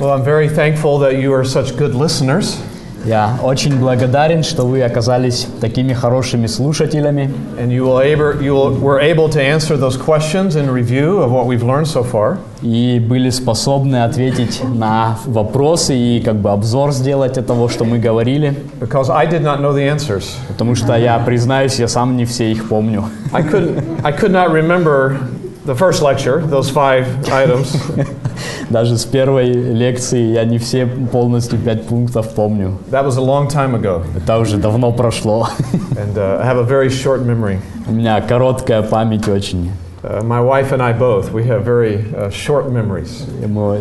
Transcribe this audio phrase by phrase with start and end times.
[0.00, 2.56] Well, I'm very thankful that you are such good listeners.
[3.04, 8.72] Я очень благодарен, что вы оказались такими хорошими слушателями, And you, will able, you will,
[8.80, 12.38] were able to answer those questions in review of what we've learned so far.
[12.62, 17.98] и были способны ответить на вопросы и как бы обзор сделать от того, что мы
[18.00, 20.34] говорили, Because I did not know the answers.
[20.48, 23.04] потому что я признаюсь, я сам не все их помню.
[23.32, 23.84] I couldn't.
[24.02, 25.16] I could not remember
[25.64, 27.76] the first lecture, those five items.
[28.71, 32.77] Даже с первой лекции я не все полностью пять пунктов помню.
[32.89, 35.49] That was a long time ago, Это уже давно прошло.
[35.97, 37.59] and uh, I have a very short memory.
[37.87, 39.71] У меня короткая память очень.
[40.03, 43.09] Uh, my wife and I both, we have very uh, short memories.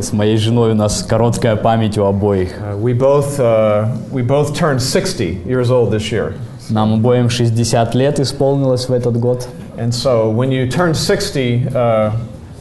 [0.02, 2.50] С моей женой у нас короткая память у обоих.
[2.60, 6.32] Uh, we both uh, we both turned 60 years old this year,
[6.68, 9.46] Нам обоим 60 лет исполнилось в этот год.
[9.78, 12.10] and so when you turn 60, uh,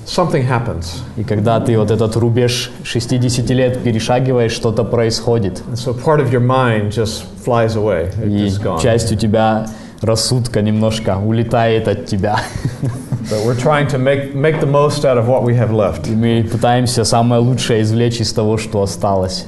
[0.08, 1.02] something happens.
[1.16, 5.62] И когда ты вот этот рубеж 60 лет перешагиваешь, что-то происходит.
[5.70, 8.10] And so part of your mind just flies away.
[8.22, 8.80] It И is gone.
[8.80, 9.66] часть у тебя
[10.02, 12.38] рассудка немножко улетает от тебя.
[13.30, 16.06] But we're trying to make make the most out of what we have left.
[16.06, 19.46] И мы пытаемся самое лучшее извлечь из того, что осталось.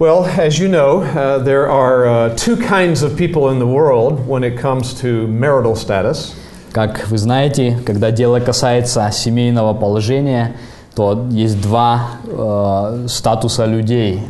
[0.00, 4.26] Well, as you know, uh, there are uh, two kinds of people in the world
[4.26, 6.34] when it comes to marital status.
[6.71, 10.55] Как вы знаете, когда дело касается семейного положения,
[10.95, 14.21] то есть два э, статуса людей.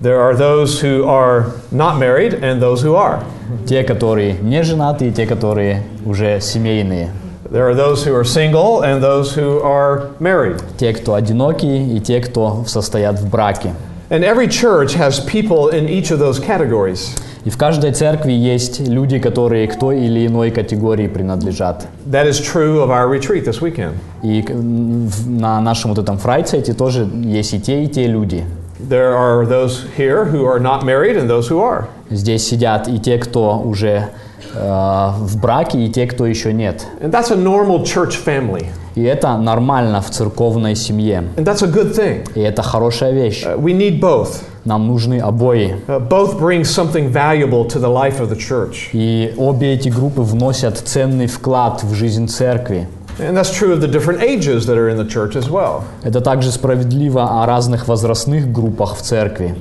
[0.00, 3.22] There are those who are not married and those who are.
[3.66, 7.10] Те, которые не женаты, и те, которые уже семейные.
[7.50, 10.62] There are those who are single and those who are married.
[10.76, 13.72] Те, кто одинокие, и те, кто состоят в браке.
[14.13, 17.15] And every church has people in each of those categories.
[17.45, 21.87] И в каждой церкви есть люди, которые к той или иной категории принадлежат.
[22.09, 23.93] That is true of our retreat this weekend.
[24.23, 28.07] И к- м, в- на нашем вот этом фрайцете тоже есть и те, и те
[28.07, 28.43] люди.
[28.79, 31.85] There are those here who are not married and those who are.
[32.09, 34.07] Здесь сидят и те, кто уже э,
[34.54, 36.86] в браке, и те, кто еще нет.
[37.00, 38.66] And that's a normal church family.
[38.94, 41.24] И это нормально в церковной семье.
[41.36, 42.28] And that's a good thing.
[42.34, 43.44] И это хорошая вещь.
[43.44, 44.42] Uh, we need both.
[44.64, 45.76] Нам нужны обои.
[45.88, 48.90] Uh, both bring something valuable to the life of the church.
[48.92, 52.86] И обе эти группы вносят ценный вклад в жизнь церкви.
[53.19, 55.83] And that's true of the different ages that are in the church as well.
[56.03, 59.55] Это также справедливо о разных возрастных группах в церкви.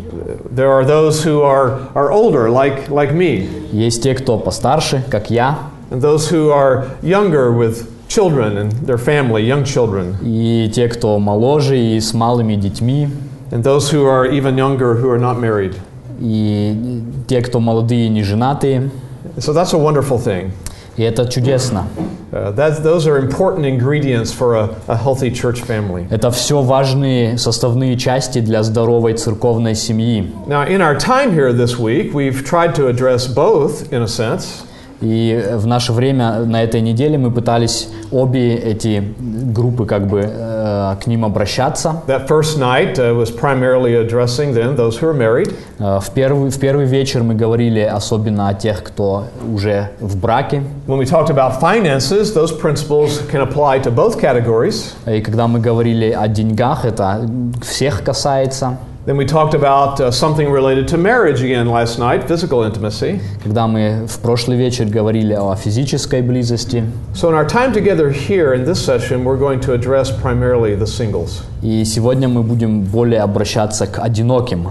[0.55, 5.31] There are those who are, are older, like, like me, Есть те, кто постарше, как
[5.31, 5.59] я,
[5.91, 11.19] and those who are younger with children and their family, young children, и те, кто
[11.19, 13.09] моложе и с малыми детьми,
[13.51, 15.75] and those who are even younger who are not married.
[16.21, 18.91] и те, кто молодые и не женатые.
[19.39, 20.53] So that's a wonderful thing.
[20.97, 21.87] И это чудесно.
[22.33, 26.07] Uh, that's, those are important ingredients for a, a healthy church family.
[26.11, 30.31] Это все важные составные части для здоровой церковной семьи.
[30.47, 34.65] Now, in our time here this week, we've tried to address both, in a sense.
[35.04, 40.96] И в наше время на этой неделе мы пытались обе эти группы как бы э,
[41.02, 42.02] к ним обращаться.
[42.08, 45.54] That first night uh, was primarily addressing then those who are married.
[45.80, 50.64] Э, в, первый, в первый вечер мы говорили особенно о тех, кто уже в браке.
[50.88, 54.94] When we talked about finances, those principles can apply to both categories.
[55.06, 57.30] И когда мы говорили о деньгах, это
[57.62, 58.78] всех касается.
[59.09, 63.21] Then we talked about uh, something related to marriage again last night, physical intimacy.
[63.43, 66.85] Когда мы в прошлый вечер говорили о физической близости.
[67.15, 70.87] So, in our time together here in this session, we're going to address primarily the
[70.87, 71.43] singles.
[71.63, 74.69] И сегодня мы будем более обращаться к одиноким.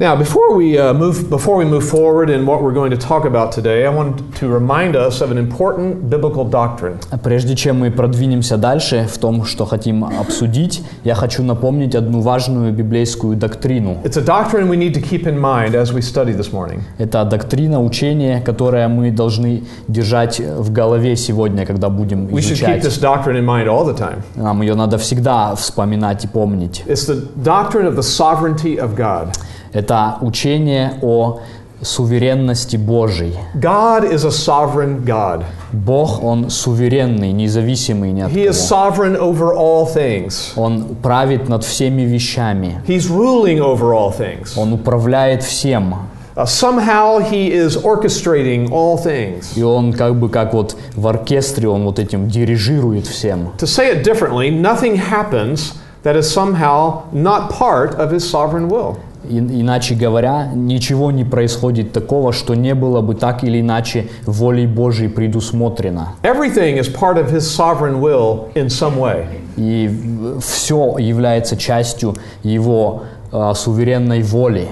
[0.00, 3.26] Now, before we, uh, move, before we move forward in what we're going to talk
[3.26, 6.98] about today, I want to remind us of an important biblical doctrine.
[7.22, 12.72] Прежде чем мы продвинемся дальше в том, что хотим обсудить, я хочу напомнить одну важную
[12.72, 13.98] библейскую доктрину.
[14.02, 16.80] It's a doctrine we need to keep in mind as we study this morning.
[16.96, 22.78] Это доктрина, учение, которое мы должны держать в голове сегодня, когда будем We should keep
[22.80, 22.84] изучать.
[22.84, 24.22] this doctrine in mind all the time.
[24.34, 26.84] Нам ее надо всегда вспоминать и помнить.
[26.86, 29.36] It's the doctrine of the sovereignty of God.
[29.75, 31.39] Это учение о
[31.81, 33.35] суверенности Божьей.
[33.55, 35.43] God is a sovereign God.
[35.73, 38.89] Бог, Он суверенный, независимый ни от He is кого.
[38.93, 40.53] sovereign over all things.
[40.55, 42.81] Он правит над всеми вещами.
[42.87, 44.53] He's ruling over all things.
[44.57, 45.95] Он управляет всем.
[46.37, 49.57] Uh, somehow he is orchestrating all things.
[49.57, 53.51] И он как бы как вот в оркестре, он вот этим дирижирует всем.
[53.57, 55.73] To say it differently, nothing happens
[56.03, 58.97] that is somehow not part of his sovereign will.
[59.29, 64.67] И- иначе говоря, ничего не происходит такого, что не было бы так или иначе волей
[64.67, 66.13] Божьей предусмотрено.
[66.23, 69.25] Everything is part of His sovereign will in some way.
[69.57, 69.89] И
[70.41, 74.69] все является частью Его э, суверенной воли.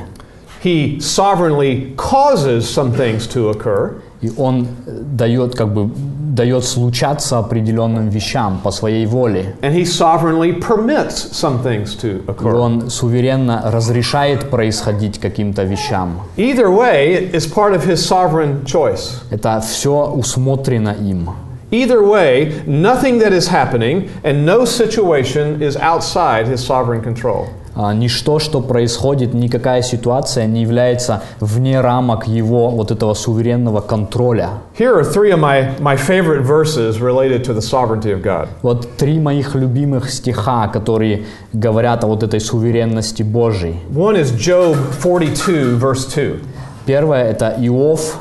[0.63, 5.89] He sovereignly causes some things to occur, И Он э, дает, как бы,
[6.33, 9.55] дает случаться определенным вещам по своей воле.
[9.61, 12.55] and He sovereignly permits some things to И occur.
[12.55, 16.21] Он суверенно разрешает происходить каким-то вещам.
[16.37, 19.21] Either way is part of His sovereign choice.
[19.29, 21.29] Это все усмотрено им.
[21.71, 27.47] Either way, nothing that is happening and no situation is outside His sovereign control.
[27.75, 34.49] А, Ничто, что происходит, никакая ситуация не является вне рамок его вот этого суверенного контроля.
[34.77, 38.47] Here are three of my, my favorite verses related to the sovereignty of God.
[38.61, 43.79] Вот три моих любимых стиха, которые говорят о вот этой суверенности Божьей.
[43.89, 46.39] One is Job 42, verse 2.
[46.85, 48.19] Первое это Иов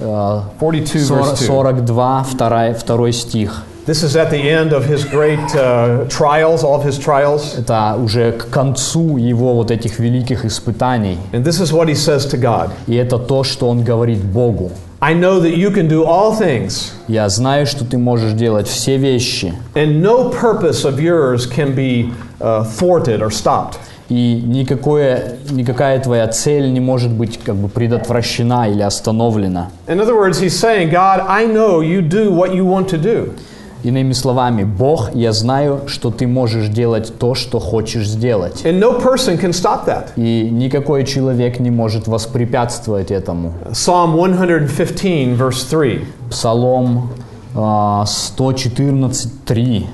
[0.00, 1.46] э, 42, 40 verse 2.
[1.46, 3.64] 42, второй, второй стих.
[3.85, 7.57] This is at the end of his great uh, trials, all of his trials.
[7.57, 11.17] Это уже к концу его вот этих великих испытаний.
[11.31, 14.71] And this is what he says to God И это то, что он говорит Богу.
[14.99, 18.97] I know that you can do all things, Я знаю, что ты можешь делать все
[18.97, 22.11] вещи, and no purpose of yours can be
[22.41, 23.77] uh, thwarted or stopped.
[24.09, 29.69] и никакое, никакая твоя цель не может быть как бы предотвращена или остановлена.
[29.87, 33.33] In other words, he's saying, God, I know you do what you want to do.
[33.84, 38.64] Иными словами, Бог, я знаю, что ты можешь делать то, что хочешь сделать.
[38.64, 40.10] And no person can stop that.
[40.16, 43.54] И никакой человек не может воспрепятствовать этому.
[43.72, 46.04] Psalm 115, verse 3.
[46.30, 47.10] Псалом
[47.54, 49.86] а, 114.3.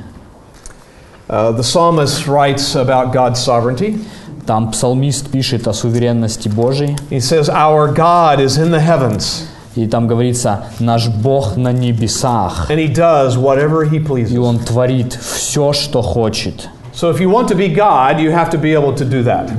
[1.28, 3.98] Uh, the psalmist writes about God's sovereignty.
[4.46, 6.96] Там псалмист пишет о суверенности Божьей.
[7.10, 9.46] He says, Our God is in the heavens,
[9.78, 12.68] И там говорится, наш Бог на небесах.
[12.70, 14.38] and he does whatever he И pleases.
[14.38, 16.68] Он творит все, что хочет.
[16.94, 19.50] So if you want to be God, you have to be able to do that.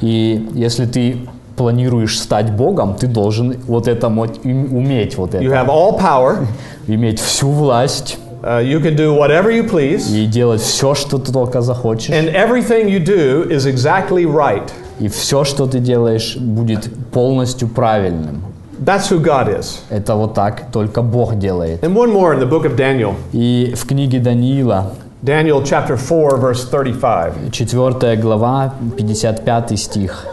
[0.00, 1.18] И если ты
[1.56, 5.54] планируешь стать Богом, ты должен вот это уметь вот You это.
[5.54, 6.46] have all power.
[6.88, 10.06] Иметь всю власть Uh, you can do whatever you please.
[10.14, 12.10] и делать все, что ты только захочешь.
[12.10, 14.68] And everything you do is exactly right.
[15.00, 18.42] И все, что ты делаешь, будет полностью правильным.
[18.79, 19.81] That's who God is.
[19.89, 21.83] Это вот так только Бог делает.
[21.83, 23.15] And one more in the book of Daniel.
[23.33, 27.51] И в книге Даниила, Daniel chapter 4, verse 35.
[27.51, 30.25] 4 глава, 55 стих.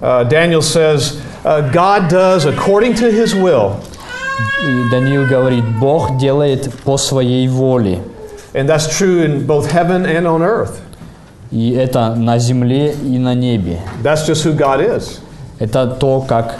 [0.00, 3.80] Uh, Daniel says, uh, God does according to his will.
[4.62, 8.00] И Даниил говорит, Бог делает по своей воле.
[8.54, 10.80] And that's true in both heaven and on earth.
[11.50, 13.80] И это на земле и на небе.
[14.02, 15.20] That's just who God is.
[15.57, 16.57] Это то, как,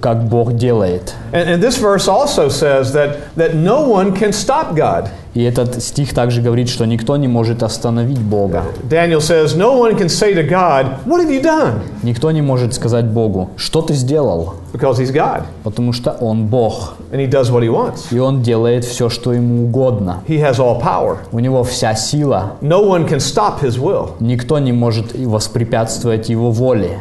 [0.00, 1.14] как Бог делает.
[1.32, 5.10] And, and this verse also says that, that no one can stop God.
[5.32, 8.64] И этот стих также говорит, что никто не может остановить Бога.
[8.88, 11.82] Daniel says, No one can say to God, What have you done?
[12.02, 16.94] Никто не может сказать Богу, что ты сделал, Because he's God потому что Он Бог.
[17.12, 18.12] and he does what he wants.
[18.12, 20.24] И Он делает все, что Ему угодно.
[20.26, 21.18] He has all power.
[21.30, 22.54] У Него вся сила.
[22.60, 24.14] No one can stop his will.
[24.18, 26.98] Никто не может воспрепятствовать Его воле.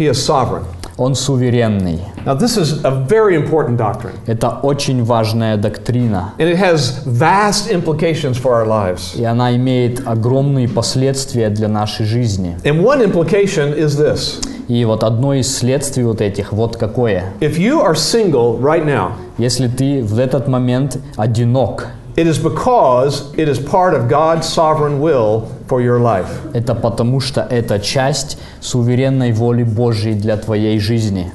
[0.00, 0.64] He is sovereign.
[0.96, 2.00] Он суверенный.
[2.24, 6.32] Now, this is a very important doctrine, Это очень важная доктрина.
[6.38, 9.14] and it has vast implications for our lives.
[9.14, 12.56] И она имеет огромные последствия для нашей жизни.
[12.64, 17.24] And one implication is this И вот одно из следствий вот этих, вот какое.
[17.40, 23.33] if you are single right now, Если ты в этот момент одинок, it is because
[23.35, 26.27] it is part of God's sovereign will for your life.
[26.53, 31.31] это потому что это часть суверенной воли Божьей для твоей жизни.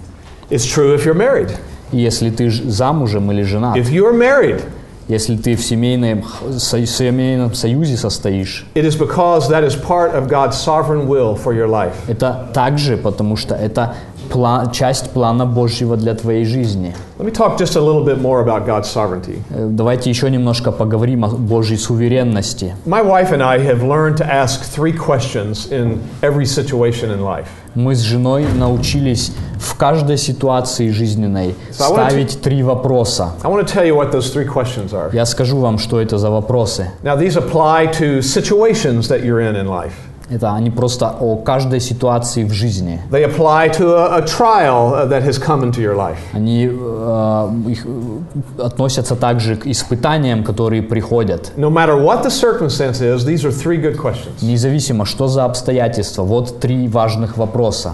[0.50, 1.50] It's true if you're married.
[1.92, 4.62] И если ты ж- замужем или женат, If you are married,
[5.08, 10.14] если ты в семейном, х- со- семейном союзе состоишь, it is because that is part
[10.14, 11.94] of God's sovereign will for your life.
[12.08, 13.96] это также потому что это
[14.29, 16.93] пла- часть плана Божьего для твоей жизни.
[17.17, 19.39] Let me talk just a little bit more about God's sovereignty.
[19.51, 22.75] Э, Давайте еще немножко поговорим о Божьей суверенности.
[22.85, 27.47] My wife and I have learned to ask three questions in every situation in life.
[27.75, 33.31] Мы с женой научились в каждой ситуации жизненной So to- ставить три вопроса.
[33.43, 35.09] I want to tell you what those three questions are.
[35.13, 36.87] Я скажу вам, что это за вопросы.
[37.03, 39.93] Now, these apply to situations that you're in in life.
[40.27, 42.99] Это они просто о каждой ситуации в жизни.
[43.11, 46.17] They apply to a, a trial uh, that has come into your life.
[46.33, 51.51] Они э, их, э, относятся также к испытаниям, которые приходят.
[51.57, 54.41] No matter what the circumstance is, these are three good questions.
[54.41, 56.23] Независимо, что за обстоятельства.
[56.23, 57.93] Вот три важных вопроса.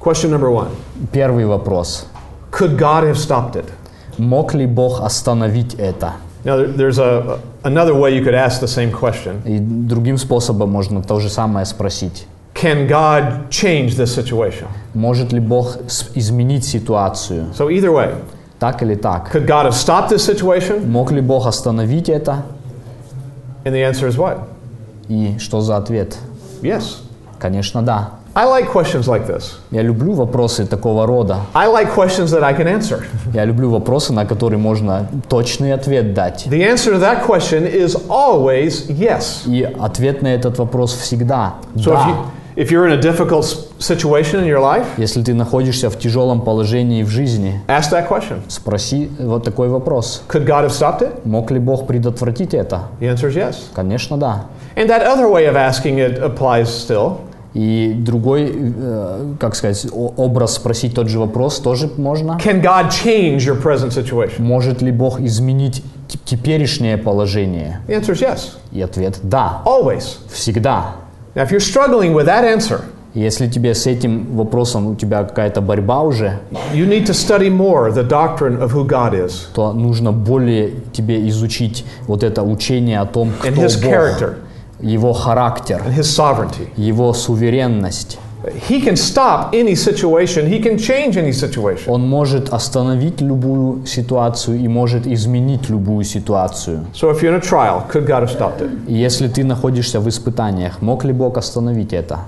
[0.00, 0.68] Question number one
[1.12, 2.06] Первый вопрос.
[2.50, 3.66] Could God have stopped it?
[4.16, 6.14] Мог ли Бог остановить это?
[6.44, 10.70] Now, there- there's a, another way you could ask the same question И другим способом
[10.70, 12.26] можно то же самое спросить.
[12.54, 14.66] Can God change this situation?
[14.94, 15.76] Может ли Бог
[16.14, 17.46] изменить ситуацию?
[17.56, 18.14] So, either way,
[18.58, 19.30] Так или так?
[19.32, 20.84] could God have stopped this situation?
[20.86, 22.42] Мог ли Бог остановить это?
[23.64, 24.38] And the answer is what?
[25.08, 26.16] И что за ответ?
[26.62, 26.96] Yes.
[27.38, 28.10] Конечно, да.
[28.38, 29.54] I like questions like this.
[29.72, 31.40] Я люблю вопросы такого рода.
[31.54, 33.02] I like questions that I can answer.
[33.34, 36.46] Я люблю вопросы, на которые можно точный ответ дать.
[36.46, 39.44] The answer to that question is always yes.
[39.44, 42.08] И ответ на этот вопрос всегда So if, да.
[42.08, 42.14] you,
[42.54, 43.44] if you're in a difficult
[43.80, 48.42] situation in your life, Если ты находишься в тяжелом положении в жизни, ask that question.
[48.46, 50.22] спроси вот такой вопрос.
[50.28, 51.10] Could God have stopped it?
[51.24, 52.82] Мог ли Бог предотвратить это?
[53.00, 53.56] The answer is yes.
[53.74, 54.44] Конечно, да.
[54.76, 57.16] And that other way of asking it applies still.
[57.58, 62.38] И другой, э, как сказать, образ спросить тот же вопрос тоже можно.
[62.40, 64.42] Can God change your present situation?
[64.42, 67.80] Может ли Бог изменить те- теперешнее положение?
[67.88, 68.38] The answer is yes.
[68.70, 70.18] И ответ– да, Always.
[70.32, 70.94] всегда.
[71.34, 72.82] Now, if you're struggling with that answer,
[73.14, 76.38] Если тебе с этим вопросом у тебя какая-то борьба уже,
[76.72, 81.28] you need to study more the doctrine of who God is то нужно более тебе
[81.28, 84.34] изучить вот это учение о том, кто and His Бог, character
[84.80, 86.68] его характер, and His sovereignty.
[86.76, 88.18] его суверенность.
[88.68, 91.88] He can stop any situation, He can change any situation.
[91.90, 96.86] Он может остановить любую ситуацию и может изменить любую ситуацию.
[96.94, 98.70] So, if you're in a trial, could God have stopped it?
[98.86, 102.20] Если ты находишься в испытаниях, мог ли Бог остановить это?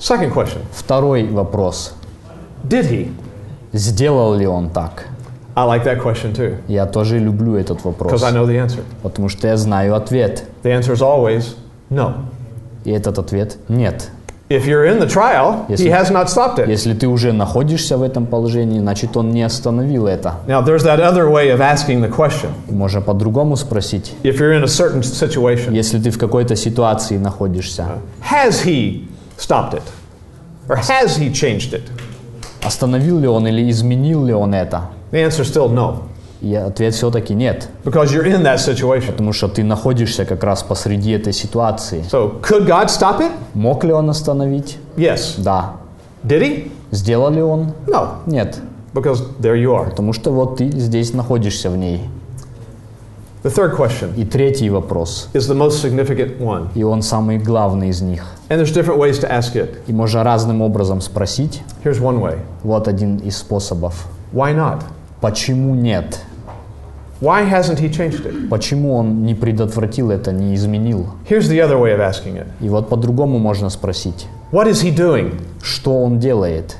[0.00, 1.92] Second question Второй вопрос.
[2.64, 3.12] Did He?
[3.72, 5.04] Сделал ли Он так?
[5.54, 8.80] I like that question too, Я тоже люблю этот вопрос, because I know the answer.
[9.02, 10.44] потому что я знаю ответ.
[10.62, 11.56] The answer is always
[11.90, 12.14] no.
[12.84, 14.10] И этот ответ– нет.
[14.50, 16.68] If you're in the trial, Yes, He has not stopped it.
[16.70, 20.36] Если ты уже находишься в этом положении, значит, Он не остановил это.
[20.46, 22.48] Now, there's that other way of asking the question.
[22.70, 24.14] Можно по-другому спросить.
[24.22, 29.74] If you're in a certain situation, Если ты в какой-то ситуации находишься, has He stopped
[29.74, 29.82] it?
[30.66, 31.82] Or has He changed it?
[32.62, 34.84] остановил ли Он или изменил ли Он это?
[35.10, 36.07] The answer is still no,
[36.40, 39.10] И ответ все-таки нет, because you're in that situation.
[39.12, 42.04] потому что ты находишься как раз посреди этой ситуации.
[42.10, 43.32] So, could God stop it?
[43.54, 44.78] Мог ли Он остановить?
[44.96, 45.34] Yes.
[45.38, 45.72] Да.
[46.22, 46.70] Did He?
[46.92, 47.72] Сделал ли Он?
[47.86, 48.58] No, Нет.
[48.94, 49.90] because there you are.
[49.90, 52.02] Потому что вот ты здесь находишься в ней.
[53.44, 55.28] The third question И третий вопрос.
[55.32, 58.24] is the most significant one, И он самый главный из них.
[58.48, 59.78] and there's different ways to ask it.
[59.86, 61.62] И можно разным образом спросить.
[61.84, 64.06] Here's one way Вот один из способов.
[64.32, 64.82] Why not?
[65.20, 66.20] Почему нет?
[67.21, 68.49] Why hasn't He changed it?
[68.49, 71.07] Почему он не предотвратил это, не изменил?
[71.29, 74.27] Here's the other way of asking it И вот по-другому можно спросить.
[74.51, 75.39] What is He doing?
[75.61, 76.75] Что он делает?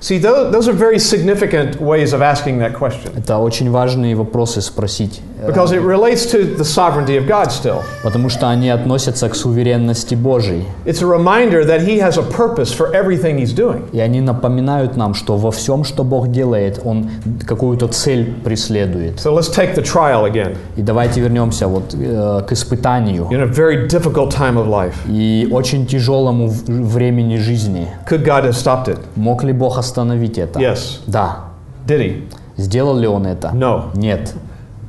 [0.00, 4.60] See, those, those are very significant ways of asking that question Это очень важные вопросы
[4.60, 5.20] спросить.
[5.45, 7.81] Because it relates to the sovereignty of God still.
[8.03, 10.65] Потому что они относятся к суверенности Божьей.
[10.85, 13.89] It's a reminder that He has a purpose for everything He's doing.
[13.91, 17.09] И они напоминают нам, что во всем, что Бог делает, Он
[17.45, 19.19] какую-то цель преследует.
[19.19, 20.57] So let's take the trial again.
[20.75, 25.47] И давайте вернемся вот э, к испытанию In a very difficult time of life, и
[25.51, 27.87] очень тяжелому времени жизни.
[28.07, 28.99] could God have stopped it?
[29.15, 30.59] Мог ли Бог остановить это?
[30.59, 30.99] Yes.
[31.07, 31.45] Да.
[31.87, 32.23] Did He?
[32.57, 33.49] Сделал ли Он это?
[33.53, 33.85] No.
[33.95, 34.33] Нет.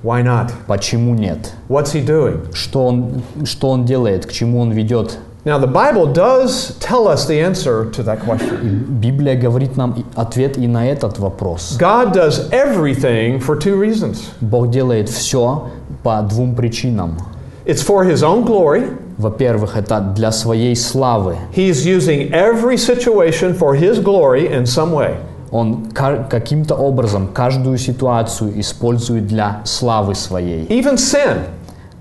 [0.04, 0.52] Why not?
[0.68, 1.54] Почему нет?
[1.70, 2.54] What's He doing?
[2.54, 5.18] Что он, что он делает, к чему он ведет?
[5.44, 9.00] Now, the Bible does tell us the answer to that question.
[9.00, 11.78] Библия говорит нам и- ответ и на этот вопрос.
[11.80, 15.70] God does everything for two reasons Бог делает все
[16.04, 17.18] по двум причинам.
[17.66, 21.38] it's for His own glory, Во-первых, это для своей славы.
[21.56, 25.16] He's using every situation for His glory in some way.
[25.53, 30.67] Он ка- каким-то образом каждую ситуацию использует для славы своей.
[30.67, 31.43] Even sin.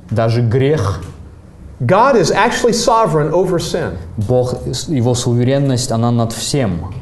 [0.09, 1.01] Даже грех,
[1.81, 3.97] God is actually sovereign over sin.
[4.17, 4.55] Бог,
[4.87, 6.93] его суверенность, она над всем.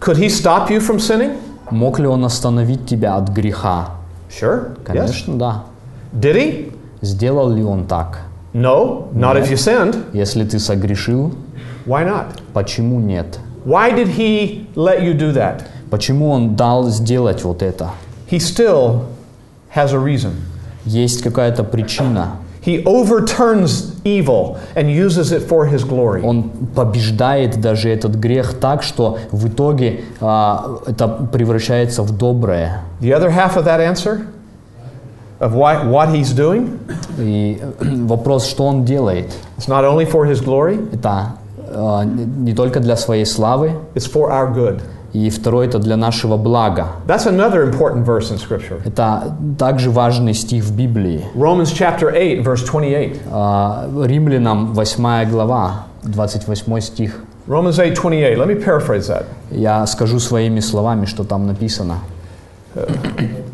[0.00, 1.36] Could He stop you from sinning?
[1.70, 3.90] Мог ли он остановить тебя от греха?
[4.30, 4.76] Sure.
[4.76, 4.84] Yes.
[4.84, 5.64] Конечно, да.
[6.12, 6.72] Did He?
[7.00, 8.20] Сделал ли он так?
[8.54, 9.96] No, not if you sinned.
[10.12, 11.34] Если ты согрешил,
[11.86, 12.26] Why not?
[12.52, 13.38] почему нет?
[13.64, 15.62] Why did He let you do that?
[15.90, 17.90] Почему он дал сделать вот это?
[18.30, 19.04] He still
[19.74, 20.32] has a reason.
[20.84, 22.36] Есть какая-то причина.
[22.64, 26.22] He overturns evil and uses it for His glory.
[26.22, 32.82] Он побеждает даже этот грех так, что в итоге а, это превращается в доброе.
[33.00, 34.26] The other half of that answer,
[35.40, 36.78] of why, what He's doing,
[37.18, 41.36] И вопрос, что он делает, it's not only for His glory, это
[41.70, 44.82] а, не только для своей славы, it's for our good.
[45.12, 46.88] И второе это для нашего блага.
[47.06, 48.80] That's another important verse in Scripture.
[48.84, 51.24] Это также важный стих в Библии.
[51.34, 53.16] Romans chapter 8, verse 28.
[53.30, 57.24] А, Римлянам 8 глава, 28 стих.
[57.46, 58.38] Romans 8, 28.
[58.38, 59.24] Let me paraphrase that.
[59.50, 62.00] Я скажу своими словами, что там написано.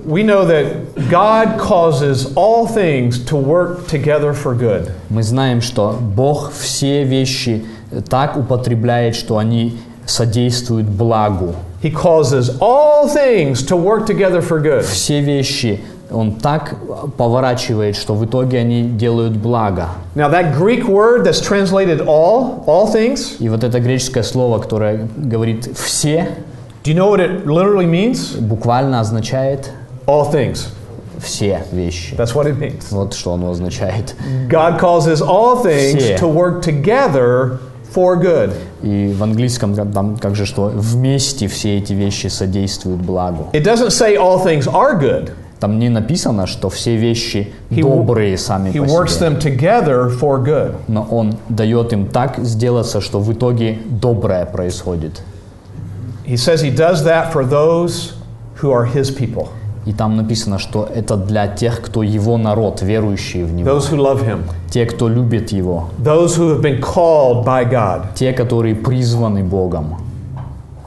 [0.05, 4.91] We know that God causes all things to work together for good.
[5.09, 7.65] Мы знаем, что Бог все вещи
[8.09, 11.56] так употребляет, что они содействуют благу.
[11.82, 14.82] He causes all things to work together for good.
[14.84, 15.80] Все вещи
[16.12, 16.76] Он так
[17.18, 19.90] поворачивает, что в итоге они делают благо.
[20.16, 25.08] Now, that Greek word that's translated all, all things, И вот это греческое слово, которое
[25.18, 26.30] говорит «все»,
[26.84, 28.36] do you know what it literally means?
[28.40, 29.70] буквально означает
[30.08, 30.70] All things.
[31.20, 32.16] «все вещи».
[32.16, 32.86] That's what it means.
[32.90, 34.16] Вот что оно означает.
[34.50, 36.16] God causes all things Все.
[36.18, 37.60] to work together
[37.95, 38.53] for good.
[38.83, 43.49] И в английском там как же что вместе все эти вещи содействуют благу.
[43.53, 45.31] It doesn't say all things are good.
[45.61, 49.27] Там не написано, что все вещи He- добрые сами He по works себе.
[49.29, 50.75] them together for good.
[50.89, 55.23] Но Он дает им так сделаться, что в итоге доброе происходит.
[56.27, 58.15] He says he does that for those
[58.61, 59.49] who are his people,
[59.87, 63.69] И там написано, что это для тех, кто Его народ, верующие в Него.
[63.71, 65.91] those who love him, Те, кто любит Его.
[66.03, 68.15] those who have been called by God.
[68.15, 69.97] Те, которые призваны Богом.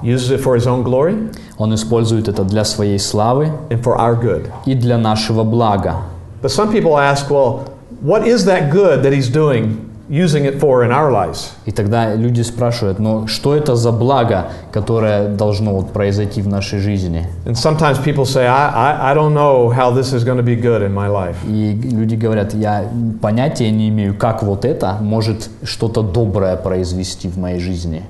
[0.04, 4.20] Uses it for his own glory Он использует это для своей славы and for our
[4.20, 4.50] good.
[4.66, 5.98] и для нашего блага.
[6.42, 7.62] But some people ask, well,
[8.04, 9.78] what is that good that he's doing,
[10.10, 11.52] using it for in our lives?
[11.66, 16.80] И тогда люди спрашивают, ну что это за благо, которое должно вот произойти в нашей
[16.80, 17.28] жизни?
[17.46, 20.56] And sometimes people say, I, I, I don't know how this is going to be
[20.56, 21.36] good in my life.
[21.46, 22.86] И люди говорят, я
[23.22, 28.04] понятия не имею, как вот это может что-то доброе произвести в моей жизни.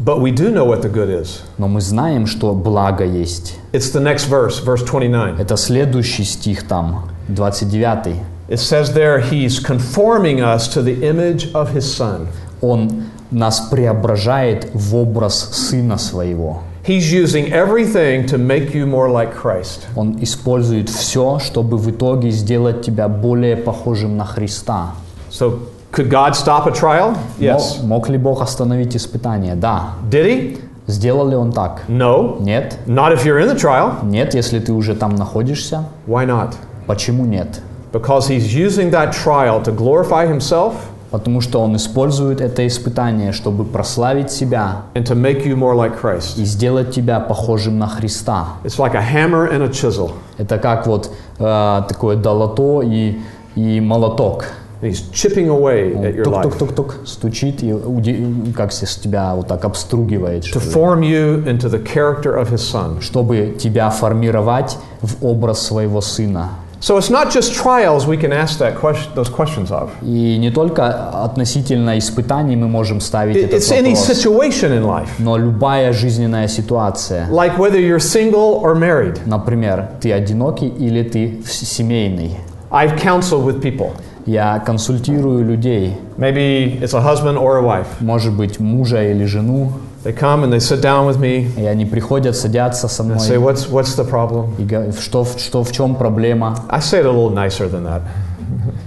[0.00, 1.40] But we do know what the good is.
[1.58, 3.56] Но мы знаем, что благо есть.
[3.72, 5.40] It's the next verse, verse 29.
[5.40, 8.14] Это следующий стих там, 29.
[8.48, 12.28] It says there, He's conforming us to the image of His Son.
[12.62, 16.62] Он нас преображает в образ Сына Своего.
[16.82, 19.86] He's using everything to make you more like Christ.
[19.94, 24.94] Он использует все, чтобы в итоге сделать тебя более похожим на Христа.
[25.30, 27.18] So, could God stop a trial?
[27.38, 27.84] Yes.
[27.84, 29.56] Мог, ли Бог остановить испытание?
[29.56, 29.96] Да.
[30.10, 30.60] Did He?
[30.86, 31.82] Сделал ли Он так?
[31.88, 32.42] No.
[32.42, 32.78] Нет.
[32.86, 34.02] Not if you're in the trial.
[34.02, 35.84] Нет, если ты уже там находишься.
[36.06, 36.54] Why not?
[36.86, 37.60] Почему нет?
[37.92, 40.74] Because He's using that trial to glorify Himself
[41.10, 45.98] Потому что Он использует это испытание, чтобы прославить себя and to make you more like
[45.98, 46.38] Christ.
[46.38, 48.48] и сделать тебя похожим на Христа.
[48.62, 50.12] It's like a hammer and a chisel.
[50.36, 53.18] Это как вот э, такое долото и,
[53.54, 54.44] и молоток.
[54.82, 59.64] And He's chipping away at your life Тук-тук-тук-тук стучит и как с тебя вот так
[59.64, 63.00] обстругивает, to form you into the character of His Son.
[63.00, 66.50] чтобы тебя формировать в образ своего сына.
[66.80, 69.90] So it's not just trials we can ask that question, those questions of.
[70.00, 70.86] И не только
[71.24, 75.92] относительно испытаний мы можем ставить It- этот It's any вопрос, situation in life, но любая
[75.92, 79.18] жизненная ситуация, like whether you're single or married.
[79.26, 82.36] например, ты одинокий или ты семейный.
[82.70, 83.90] I've counseled with people.
[84.26, 87.86] Я консультирую людей, Maybe it's a husband or a wife.
[88.00, 89.72] может быть, мужа или жену,
[90.04, 93.38] They come and they sit down with me и они приходят, садятся со and say,
[93.38, 96.56] мной, "What's what's the problem?" и говорят, что, что в чем проблема.
[96.68, 98.02] I say it a little nicer than that.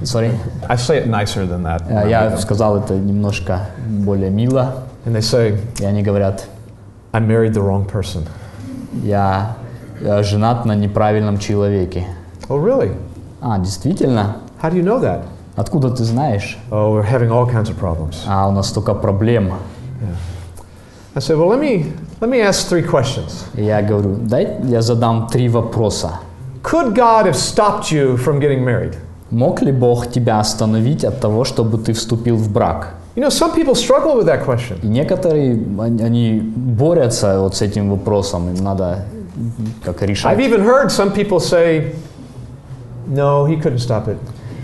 [0.03, 0.31] Sorry.
[0.67, 1.83] I say it nicer than that.
[1.89, 6.45] Э, Я сказал это немножко более мило, And they say, и они говорят,
[7.11, 8.23] "I married the wrong person."
[9.03, 9.55] я
[9.99, 12.05] э, женат на неправильном человеке.
[12.49, 12.95] Oh, really?
[13.41, 14.37] А, действительно?
[14.61, 15.23] How do you know that?
[15.55, 16.57] Откуда ты знаешь?
[16.69, 18.23] Oh, we're having all kinds of problems.
[18.27, 19.53] А, у нас столько проблем.
[21.14, 23.44] I said, "Well, let me let me ask three questions.
[23.54, 26.18] И я говорю, дай я задам три вопроса.
[26.62, 28.94] Could God have stopped you from getting married?"
[29.30, 32.94] Мог ли Бог тебя остановить от того, чтобы ты вступил в брак?
[33.16, 34.76] You know, some people struggle with that question.
[34.82, 39.04] И некоторые, они- они борются вот с этим вопросом, им надо
[39.36, 39.52] м,
[39.84, 40.36] как решать.
[40.36, 41.94] I've even heard some people say,
[43.08, 44.16] "No, he couldn't stop it."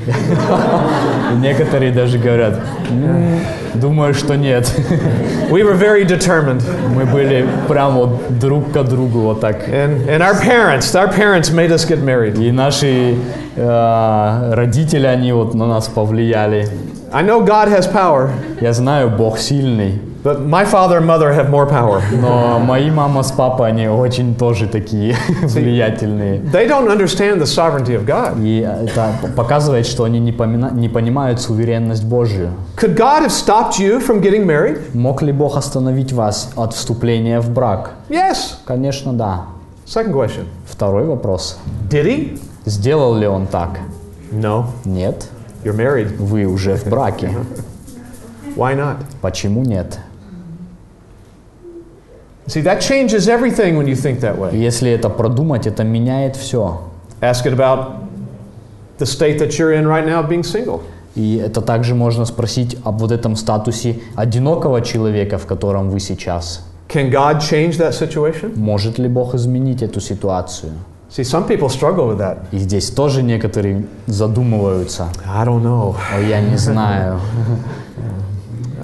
[1.41, 3.39] Некоторые даже говорят, «М,
[3.73, 4.71] думаю, что нет.
[5.51, 6.63] We were very determined,
[6.95, 9.67] Мы были прям вот друг к другу вот так.
[9.69, 12.37] and and our parents, our parents made us get married.
[12.41, 13.15] И наши
[13.55, 16.67] э, родители, они вот на нас повлияли.
[17.11, 18.29] I know God has power,
[18.61, 22.01] Я знаю, Бог сильный, but my father and mother have more power.
[22.11, 26.39] Но мои мама с папой, они очень тоже такие влиятельные.
[26.51, 28.37] They don't understand the sovereignty of God.
[28.43, 32.49] И это показывает, что они не, помина- не понимают суверенность Божью.
[32.75, 34.79] Could God have stopped you from getting married?
[34.93, 37.91] Мог ли Бог остановить вас от вступления в брак?
[38.09, 38.55] Yes.
[38.65, 39.45] Конечно, да.
[39.85, 41.57] Second question Второй вопрос.
[41.89, 42.41] Did he?
[42.65, 43.79] Сделал ли он так?
[44.33, 44.65] No.
[44.83, 45.29] Нет.
[45.63, 46.17] You're married.
[46.17, 47.31] Вы уже в браке.
[48.57, 48.97] Why not?
[49.21, 49.99] Почему нет?
[52.47, 54.55] See, that changes everything when you think that way.
[54.55, 56.81] Если это продумать, это меняет все.
[57.19, 58.03] Ask it about
[58.99, 60.81] the state that you're in right now being single.
[61.15, 66.63] И это также можно спросить об вот этом статусе одинокого человека, в котором вы сейчас.
[66.87, 68.55] Can God change that situation?
[68.55, 70.71] Может ли Бог изменить эту ситуацию?
[71.09, 72.45] See, some people struggle with that.
[72.51, 75.07] И здесь тоже некоторые задумываются.
[75.25, 75.95] I don't know.
[76.15, 77.19] О, я не знаю.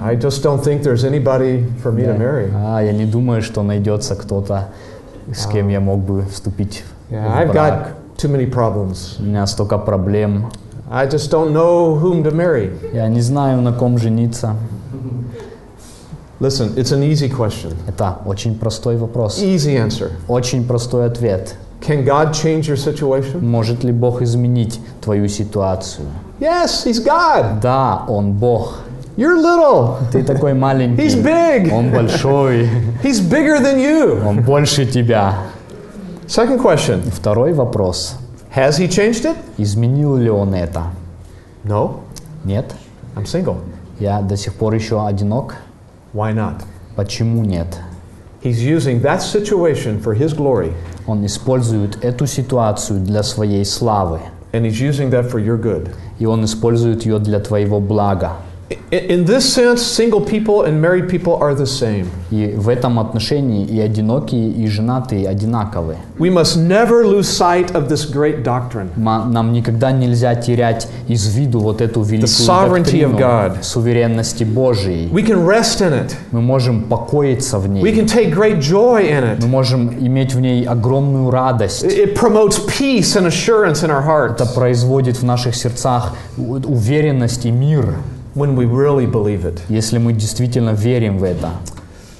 [0.03, 2.51] I just don't think there's anybody for me to marry.
[2.53, 4.69] А, я не думаю, что найдется кто-то,
[5.33, 7.73] с кем я мог бы вступить Yeah, в I've брак.
[8.17, 9.15] got too many problems.
[9.19, 10.51] У меня столько проблем.
[10.91, 12.71] I just don't know whom to marry.
[12.93, 14.55] Я не знаю, на ком жениться.
[16.39, 17.73] Listen, it's an easy question.
[17.87, 19.39] Это очень простой вопрос.
[19.41, 20.11] Easy answer.
[20.27, 21.55] Очень простой ответ.
[21.79, 23.39] Can God change your situation?
[23.41, 26.07] Может ли Бог изменить твою ситуацию?
[26.39, 27.61] Yes, He's God.
[27.61, 28.79] Да, Он Бог.
[29.15, 29.97] You're little.
[30.11, 31.03] Ты такой маленький.
[31.03, 31.71] He's big.
[31.71, 32.67] Он большой.
[33.03, 34.25] He's bigger than you.
[34.25, 35.35] Он больше тебя.
[36.27, 38.15] Second question Второй вопрос.
[38.55, 39.35] Has He changed it?
[39.57, 40.85] Изменил ли Он это?
[41.63, 41.99] No.
[42.43, 42.73] Нет.
[43.15, 43.57] I'm single.
[43.99, 45.55] Я до сих пор еще одинок.
[46.13, 46.63] Why not?
[46.95, 47.67] Почему нет?
[48.43, 50.73] He's using that situation for His glory,
[51.07, 54.19] Он использует эту ситуацию для своей славы.
[54.53, 55.89] and He's using that for your good.
[56.19, 58.33] И Он использует ее для твоего блага.
[58.91, 62.07] In this sense, single people and married people are the same.
[62.31, 65.97] И в этом отношении и одинокие, и женатые одинаковы.
[66.17, 68.89] We must never lose sight of this great doctrine.
[68.95, 73.63] Нам никогда нельзя терять из виду вот эту великую sovereignty of God.
[73.63, 75.09] суверенности Божией.
[75.11, 76.13] We can rest in it.
[76.31, 77.93] Мы можем покоиться в We ней.
[77.93, 79.47] can take great joy in Мы it.
[79.47, 81.83] можем иметь в ней огромную радость.
[81.83, 87.51] It promotes peace and assurance in our Это hearts производит в наших сердцах уверенность и
[87.51, 87.95] мир,
[88.35, 89.61] when we really believe it.
[89.69, 91.51] если мы действительно верим в это.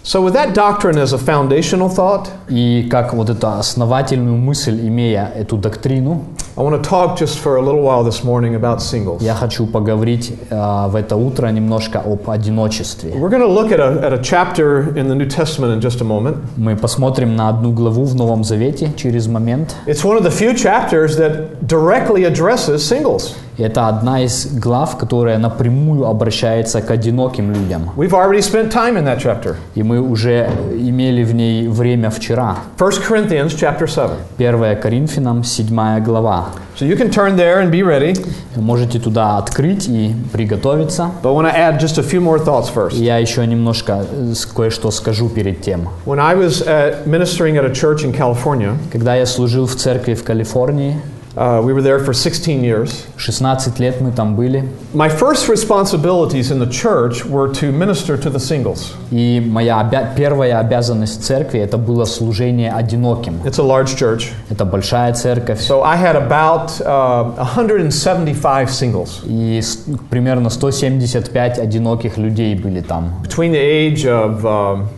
[0.06, 5.32] So, with that doctrine as a foundational thought, И как вот эту основательную мысль, имея
[5.34, 6.26] эту доктрину,
[6.58, 9.23] I want to talk just for a little while this morning about singles.
[9.23, 13.12] я хочу поговорить э, в это утро немножко об одиночестве.
[13.13, 16.02] We're going to look at a, at a chapter in the New Testament in just
[16.02, 16.36] a moment.
[16.58, 19.73] Мы посмотрим на одну главу в Новом Завете через момент.
[19.88, 23.36] It's one of the few chapters that directly addresses singles.
[23.57, 27.91] Это одна из глав, которая напрямую обращается к одиноким людям.
[27.95, 29.55] We've already spent time in that chapter.
[29.75, 32.57] И мы уже имели в ней время вчера.
[32.77, 34.09] 1 Corinthians chapter 7.
[34.37, 36.49] 1 Коринфянам, 7 глава.
[36.75, 38.15] So you can turn there and be ready.
[38.55, 41.11] Можете туда открыть и приготовиться.
[41.21, 42.95] But I want to add just a few more thoughts first.
[42.95, 45.89] Я еще немножко э, кое-что скажу перед тем.
[46.05, 50.15] When I was uh, ministering at a church in California, Когда я служил в церкви
[50.15, 50.99] в Калифорнии,
[51.37, 53.04] uh, we were there for 16 years.
[53.16, 58.28] 16 лет мы там были, My first responsibilities in the church were to minister to
[58.30, 58.92] the singles.
[59.12, 63.34] и моя обя- первая обязанность в церкви это было служение одиноким.
[63.44, 64.30] It's a large church.
[64.50, 72.16] Это большая церковь, So I had about uh, 175 singles и с- примерно 175 одиноких
[72.18, 73.22] людей были там.
[73.22, 74.88] between the age of um,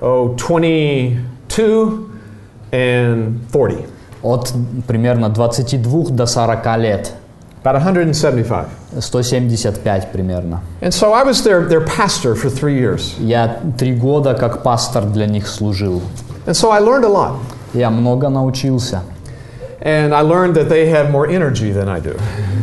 [0.00, 2.10] oh 22
[2.72, 3.84] and 40.
[4.23, 4.53] От
[4.87, 7.13] примерно 22 до 40 лет.
[7.63, 8.67] About 175.
[8.99, 10.61] 175 примерно.
[10.81, 13.15] And so I was their, their pastor for three years.
[13.19, 16.01] Я три года как пастор для них служил.
[16.45, 17.37] And so I learned a lot.
[17.73, 19.01] Я много научился.
[19.81, 22.17] And I learned that they have more energy than I do.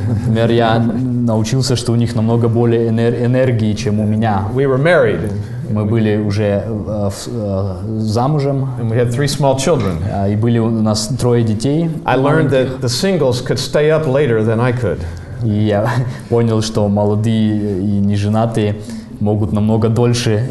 [0.09, 4.45] Например, я научился, что у них намного более энер- энергии, чем у меня.
[4.55, 5.31] We were married
[5.71, 9.99] Мы были уже э, э, замужем, and we had three small children.
[10.09, 11.91] э, и были у нас трое детей.
[12.05, 15.01] I learned that the singles could stay up later than I could.
[15.45, 15.89] И я
[16.29, 18.77] понял, что молодые и неженатые
[19.21, 20.43] могут намного дольше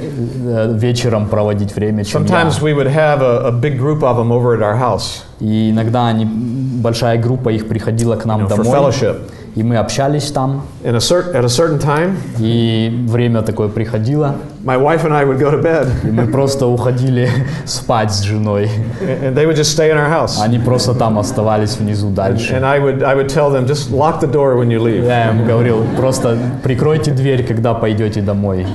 [0.45, 2.29] э, вечером проводить время, чем я.
[2.29, 5.69] Sometimes we would have a, a big group of them over at our house И
[5.71, 9.17] иногда они, большая группа их приходила к you нам know, for домой, fellowship.
[9.55, 14.77] И мы общались там, And a at a certain time, и время такое приходило, my
[14.77, 17.29] wife and I would go to bed, и мы просто уходили
[17.65, 18.69] спать с женой.
[19.01, 20.41] and they would just stay in our house.
[20.41, 22.53] Они просто там оставались внизу дальше.
[22.53, 25.05] And I would, I would tell them, just lock the door when you leave.
[25.05, 28.65] Я им говорил, просто прикройте дверь, когда пойдете домой.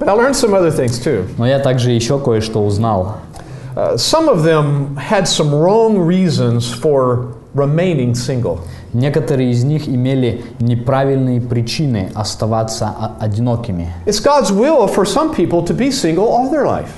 [0.00, 1.24] But I learned some other things too.
[1.38, 3.18] Но я также еще кое-что узнал.
[3.76, 8.60] Uh, some of them had some wrong reasons for remaining single.
[8.94, 13.88] Некоторые из них имели неправильные причины оставаться одинокими.
[14.06, 16.90] It's God's will for some people to be single all their life.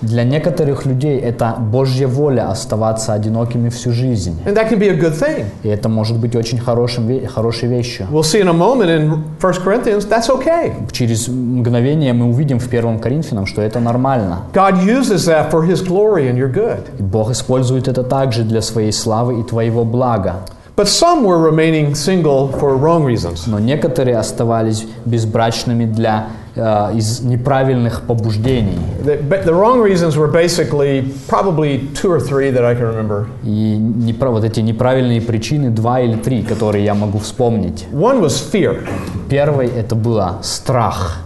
[0.00, 4.40] Для некоторых людей это Божья воля оставаться одинокими всю жизнь.
[4.46, 5.46] And that can be a good thing.
[5.64, 8.06] И это может быть очень хорошим, хорошей вещью.
[8.10, 10.72] We'll see in a moment in 1 Corinthians, that's okay.
[10.92, 14.42] Через мгновение мы увидим в 1 Коринфянам, что это нормально.
[14.52, 16.82] God uses that for His glory and your good.
[16.98, 20.42] И Бог использует это также для своей славы и твоего блага.
[20.78, 23.48] But some were remaining single for wrong reasons.
[23.48, 28.78] Но некоторые оставались безбрачными для, э, из неправильных побуждений.
[29.02, 33.26] The, the wrong reasons were basically probably two or three that I can remember.
[33.42, 37.86] И непра- вот эти неправильные причины, два или три, которые я могу вспомнить.
[37.90, 38.88] One was fear.
[39.28, 41.22] Первый это было страх.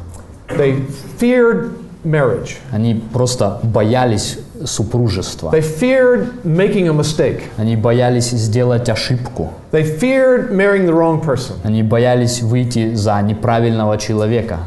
[0.49, 0.83] They
[1.21, 1.73] feared
[2.05, 2.57] marriage.
[2.71, 5.51] Они просто боялись супружества.
[5.51, 7.43] They feared making a mistake.
[7.57, 9.53] Они боялись сделать ошибку.
[9.71, 11.55] They feared marrying the wrong person.
[11.65, 14.61] Они боялись выйти за неправильного человека.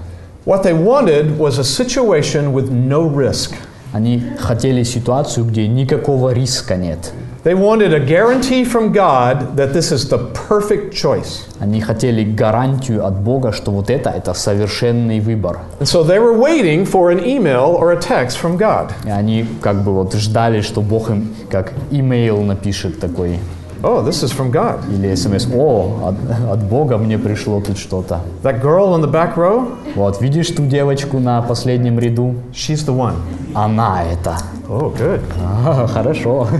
[0.46, 3.54] What they wanted was a situation with no risk.
[3.94, 7.14] Они хотели ситуацию, где никакого риска нет.
[7.46, 10.18] They wanted a guarantee from God that this is the
[10.50, 11.46] perfect choice.
[11.60, 15.60] Они хотели гарантию от Бога, что вот это– это совершенный выбор.
[15.80, 18.94] And so they were waiting for an email or a text from God.
[19.06, 23.40] И они как бы вот ждали, что Бог им как имейл напишет такой,
[23.84, 24.80] Oh, this is from God.
[24.92, 28.22] или смс, о, от, от Бога мне пришло тут что-то.
[28.42, 32.34] That girl in the back row, Вот, видишь ту девочку на последнем ряду?
[32.52, 33.18] she's the one.
[33.54, 34.36] Она это.
[34.68, 35.22] Oh, good.
[35.40, 36.48] А, хорошо.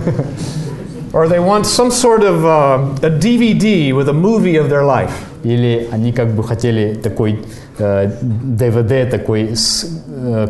[1.15, 5.11] Or they want some sort of uh, a DVD with a movie of their life.
[5.43, 7.41] Или они как бы хотели такой
[7.79, 10.47] э, DVD, такой с э,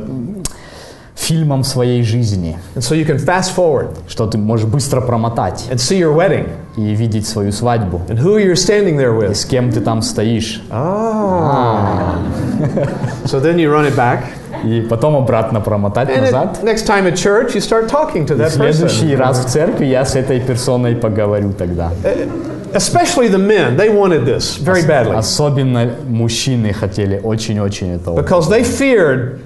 [1.15, 5.77] фильмом своей жизни, And so you can fast forward что ты можешь быстро промотать and
[5.77, 8.01] see your wedding и видеть свою свадьбу.
[8.09, 9.35] and who you're standing there И with.
[9.35, 10.61] с кем ты там стоишь.
[10.71, 12.17] Oh.
[13.25, 14.23] so then you run it back.
[14.66, 16.58] И потом обратно промотать And назад.
[16.62, 19.16] next time at church, you start talking to И that следующий person.
[19.16, 21.90] раз в церкви я с этой персоной поговорю тогда.
[22.72, 28.20] Especially the men, they wanted this very badly Особенно мужчины хотели очень-очень этого.
[28.20, 29.38] because they feared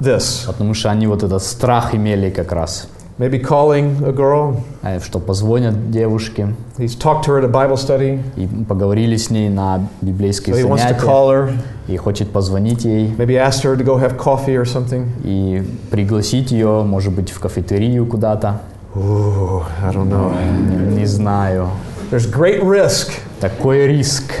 [0.00, 0.46] this.
[0.46, 2.88] Потому что они вот этот страх имели как раз.
[3.18, 7.76] Maybe calling a girl, Э, Что позвонят девушке he's talked to her at a Bible
[7.76, 11.52] study, и поговорили с ней на библейских so he wants to call her,
[11.88, 15.06] И хочет позвонить ей maybe ask her to go have coffee or something.
[15.24, 18.60] и пригласить ее, может быть, в кафетерию куда-то.
[18.94, 20.30] Ooh, I don't know.
[20.34, 21.68] Не, не знаю.
[22.10, 23.12] There's great risk.
[23.40, 24.32] Такой риск.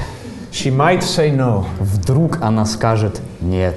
[0.52, 1.64] She might say no.
[1.80, 3.74] Вдруг она скажет «нет».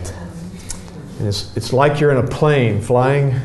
[1.22, 3.36] It's, it's like you're in a plane flying,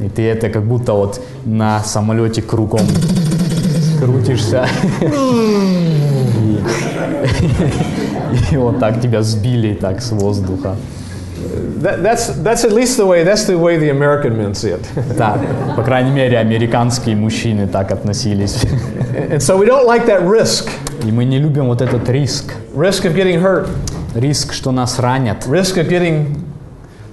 [0.00, 2.86] И ты это как будто вот на самолете кругом
[3.98, 4.66] крутишься.
[8.50, 10.76] И, вот так тебя сбили так с воздуха.
[11.82, 14.84] That, that's, that's at least the way, that's the way the American men see it.
[15.16, 15.40] Так,
[15.76, 18.64] по крайней мере, американские мужчины так относились.
[19.30, 20.70] and so we don't like that risk.
[21.04, 22.54] И мы не любим вот этот риск.
[22.74, 23.68] Risk of getting hurt,
[24.14, 26.36] Риск, что нас ранят, risk of getting,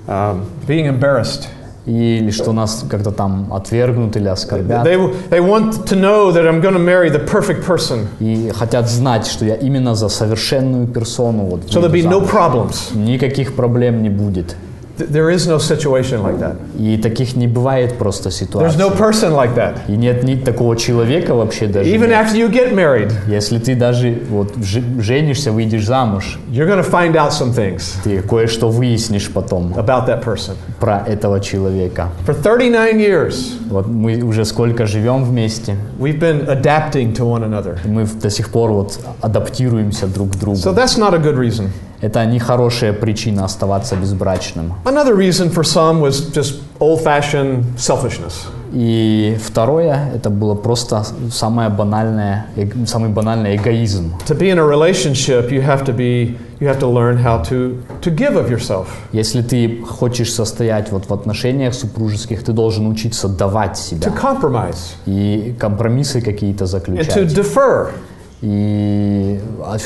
[0.10, 1.48] um, being embarrassed.
[1.86, 4.86] или что нас как-то там отвергнут или оскорбят.
[4.86, 4.98] They,
[5.30, 8.08] they want to know that I'm going to marry the perfect person.
[8.20, 12.94] И хотят знать, что я именно за совершенную персону вот So there'll be no problems.
[12.94, 14.56] Никаких проблем не будет.
[15.00, 16.58] Th- There is no situation like that.
[16.78, 18.78] И таких не бывает просто There's ситуаций.
[18.80, 19.78] no person like that.
[19.88, 21.90] И нет ни такого человека вообще даже.
[21.90, 22.28] Even нет.
[22.28, 26.90] after you get married, Если ты даже вот ж- женишься, выйдешь замуж, you're going to
[26.90, 30.56] find out some things ты кое-что выяснишь потом about that person.
[30.80, 32.10] про этого человека.
[32.28, 37.78] For 39 years, Вот мы уже сколько живем вместе, we've been adapting to one another.
[37.86, 40.58] мы в- до сих пор вот адаптируемся друг к другу.
[40.58, 41.70] So that's not a good reason.
[42.02, 44.74] Это не хорошая причина оставаться безбрачным.
[44.86, 48.48] Another reason for some was just old fashioned selfishness.
[48.72, 52.48] И второе, это было просто самое банальное,
[52.86, 54.14] самый банальный эгоизм.
[54.28, 57.82] To be in a relationship, you have to be you have to learn how to
[58.02, 58.88] to give of yourself.
[59.12, 64.96] Если ты хочешь состоять вот в отношениях супружеских, ты должен учиться давать To себя compromise
[65.06, 67.92] и компромиссы какие-то and to заключать defer.
[68.42, 69.78] И а,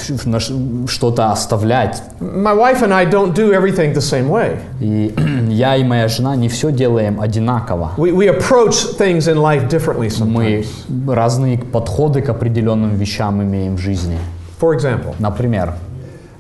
[0.88, 2.04] что-то оставлять.
[2.20, 4.60] My wife and I don't do everything the same way.
[4.80, 5.13] И
[5.50, 7.92] я и моя жена не все делаем одинаково.
[7.98, 11.13] We, we approach things in life differently Мы sometimes.
[11.13, 14.18] разные подходы к определенным вещам имеем в жизни.
[14.62, 15.74] For example, Например,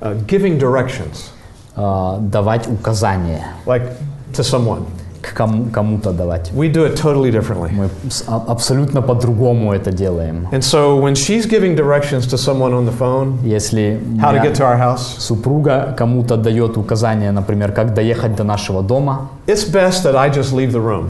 [0.01, 1.31] uh, giving directions.
[1.75, 3.89] а, давать указания, like
[4.33, 4.85] to someone.
[5.23, 6.51] К кому- кому-то давать.
[6.53, 7.71] We do it totally differently.
[7.71, 7.89] Мы
[8.27, 10.47] а- абсолютно по-другому это делаем.
[10.51, 14.53] And so when she's giving directions to someone on the phone, Если how to get
[14.55, 20.03] to our house, супруга кому-то дает указания, например, как доехать до нашего дома, it's best
[20.03, 21.07] that I just leave the room.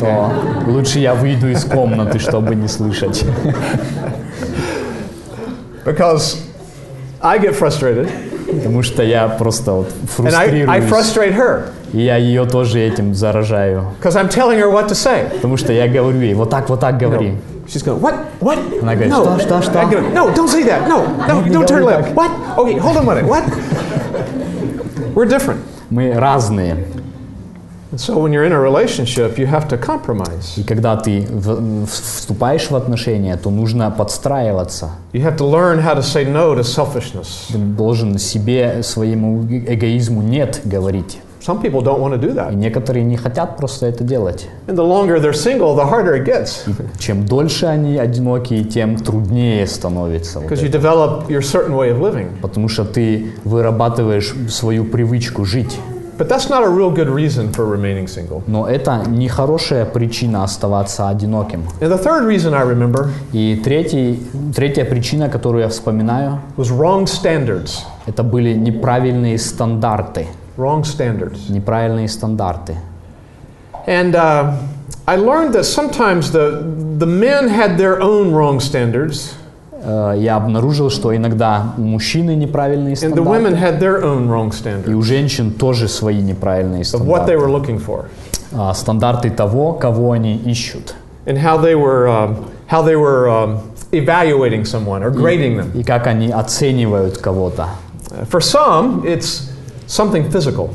[0.00, 0.32] то
[0.66, 3.24] лучше я выйду из комнаты, чтобы не слышать.
[5.84, 6.36] Because
[7.20, 8.08] I get frustrated
[8.46, 10.84] Потому что я просто вот and I, I фрустрируюсь.
[10.90, 11.62] frustrate her
[11.92, 13.84] И я ее тоже этим заражаю.
[14.00, 15.28] because I'm telling her what to say.
[15.34, 17.36] Потому что я говорю ей, вот так, вот так говори.
[17.66, 18.14] She's going, what?
[18.40, 18.58] What?
[18.82, 19.38] Она говорит, no.
[19.38, 19.80] что, что, что?
[19.80, 20.88] I go, no, don't say that.
[20.88, 22.14] No, no, don't turn left.
[22.14, 22.30] What?
[22.58, 23.26] Okay, hold on a minute.
[23.26, 23.44] What?
[25.14, 25.60] We're different.
[25.90, 26.86] Мы разные.
[27.92, 30.56] And so when you're in a relationship, you have to compromise.
[30.56, 31.26] И когда ты
[31.86, 34.92] вступаешь в отношения, то нужно подстраиваться.
[35.12, 37.52] You have to learn how to say no to selfishness.
[37.52, 41.18] Ты должен себе, своему эгоизму «нет» говорить.
[41.44, 42.54] Some people don't want to do И that.
[42.54, 44.46] некоторые не хотят просто это делать.
[44.68, 46.64] And the longer they're single, the harder it gets.
[47.00, 50.38] Чем дольше они одинокие, тем труднее становится.
[50.38, 50.78] вот Because you это.
[50.78, 52.28] develop your certain way of living.
[52.40, 55.76] Потому что ты вырабатываешь свою привычку жить.
[56.18, 58.42] But that's not a real good reason for remaining single.
[58.46, 61.64] Но это не хорошая причина оставаться одиноким.
[61.80, 64.22] And the third reason I remember И третий,
[64.54, 67.80] третья причина, которую я вспоминаю, was wrong standards.
[68.06, 70.26] это были неправильные стандарты.
[70.57, 71.49] Wrong standards.
[71.49, 72.77] Неправильные стандарты.
[73.85, 74.53] And uh,
[75.07, 76.61] I learned that sometimes the,
[76.97, 79.33] the men had their own wrong standards,
[79.79, 84.27] Э, Я обнаружил, что иногда у мужчины неправильные and the women стандарты, had their own
[84.27, 87.37] wrong и standards у женщин тоже свои неправильные of what they стандарты.
[87.37, 88.05] were looking for
[88.53, 90.95] А, Стандарты того, кого они ищут.
[91.27, 93.59] and how they were, um, how they were um,
[93.91, 95.71] evaluating someone or grading them.
[95.79, 97.67] И как они оценивают кого-то.
[98.09, 99.49] Uh, For some, it's
[99.92, 100.70] something physical.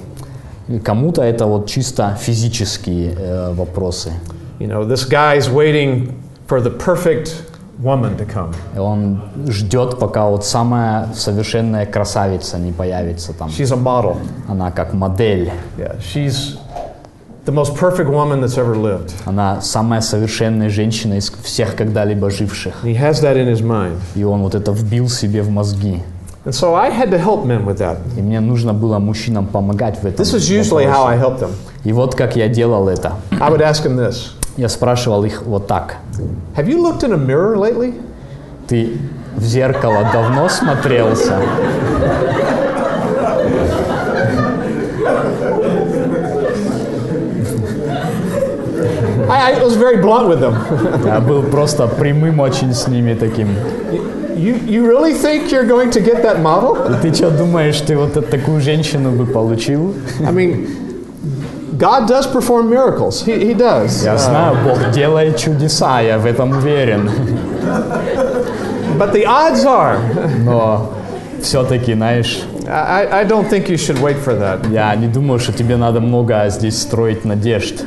[0.84, 4.12] Кому-то это вот чисто физические э, вопросы.
[4.60, 6.14] You know, this guy's waiting
[6.48, 7.44] for the perfect
[7.80, 8.54] woman to come.
[8.76, 13.50] И он ждет, пока вот самая совершенная красавица не появится там.
[13.50, 14.18] She's a model.
[14.48, 15.52] Она как модель.
[15.78, 16.58] Yeah, she's
[17.46, 19.14] the most perfect woman that's ever lived.
[19.26, 22.84] Она самая совершенная женщина из всех когда-либо живших.
[22.84, 24.00] He has that in his mind.
[24.16, 26.04] И он вот это вбил себе в мозги.
[26.48, 27.98] And so I had to help men with that.
[28.16, 30.26] И мне нужно было мужчинам помогать в этом.
[30.26, 31.20] This is usually how I вопросе.
[31.20, 31.52] help them.
[31.84, 33.16] И вот как я делал это.
[33.32, 35.98] I would ask them this Я спрашивал их вот так.
[36.56, 37.96] Have you looked in a mirror lately?
[38.66, 38.98] Ты
[39.36, 41.38] в зеркало давно смотрелся?
[49.30, 50.56] I, I was very blunt with them.
[51.06, 53.50] Я был просто прямым очень с ними таким.
[54.37, 56.77] You, you really think you're going to get that model?
[56.91, 59.95] И ты что думаешь, ты вот эту- такую женщину бы получил?
[60.27, 60.67] I mean,
[61.79, 63.23] God does perform miracles.
[63.25, 64.03] He, he does.
[64.05, 67.11] Я знаю, Бог делает чудеса, я в этом уверен.
[68.99, 69.99] But the odds are,
[70.45, 70.93] Но
[71.43, 74.71] все-таки, знаешь, I, I don't think you should wait for that.
[74.73, 77.85] я не думаю, что тебе надо много здесь строить надежд.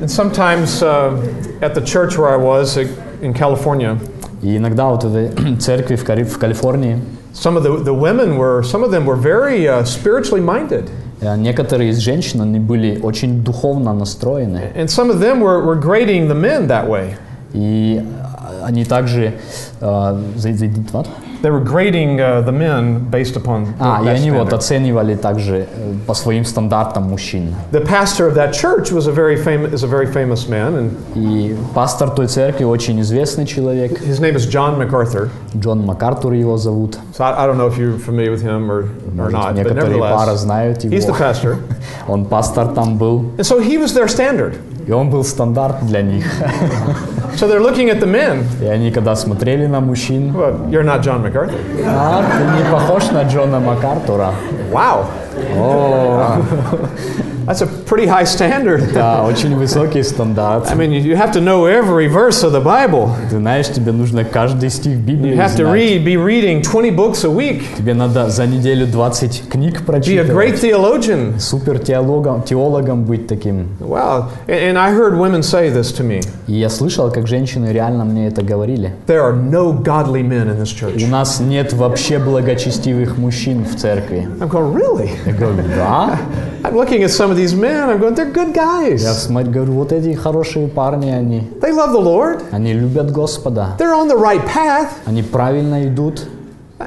[0.00, 1.16] And sometimes uh,
[1.60, 2.88] at the church where I was uh,
[3.20, 3.98] in California,
[4.42, 6.98] И иногда вот в этой церкви в, Кали- в Калифорнии
[7.32, 10.88] some of the, the women were, some of them were very uh, spiritually minded.
[11.20, 14.72] э, некоторые из женщин, они были очень духовно настроены.
[14.74, 17.14] And some of them were, were grading the men that way.
[17.54, 19.34] И э, они также...
[19.80, 21.06] э, за- за- what?
[21.42, 24.54] They were grading uh, the men based upon А, и that они вот standard.
[24.58, 27.52] оценивали также э, по своим стандартам мужчин.
[27.72, 30.90] The pastor of that church was a very famous, is a very famous man, and
[31.16, 35.30] И пастор той церкви очень известный человек, his name is John MacArthur.
[35.56, 36.96] Джон МакАртур его зовут.
[37.12, 38.84] So I, I don't know if you're familiar with him or,
[39.18, 41.18] or Может, not, but некоторые пары nevertheless, знают he's the его.
[41.18, 41.56] pastor.
[42.06, 44.54] Он пастор там был, And so he was their standard.
[44.86, 46.24] и он был стандарт для них.
[47.37, 48.43] So they're looking at the men.
[48.61, 51.53] И они когда смотрели на мужчин, Well, you're not John MacArthur.
[51.85, 54.33] а, ты не похож на Джона МакАртура.
[54.71, 55.05] Wow.
[57.47, 58.91] That's a pretty high standard.
[58.93, 60.69] Да, очень высокий стандарт.
[60.69, 63.09] I mean, you- you have to know every verse of the Bible.
[63.29, 65.73] Ты знаешь, тебе нужно каждый стих Библии You have to знать.
[65.73, 67.63] read, be reading 20 books a week.
[67.77, 70.61] Тебе надо за неделю 20 книг Be a great прочитывать.
[70.63, 71.39] theologian.
[71.39, 73.69] Супер теологом, теологом быть таким.
[73.79, 74.25] Wow.
[74.47, 76.21] And, and I heard women say this to me.
[76.47, 78.93] И я слышал, как женщины реально мне это говорили.
[79.07, 81.01] There are no godly men in this church.
[81.03, 84.27] У нас нет вообще благочестивых мужчин в церкви.
[84.41, 85.11] I'm going, really?
[85.25, 86.17] Я говорю, да.
[86.63, 87.88] I'm looking at some of these men.
[87.90, 88.98] I'm going, they're good Я guys.
[89.26, 92.42] смотрю, говорю, вот эти хорошие парни, они, They love the Lord.
[92.50, 93.76] они любят Господа.
[93.78, 94.88] They're on the right path.
[95.06, 96.26] Они правильно идут.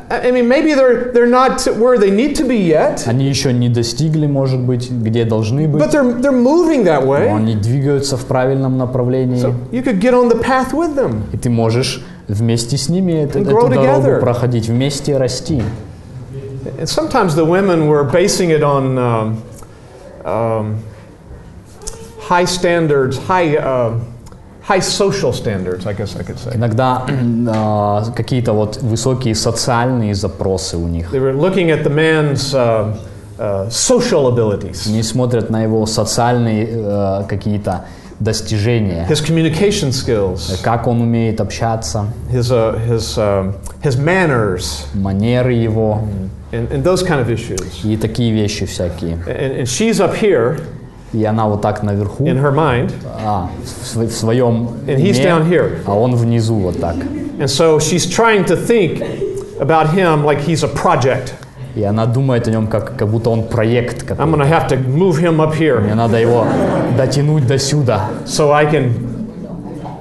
[0.10, 3.54] I I mean, maybe they're, they're not where they need to be yet, Они еще
[3.54, 7.28] не достигли, может быть, где должны быть, but they're, they're moving that но way.
[7.34, 9.42] они двигаются в правильном направлении.
[9.42, 11.22] So you could get on the path with them.
[11.32, 14.20] И ты можешь вместе с ними это- And эту grow дорогу together.
[14.20, 15.62] проходить, вместе расти.
[16.78, 19.38] And sometimes the women were basing it on um,
[20.25, 20.83] um,
[22.21, 23.99] high standards, high, uh,
[24.63, 26.55] high social standards, I guess I could say.
[26.55, 27.05] Иногда
[27.49, 31.11] а, какие-то вот высокие социальные запросы у них.
[31.13, 32.97] They were looking at the man's uh,
[33.39, 37.87] uh, social abilities, Они смотрят на его социальные э, какие-то
[38.21, 45.55] достижения, his communication skills, как он умеет общаться, his, uh, his, um his manners, манеры
[45.55, 46.03] его
[46.52, 47.84] and, and those kind of issues.
[47.84, 49.18] и такие вещи всякие.
[49.28, 50.60] And, and she's up here
[51.14, 52.92] И она вот так наверху, in her mind,
[53.24, 55.78] а, в, св- в своем And he's уме, down here.
[55.86, 56.96] а он внизу вот так.
[57.40, 59.02] and so she's trying to think
[59.60, 61.34] about him like he's a project.
[61.76, 64.32] И она думает о нем как, как будто он проект I'm какой-то.
[64.32, 66.46] going to have to move him up here Мне надо его
[66.98, 68.10] дотянуть до сюда.
[68.26, 68.94] so I can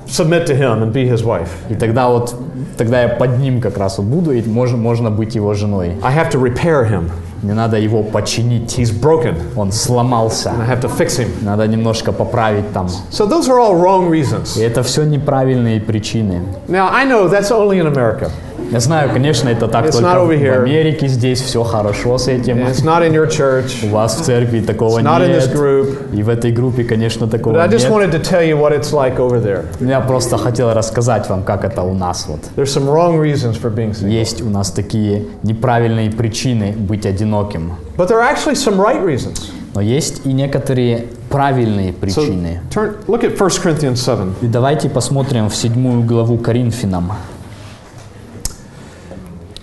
[0.09, 1.49] submit to him and be his wife.
[1.69, 2.35] И тогда вот,
[2.77, 5.93] тогда я под ним как раз вот буду, и можно, можно быть его женой.
[6.03, 7.09] I have to repair him.
[7.41, 8.77] Мне надо его починить.
[8.77, 9.35] He's broken.
[9.55, 10.51] Он сломался.
[10.51, 11.29] I have to fix him.
[11.41, 12.87] Надо немножко поправить там.
[13.11, 14.59] So those are all wrong reasons.
[14.59, 16.41] И это все неправильные причины.
[16.67, 18.29] Now, I know that's only in America.
[18.71, 20.29] Я знаю, конечно, это так It's только в.
[20.29, 22.57] Америке здесь все хорошо с этим.
[22.59, 23.83] It's not in your church.
[23.83, 25.55] У вас в церкви такого It's not in this нет.
[25.55, 26.15] group.
[26.15, 27.91] И в этой группе, конечно, But такого I just нет.
[27.91, 29.63] wanted to tell you what it's like over there.
[29.79, 32.41] Я просто хотел рассказать вам, как это у нас вот.
[32.55, 34.09] There's some wrong reasons for being single.
[34.11, 37.73] Есть у нас такие неправильные причины быть одиноким.
[37.97, 39.49] But there are actually some right reasons.
[39.73, 42.59] Но есть и некоторые правильные So причины.
[42.69, 44.33] turn, look at 1 Corinthians 7.
[44.41, 47.11] И давайте посмотрим в седьмую главу Коринфянам.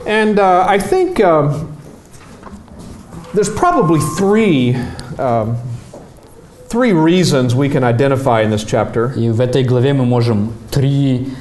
[0.06, 1.78] And uh, I think um,
[3.34, 4.76] there's probably three,
[5.18, 5.58] um,
[6.68, 9.14] three reasons we can identify in this chapter.
[9.16, 11.34] И в этой главе мы можем три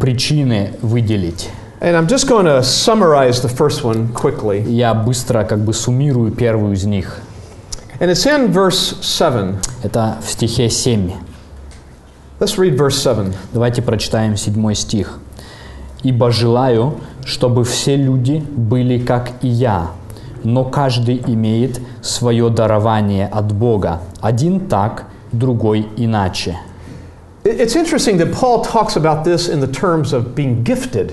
[0.00, 1.50] причины выделить.
[1.80, 4.62] And I'm just going to summarize the first one quickly.
[4.62, 7.20] Я быстро как бы суммирую первую из них.
[8.00, 9.56] And it's in verse 7.
[9.82, 11.12] Это в стихе 7.
[12.38, 13.32] Let's read verse 7.
[13.52, 15.18] Давайте прочитаем седьмой стих.
[16.05, 16.93] «Ибо желаю,
[17.25, 19.87] чтобы все люди были как и я,
[20.43, 26.57] но каждый имеет свое дарование от Бога, один так, другой иначе».
[27.43, 31.11] It- It's interesting that Paul talks about this in the terms of being gifted.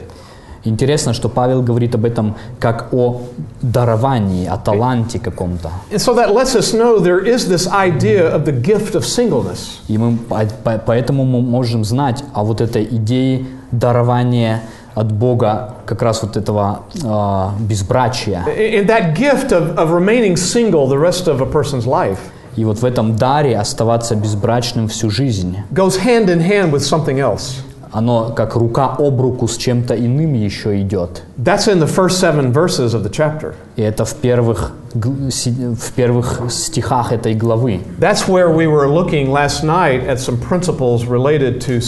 [0.65, 3.23] Интересно, что Павел говорит об этом как о
[3.63, 5.71] даровании, о таланте каком-то.
[5.91, 9.81] And so that lets us know there is this idea of the gift of singleness.
[9.89, 14.61] И мы по- по- поэтому мы можем знать о вот этой идее дарования
[14.95, 18.45] от Бога, как раз вот этого а, безбрачия.
[18.47, 22.19] And that gift of, of remaining single the rest of a person's life
[22.57, 27.19] И вот в этом даре оставаться безбрачным всю жизнь, goes hand in hand with something
[27.19, 27.63] else.
[27.93, 31.23] оно как рука об руку с чем-то иным еще идет.
[31.39, 33.55] That's in the first seven verses of the chapter.
[33.77, 37.81] И это в первых, в первых стихах этой главы.
[37.99, 41.81] That's where we were looking last night at some principles related to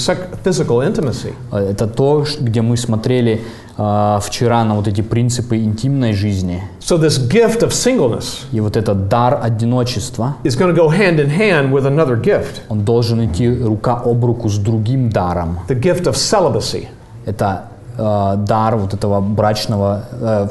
[0.45, 1.35] physical intimacy.
[1.53, 3.41] Э, Это то, где мы смотрели
[3.77, 6.63] а, вчера на вот эти принципы интимной жизни.
[6.81, 11.19] So, this gift of singleness И вот этот дар одиночества, is going to go hand
[11.19, 15.59] in hand with another gift он должен идти рука об руку с другим даром.
[15.69, 16.87] the gift of celibacy.
[17.27, 17.65] Это
[17.99, 20.49] э, дар вот этого брачного, э,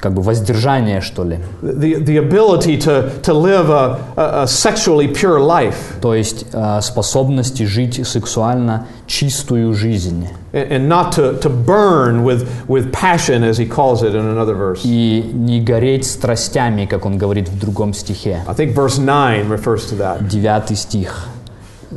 [0.00, 1.38] как бы воздержания, что ли.
[1.62, 6.80] The, the ability to, to live a, a, a sexually pure life То есть э,
[6.82, 10.28] способности жить сексуально чистую жизнь.
[10.54, 14.54] and, and not to, to burn with, with passion, as he calls it in another
[14.54, 14.82] verse.
[14.84, 18.42] И не гореть страстями, как он говорит в другом стихе.
[18.46, 20.28] I think verse 9 refers to that.
[20.28, 21.28] Девятый стих.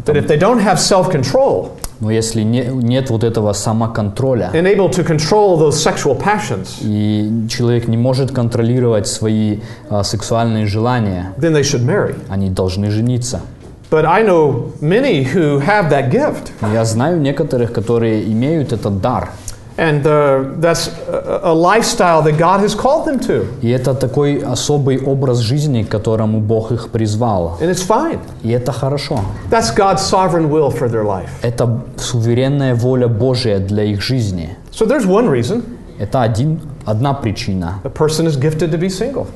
[0.05, 4.66] That if they don't have self control Но если не- нет вот этого самоконтроля, and
[4.66, 11.32] able to control those sexual passions, и человек не может контролировать свои а, сексуальные желания,
[11.38, 12.16] then they should marry.
[12.28, 13.40] они должны жениться.
[13.88, 19.30] But I know many who have that gift, я знаю некоторых, которые имеют этот дар.
[19.79, 24.39] and uh, that's a, a lifestyle that God has called them to, И это такой
[24.41, 27.57] особый образ жизни, к которому Бог их призвал.
[27.61, 28.19] and it's fine.
[28.43, 29.19] И это хорошо.
[29.51, 31.29] That's God's sovereign will for their life.
[31.43, 34.55] Это суверенная воля Божия для их жизни.
[34.71, 35.63] So there's one reason.
[35.99, 37.80] Это один одна причина,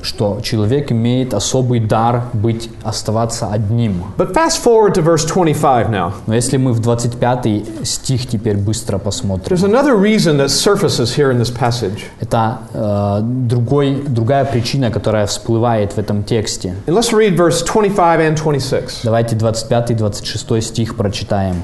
[0.01, 4.03] что человек имеет особый дар быть, оставаться одним.
[4.17, 6.11] But fast forward to verse 25 now.
[6.27, 11.31] Но если мы в 25 стих теперь быстро посмотрим, There's another reason that surfaces here
[11.31, 12.03] in this passage.
[12.19, 16.75] это э, другой, другая причина, которая всплывает в этом тексте.
[16.87, 19.01] And let's read verse 25 and 26.
[19.03, 21.55] Давайте 25 и 26 стих прочитаем.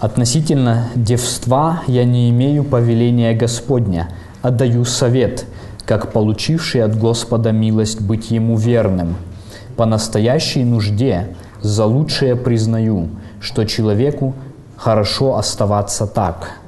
[0.00, 4.08] «Относительно девства я не имею повеления Господня,
[4.42, 5.46] а даю совет,
[5.86, 9.16] как получивший от Господа милость быть ему верным.
[9.76, 13.08] По настоящей нужде за лучшее признаю,
[13.40, 14.34] что человеку
[14.76, 16.62] хорошо оставаться так».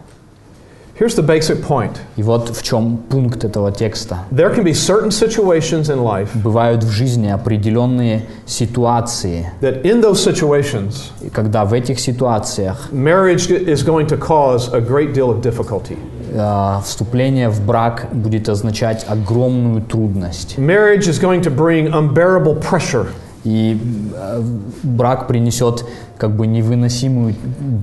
[0.96, 4.20] Here's the basic point И вот в чем пункт этого текста.
[4.30, 10.22] there can be certain situations in life Бывают в жизни определенные ситуации, that, in those
[10.22, 15.98] situations, когда в этих ситуациях marriage is going to cause a great deal of difficulty.
[16.34, 20.58] Э, вступление в брак будет означать огромную трудность.
[20.58, 23.06] Marriage is going to bring unbearable pressure.
[23.44, 23.78] И
[24.14, 24.42] э,
[24.82, 25.84] брак принесет
[26.16, 27.34] как бы невыносимую,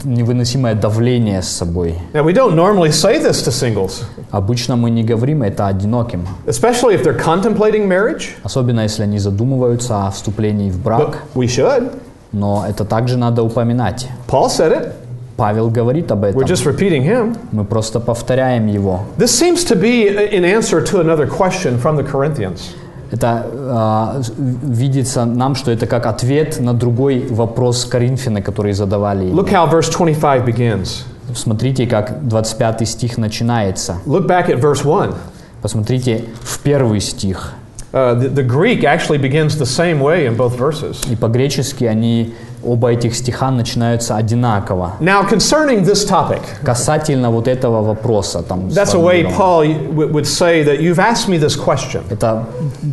[0.04, 1.96] невыносимое давление с собой.
[2.14, 6.96] Now, we don't normally say this to singles, Обычно мы не говорим это одиноким, especially
[6.96, 11.92] if they're contemplating marriage, особенно если они задумываются о вступлении в but брак, we should.
[12.32, 14.08] но это также надо упоминать.
[14.28, 14.94] Paul said it.
[15.38, 17.38] Павел говорит об We're этом, just repeating him.
[17.52, 19.02] мы просто повторяем его.
[19.18, 22.76] This seems to be in answer to another question from the Corinthians.
[23.12, 24.22] Это э,
[24.64, 29.30] видится нам, что это как ответ на другой вопрос Коринфяна, который задавали.
[29.32, 31.04] Look how verse 25 begins.
[31.36, 33.98] Смотрите, как 25 стих начинается.
[34.06, 35.14] Look back at verse 1.
[35.62, 37.54] Посмотрите в первый стих.
[37.94, 41.06] Uh, the, the Greek actually begins the same way in both verses.
[41.12, 42.34] И по-гречески они,
[42.64, 44.94] оба этих стиха начинаются одинаково.
[45.00, 48.44] Now, concerning this topic, Касательно вот этого вопроса.
[48.44, 49.24] Там, that's a way.
[49.24, 49.66] Paul
[50.12, 52.02] would say that you've asked me this question.
[52.10, 52.46] Это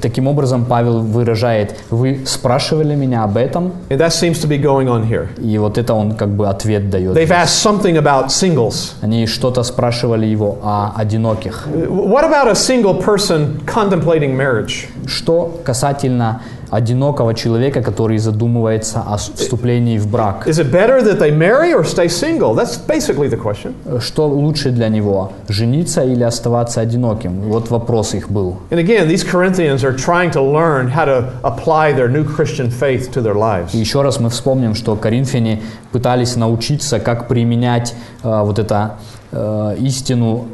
[0.02, 4.88] таким образом Павел выражает, вы спрашивали меня об этом, And that seems to be going
[4.88, 5.28] on here.
[5.38, 7.16] и вот это он как бы ответ дает.
[7.16, 8.94] They've asked something about singles.
[9.02, 11.66] Они что-то спрашивали его о одиноких.
[11.88, 14.88] What about a single person contemplating marriage?
[15.06, 16.40] Что касательно
[16.70, 20.46] одинокого человека, который задумывается о вступлении в брак?
[20.46, 22.54] Is it better that they marry or stay single?
[22.54, 23.74] That's basically the question.
[24.00, 27.40] Что лучше для него, жениться или оставаться одиноким?
[27.42, 28.56] Вот вопрос их был.
[28.70, 33.10] And again, these Corinthians are trying to learn how to apply their new Christian faith
[33.12, 33.74] to their lives.
[33.74, 35.60] И еще раз мы вспомним, что коринфяне
[35.92, 38.96] пытались научиться, как применять э, вот это
[39.32, 40.48] э, истину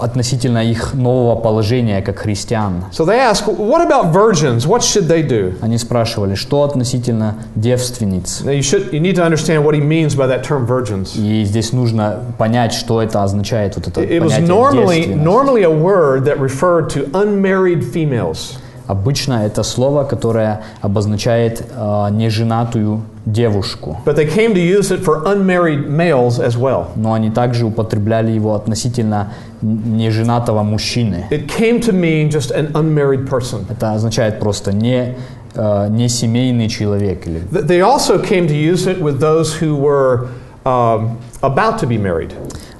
[0.00, 2.84] относительно их нового положения как христиан.
[2.92, 4.66] So they ask, what about virgins?
[4.66, 5.54] What should they do?
[5.60, 8.42] Они спрашивали, что относительно девственниц?
[8.44, 11.16] Now you should you need to understand what he means by that term virgins.
[11.16, 16.24] И здесь нужно понять, что это означает, вот это It was normally normally a word
[16.24, 18.58] that referred to unmarried females.
[18.86, 23.98] Обычно это слово, которое обозначает э, неженатую девушку.
[24.04, 26.86] But they came to use it for unmarried males as well.
[26.94, 29.32] Но они также употребляли его относительно
[29.62, 31.26] неженатого мужчины.
[31.30, 33.64] It came to mean just an unmarried person.
[33.68, 35.16] Это означает просто не,
[35.54, 37.26] э, не семейный человек.
[37.26, 37.40] Или...
[37.50, 40.28] Th- They also came to use it with those who were
[40.64, 42.32] um, about to be married.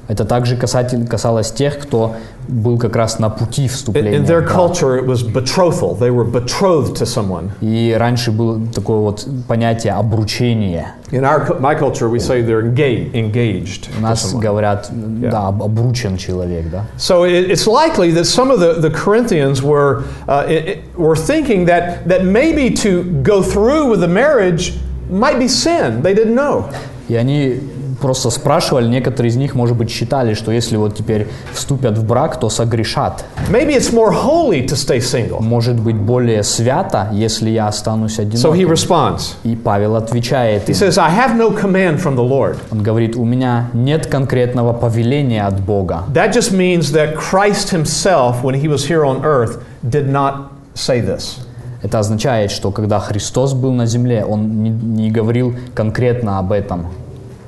[0.08, 2.14] Это также касатель, касалось тех, кто
[2.47, 4.17] был как раз на пути In, вступления.
[4.19, 4.51] in в their брак.
[4.55, 5.95] culture, it was betrothal.
[5.97, 7.51] They were betrothed to someone.
[7.61, 10.93] И раньше было такое вот понятие обручение.
[11.11, 13.13] In our cu- my culture, we say they're engaged.
[13.13, 14.41] engaged У to нас someone.
[14.41, 16.85] говорят, да, об- обручен человек, да.
[16.97, 21.15] So it, it's likely that some of the, the Corinthians were, uh, i- i- were
[21.15, 24.73] thinking that, that maybe to go through with the marriage
[25.09, 26.01] might be sin.
[26.01, 26.65] They didn't know.
[27.09, 27.59] И они
[28.00, 32.38] просто спрашивали, некоторые из них, может быть, считали, что если вот теперь вступят в брак,
[32.40, 33.24] то согрешат.
[33.50, 35.40] Maybe it's more holy to stay single.
[35.42, 38.70] Может быть, более свято, если я останусь So he одиноким.
[38.72, 39.34] responds.
[39.44, 40.74] И Павел отвечает He им.
[40.74, 42.56] says, I have no command from the Lord.
[42.70, 46.04] Он говорит, у меня нет конкретного повеления от Бога.
[46.12, 51.00] That just means that Christ himself, when he was here on earth, did not say
[51.00, 51.38] this.
[51.82, 56.86] Это означает, что когда Христос был на земле, Он не, не говорил конкретно об этом.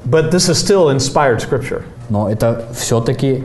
[0.08, 1.84] But this is still inspired scripture.
[2.10, 3.44] Но это все-таки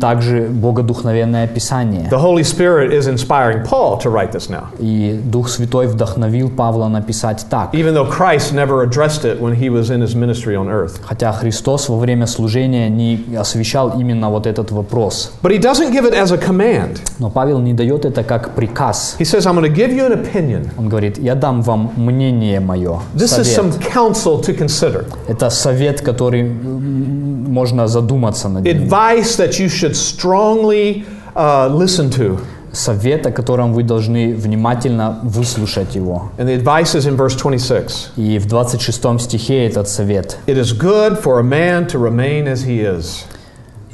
[0.00, 2.08] также богодухновенное Писание.
[2.10, 6.88] The Holy Spirit is inspiring Paul to write this now, И Дух Святой вдохновил Павла
[6.88, 7.74] написать так.
[7.74, 11.00] even though Christ never addressed it when he was in his ministry on earth.
[11.02, 15.32] Хотя Христос во время служения не освещал именно вот этот вопрос.
[15.42, 17.00] But he doesn't give it as a command.
[17.18, 19.16] Но Павел не дает это как приказ.
[19.18, 20.70] He says, I'm going to give you an opinion.
[20.78, 23.00] Он говорит, я дам вам мнение мое.
[23.14, 25.06] This is some counsel to consider.
[25.28, 28.88] Это совет, который можно задуматься над ним.
[28.88, 31.04] Advice that you should strongly
[31.34, 32.38] uh, listen to.
[32.70, 36.30] Совет, о котором вы должны внимательно выслушать его.
[36.36, 38.10] And the advice is in verse 26.
[38.16, 40.36] И в 26 стихе этот совет.
[40.46, 43.24] It is good for a man to remain as he is.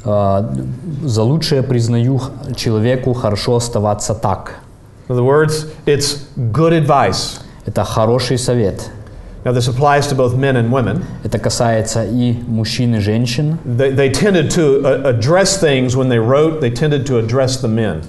[0.03, 0.53] А,
[1.03, 4.55] За лучшее признаю х- человеку хорошо оставаться так.
[5.07, 7.39] In other words, it's good advice.
[7.65, 8.89] Это хороший совет.
[9.44, 11.02] Now, this applies to both men and women.
[11.24, 13.58] Это касается и мужчин, и женщин.
[13.64, 17.68] They, they tended to uh, address things when they wrote, they tended to address the
[17.68, 18.02] men.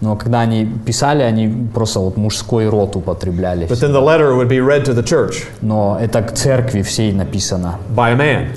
[0.00, 3.66] Но когда они писали, они просто вот мужской род употребляли.
[3.66, 7.12] But then the letter would be read to the church Но это к церкви всей
[7.12, 7.78] написано.
[7.96, 8.48] by a man.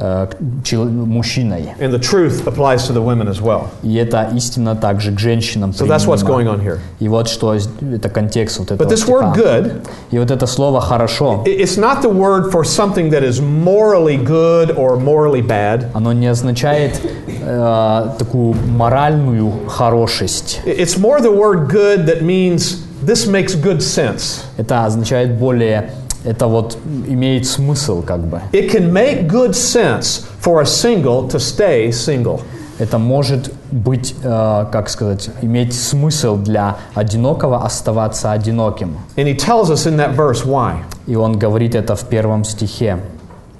[0.00, 1.74] э, к чел- мужчиной.
[1.80, 3.68] And the truth applies to the women as well.
[3.82, 6.54] И это истина также к женщинам So that's what's going применима.
[6.54, 6.78] on here.
[7.00, 9.40] И вот что с- это контекст вот этого But this word стиха.
[9.40, 9.72] good,
[10.10, 14.16] И вот это слово «хорошо», i- it's not the word for something that is morally
[14.22, 15.86] good or morally bad.
[15.94, 17.00] оно не означает
[17.48, 20.60] э, такую моральную хорошесть.
[20.66, 24.42] I- It's more the word good that means this makes good sense.
[24.56, 25.90] Это означает более,
[26.24, 26.76] это вот
[27.06, 28.40] имеет смысл как бы.
[28.52, 32.40] It can make good sense for a single to stay single.
[32.78, 38.98] Это может быть, э, как сказать, иметь смысл для одинокого оставаться одиноким.
[39.16, 40.82] And he tells us in that verse why.
[41.06, 42.98] И он говорит это в первом стихе.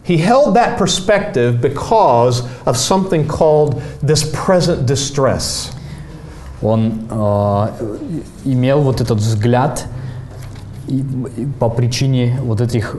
[0.07, 5.71] He held that perspective because of something called this present distress.
[6.63, 7.69] Он э,
[8.45, 9.87] имел вот этот взгляд
[10.92, 12.96] и- и по причине вот этих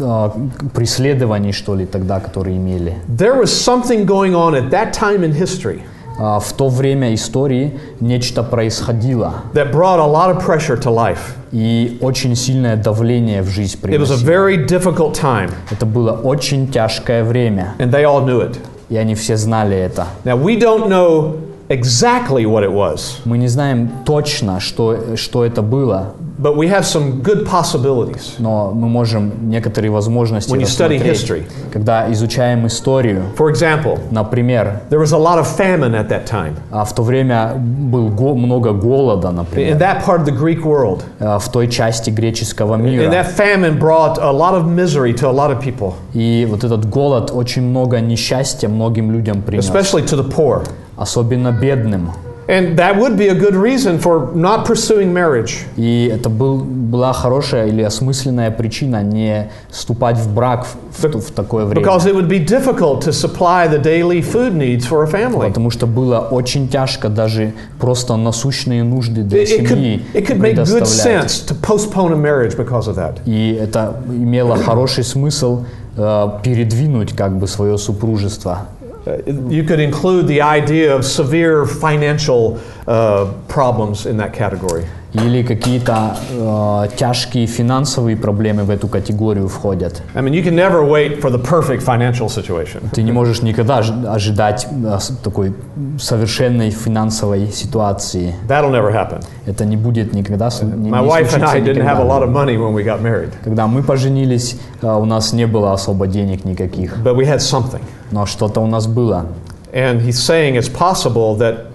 [0.00, 0.30] э,
[0.74, 2.94] преследований, что ли, тогда, которые имели.
[3.08, 5.80] There was something going on at that time in history
[6.18, 11.34] А в то время истории нечто происходило, that brought a lot of pressure to life.
[11.52, 14.30] и очень сильное давление в жизнь It was a приносило.
[14.30, 18.56] very difficult time, Это было очень тяжкое время, and they all knew it.
[18.88, 20.06] и они все знали это.
[20.24, 21.36] Now, we don't know
[21.68, 26.82] exactly what it was, Мы не знаем точно, что, что это было, but we have
[26.84, 28.34] some good possibilities.
[28.38, 31.44] но мы можем некоторые возможности When you study history.
[31.72, 36.54] Когда изучаем историю, For example, например, there was a lot of famine at that time
[36.70, 40.62] а в то время был го- много голода, in например, that part of the Greek
[40.62, 41.02] world.
[41.20, 43.10] а, в той части греческого And мира.
[43.10, 46.88] that famine brought a lot of misery to a lot of people, И вот этот
[46.88, 50.62] голод очень много несчастья многим людям принес, especially to the poor.
[50.96, 52.10] Особенно бедным.
[52.48, 55.64] And that would be a good reason for not pursuing marriage.
[55.76, 61.32] И это был, была хорошая или осмысленная причина не вступать в брак в, в- в
[61.32, 61.84] такое время.
[61.84, 65.48] Because it would be difficult to supply the daily food needs for a family.
[65.48, 70.26] Потому что было очень тяжко даже просто насущные нужды для It, it could, семьи it
[70.28, 73.16] could make good sense to postpone a marriage because of that.
[73.26, 75.64] И это имело хороший смысл
[75.96, 78.68] э, передвинуть как бы свое супружество.
[79.06, 84.84] Uh, you could include the idea of severe financial uh, problems in that category.
[85.14, 90.02] Или какие-то э, тяжкие финансовые проблемы в эту категорию входят.
[90.14, 92.90] I mean, you can never wait for the perfect financial situation.
[92.92, 94.66] Ты не можешь никогда ожи- ожидать
[95.00, 95.54] с- такой
[95.98, 98.34] совершенной финансовой ситуации.
[98.46, 99.24] That'll never happen.
[99.46, 100.50] Это не будет никогда.
[100.62, 103.00] не- My не wife and I didn't have a lot of money when we got
[103.00, 107.38] married, Когда мы поженились, э, у нас не было особо денег никаких, but we had
[107.40, 107.80] something.
[108.10, 109.26] Но что-то у нас было.
[109.72, 111.66] And he's saying it's possible that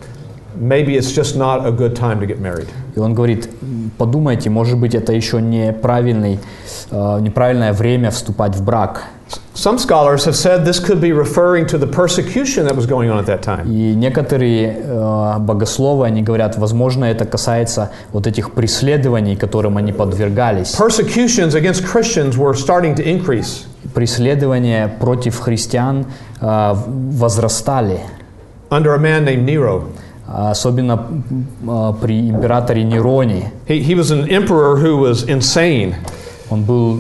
[0.56, 2.68] maybe it's just not a good time to get married.
[2.96, 6.40] И он говорит, «М, подумайте, может быть, это еще неправильный,
[6.90, 9.06] э, неправильное время вступать в брак.
[9.54, 13.20] Some scholars have said this could be referring to the persecution that was going on
[13.20, 13.68] at that time.
[13.68, 20.76] И некоторые э, богословы, они говорят, возможно, это касается вот этих преследований, которым они подвергались.
[20.76, 23.68] Persecutions against Christians were starting to increase.
[23.94, 26.06] Преследования против христиан
[26.40, 26.74] э,
[27.12, 28.00] возрастали,
[28.70, 29.90] under a man named Nero.
[30.28, 30.98] особенно
[31.68, 33.52] э, при императоре Нероне.
[33.68, 35.96] He, he was an emperor who was insane.
[36.52, 37.00] Он был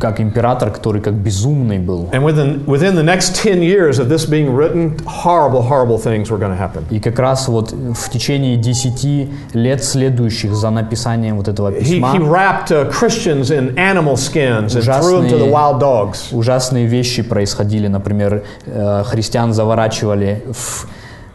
[0.00, 2.08] как император, который как безумный был.
[2.12, 6.38] And within, within the next 10 years of this being written, horrible, horrible things were
[6.38, 6.84] going to happen.
[6.90, 12.20] И как раз вот в течение десяти лет следующих за написанием вот этого письма he
[12.20, 16.32] wrapped uh, Christians in animal skins and threw them to the Ужасные- wild dogs.
[16.32, 17.88] ужасные вещи происходили.
[17.88, 20.86] Например, э, христиан заворачивали в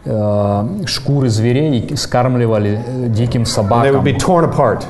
[0.06, 4.04] э, шкуры зверей и скармливали э, диким And they would собакам.
[4.04, 4.84] be torn apart.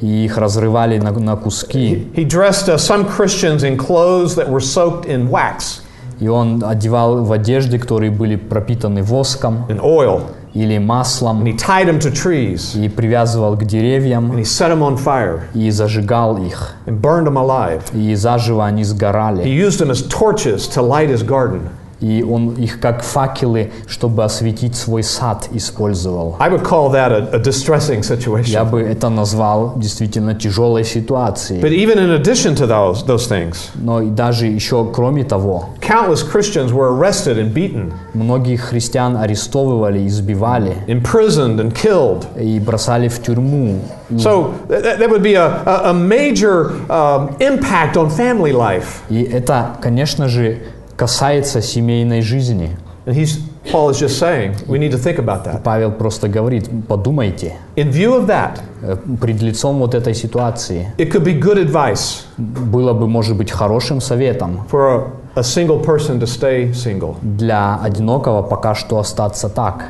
[0.00, 2.10] И их разрывали на, на куски.
[2.14, 5.80] He dressed uh, some Christians in clothes that were soaked in wax
[6.20, 10.22] И он одевал в одежды, которые были пропитаны воском and oil.
[10.54, 11.44] или And маслом.
[11.44, 12.74] he tied them to trees.
[12.76, 14.32] И привязывал к деревьям.
[14.32, 16.74] And he set them on fire И зажигал их.
[16.86, 17.82] and burned them alive.
[17.92, 19.44] И заживо они He сгорали.
[19.44, 21.68] used them as torches to light his garden.
[22.03, 26.35] И он их как факелы, чтобы осветить свой сад, использовал.
[26.39, 28.69] I would call that a, a distressing Я situation.
[28.69, 31.61] бы это назвал действительно тяжелой ситуацией.
[31.61, 36.73] But even in addition to those, those things, Но даже еще кроме того, countless Christians
[36.73, 42.25] were arrested and beaten, многих христиан арестовывали, избивали imprisoned, and killed.
[42.37, 43.79] и бросали в тюрьму.
[44.17, 49.01] So th- that, would be a, a major um, impact on family life.
[49.09, 50.59] И это, конечно же,
[50.97, 52.77] касается семейной жизни.
[53.05, 53.39] And he's,
[53.69, 55.61] Paul is just saying, we need to think about that.
[55.61, 61.11] Павел просто говорит, подумайте, In view of that, э, пред лицом вот этой ситуации it
[61.11, 66.17] could be good advice было бы, может быть, хорошим советом for a, a single person
[66.19, 67.17] to stay single.
[67.21, 69.83] для одинокого пока что остаться так.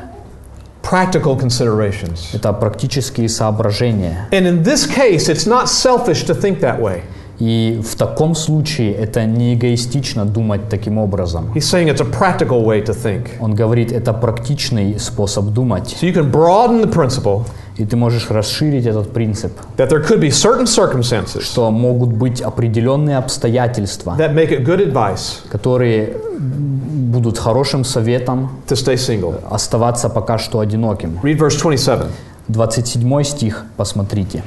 [0.82, 2.34] Practical considerations.
[2.34, 4.28] Это практические соображения.
[4.32, 7.02] And in this case, it's not selfish to think that way.
[7.38, 11.50] И в таком случае это не эгоистично думать таким образом.
[11.54, 13.28] He's saying it's a practical way to think.
[13.40, 15.96] Он говорит, это практичный способ думать.
[16.00, 17.44] So you can broaden the principle
[17.76, 22.40] И ты можешь расширить этот принцип, that there could be certain circumstances что могут быть
[22.40, 29.40] определенные обстоятельства, that make it good advice которые будут хорошим советом to stay single.
[29.50, 31.18] оставаться пока что одиноким.
[31.22, 32.02] Read verse 27.
[32.46, 34.42] 27 стих, посмотрите.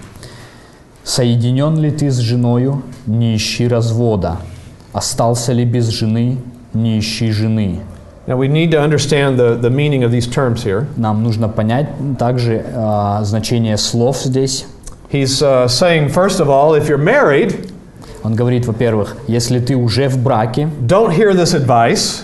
[1.08, 4.40] «Соединен ли ты с женою, не ищи развода.
[4.92, 6.38] Остался ли без жены,
[6.74, 7.80] не ищи жены».
[8.28, 10.86] Now we need to understand the, the meaning of these terms here.
[10.98, 11.88] Нам нужно понять
[12.20, 14.66] также а, значение слов здесь.
[15.10, 17.72] He's uh, saying, first of all, if you're married,
[18.24, 22.24] Он говорит, во-первых, если ты уже в браке, don't hear this advice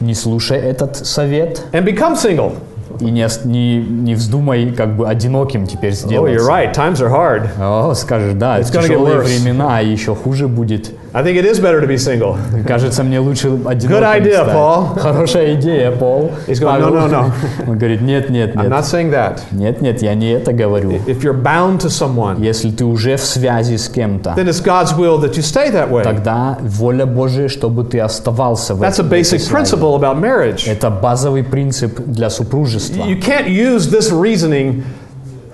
[0.00, 2.54] не слушай этот совет and become single.
[3.02, 6.34] И не, не, не вздумай как бы одиноким теперь Oh, сделать.
[6.34, 6.72] you're right.
[6.74, 7.48] Times are hard.
[7.60, 10.92] О, скажешь, да, It's тяжелые времена, и еще хуже будет.
[11.14, 12.38] I think it is better to be single.
[12.66, 14.54] Кажется, мне лучше одиноким idea, стать.
[14.56, 14.98] Paul.
[14.98, 16.30] Хорошая идея, Пол.
[16.46, 16.88] He's going, Павел.
[16.88, 17.32] "No, no, no."
[17.68, 18.70] Он говорит, нет, нет, I'm нет.
[18.72, 19.40] not saying that.
[19.50, 20.92] Нет, нет, я не это говорю.
[21.06, 24.96] If you're bound to someone, Если ты уже в связи с кем-то, then it's God's
[24.96, 26.02] will that you stay that way.
[26.02, 29.50] тогда воля Божия, чтобы ты оставался в That's a этой basic связи.
[29.52, 30.66] principle about marriage.
[30.66, 33.02] Это базовый принцип для супружества.
[33.04, 34.82] You can't use this reasoning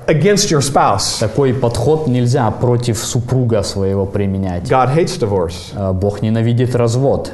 [0.09, 1.19] against your spouse.
[1.21, 4.65] Такой подход нельзя против супруга своего применять.
[4.69, 5.73] God hates divorce.
[5.75, 7.33] Э, Бог ненавидит развод.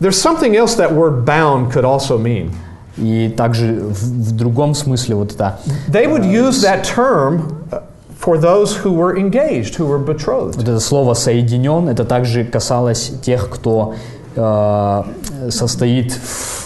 [0.00, 2.52] There's something else that word bound could also mean.
[2.96, 5.58] И также в, в другом смысле вот это
[5.90, 7.82] They would use that term uh,
[8.20, 10.56] for those who were engaged, who were betrothed.
[10.56, 13.94] Вот это слово «соединен» это также касалось тех, кто
[14.36, 15.02] э,
[15.50, 16.63] состоит в-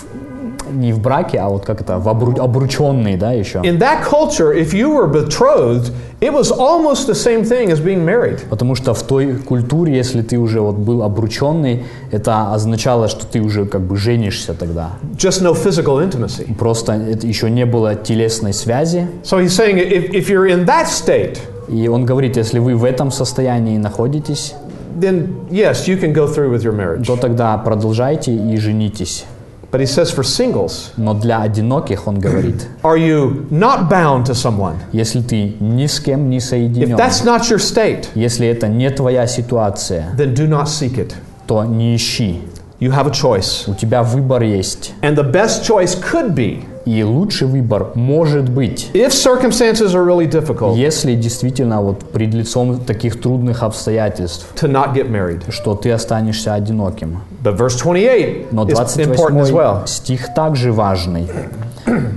[0.73, 3.59] не в браке, а вот как это, в обру- обрученный, да, еще.
[3.59, 8.05] In that culture, if you were betrothed, it was almost the same thing as being
[8.05, 8.41] married.
[8.51, 13.41] Потому что в той культуре, если ты уже вот был обрученный, это означало, что ты
[13.41, 14.91] уже как бы женишься тогда.
[15.17, 16.55] Just no physical intimacy.
[16.57, 19.07] Просто это еще не было телесной связи.
[19.23, 21.39] So he's saying if, if you're in that state,
[21.69, 24.55] И он говорит, если вы в этом состоянии находитесь,
[24.99, 27.05] then yes, you can go through with your marriage.
[27.07, 29.27] то тогда продолжайте и женитесь.
[29.72, 34.34] But he says for singles, Но для одиноких он говорит, are you not bound to
[34.36, 34.76] someone?
[34.92, 38.90] если ты ни с кем не If соединен, that's not your state, если это не
[38.92, 41.14] твоя ситуация, then do not seek it.
[41.48, 42.42] то не ищи.
[42.80, 43.64] You have a choice.
[43.68, 44.94] У тебя выбор есть.
[45.02, 50.27] And the best choice could be, И лучший выбор может быть, if circumstances are really
[50.27, 55.43] difficult, если действительно вот пред лицом таких трудных обстоятельств, to not get married.
[55.51, 57.21] что ты останешься одиноким.
[57.45, 59.87] But verse 28 Но is important as 28 well.
[59.87, 61.29] стих также важный.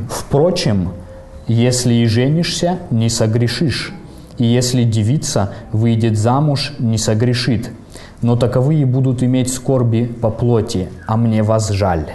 [0.10, 0.94] Впрочем,
[1.48, 3.92] если и женишься, не согрешишь,
[4.38, 7.72] и если девица выйдет замуж, не согрешит.
[8.22, 12.06] Но таковые будут иметь скорби по плоти, а мне вас жаль.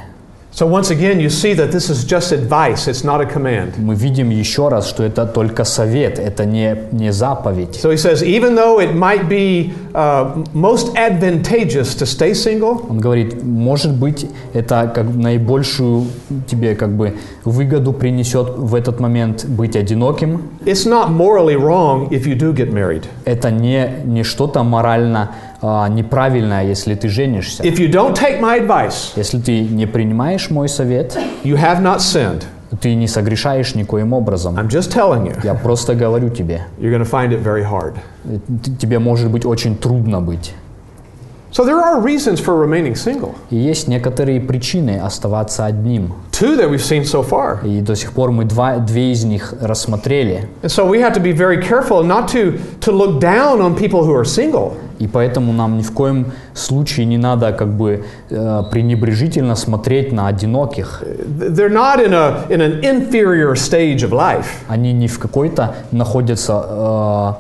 [0.56, 3.74] So once again, you see that this is just advice, it's not a command.
[3.76, 7.76] Мы видим еще раз, что это только совет, это не, не заповедь.
[7.76, 13.00] So he says, even though it might be uh, most advantageous to stay single, Он
[13.00, 16.06] говорит, может быть, это как наибольшую
[16.46, 20.40] тебе как бы выгоду принесет в этот момент быть одиноким.
[20.64, 23.04] it's not morally wrong if you do get married.
[23.26, 25.32] Это не, не что-то морально
[25.62, 27.62] а, неправильное, если ты женишься.
[27.62, 31.98] If you don't take my advice, Если ты не принимаешь мой совет, you have not
[31.98, 32.44] sinned.
[32.80, 34.56] ты не согрешаешь никоим образом.
[34.58, 37.94] I'm just telling you, Я просто говорю тебе, you're to find it very hard.
[38.78, 40.52] тебе может быть очень трудно быть.
[41.52, 43.34] So there are reasons for remaining single.
[43.48, 46.12] И есть некоторые причины оставаться одним.
[46.32, 47.66] Two that we've seen so far.
[47.66, 50.48] И до сих пор мы два, две из них рассмотрели.
[50.62, 54.04] And so we have to be very careful not to, to look down on people
[54.04, 54.76] who are single.
[54.98, 60.28] И поэтому нам ни в коем случае не надо как бы э, пренебрежительно смотреть на
[60.28, 61.02] одиноких.
[61.04, 64.46] They're not in, a, in an inferior stage of life.
[64.68, 67.32] Они не в какой-то находятся э,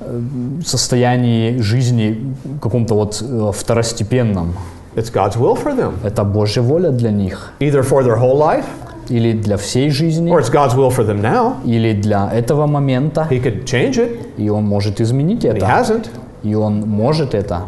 [0.00, 0.20] э,
[0.64, 4.54] состоянии жизни каком-то вот э, второстепенном.
[4.96, 7.52] It's God's will for them, Это Божья воля для них.
[7.60, 8.64] either for their whole life
[9.08, 11.54] Или для всей жизни, or it's God's will for them now.
[11.64, 13.26] или для этого момента.
[13.30, 15.66] He could change it, И Он может изменить but He это.
[15.66, 16.06] hasn't.
[16.42, 17.64] И Он может это.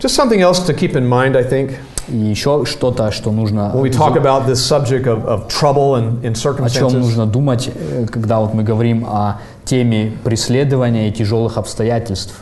[0.00, 1.72] Just something else to keep in mind, I think,
[2.08, 3.72] И еще что-то, что нужно...
[3.74, 6.98] when we talk about this subject of, of trouble and in о чем circumstances.
[6.98, 12.34] нужно думать, э, когда вот мы говорим о теме преследования и тяжелых обстоятельств.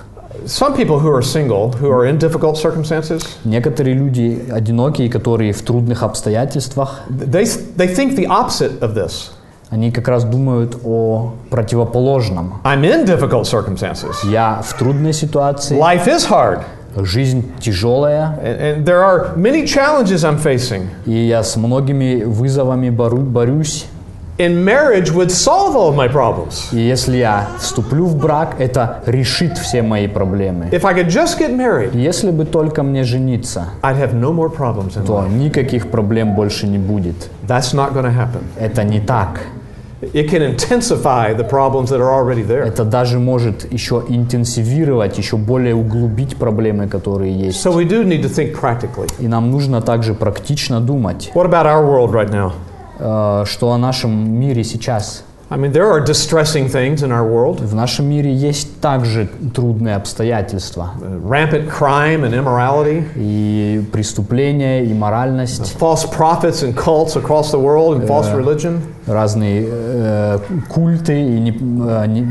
[0.44, 5.62] Some people who are single, who are in difficult circumstances, Некоторые люди одинокие, которые в
[5.62, 7.44] трудных обстоятельствах, they,
[7.76, 9.30] they think the opposite of this.
[9.70, 12.54] Они как раз думают о противоположном.
[12.64, 14.14] I'm in difficult circumstances.
[14.30, 16.60] Я в трудной ситуации, Life is hard,
[16.96, 20.86] жизнь тяжелая, and, and there are many challenges I'm facing.
[21.04, 23.86] и я с многими вызовами бору- борюсь.
[24.38, 26.68] And marriage would solve all of my problems.
[26.70, 30.68] И если я вступлю в брак, это решит все мои проблемы.
[30.72, 34.54] If I could just get married, Если бы только мне жениться, I'd have no more
[34.54, 35.32] problems in то life.
[35.32, 37.30] никаких проблем больше не будет.
[37.48, 38.42] That's not happen.
[38.60, 39.40] Это не так.
[40.02, 42.62] It can intensify the problems that are already there.
[42.66, 47.64] Это даже может еще интенсивировать, еще более углубить проблемы, которые есть.
[47.64, 49.10] So we do need to think practically.
[49.18, 52.52] И нам нужно также практично думать, What about our world right now?
[52.98, 55.22] Э, что о нашем мире сейчас.
[55.48, 59.94] I mean, there are distressing things in our world В нашем мире есть также трудные
[59.94, 60.90] обстоятельства.
[61.00, 67.60] uh, rampant crime and immorality, И преступления, и моральность, false prophets and cults across the
[67.60, 68.80] world, and false religion.
[69.06, 70.38] разные э,
[70.68, 72.26] культы, и не- э, не-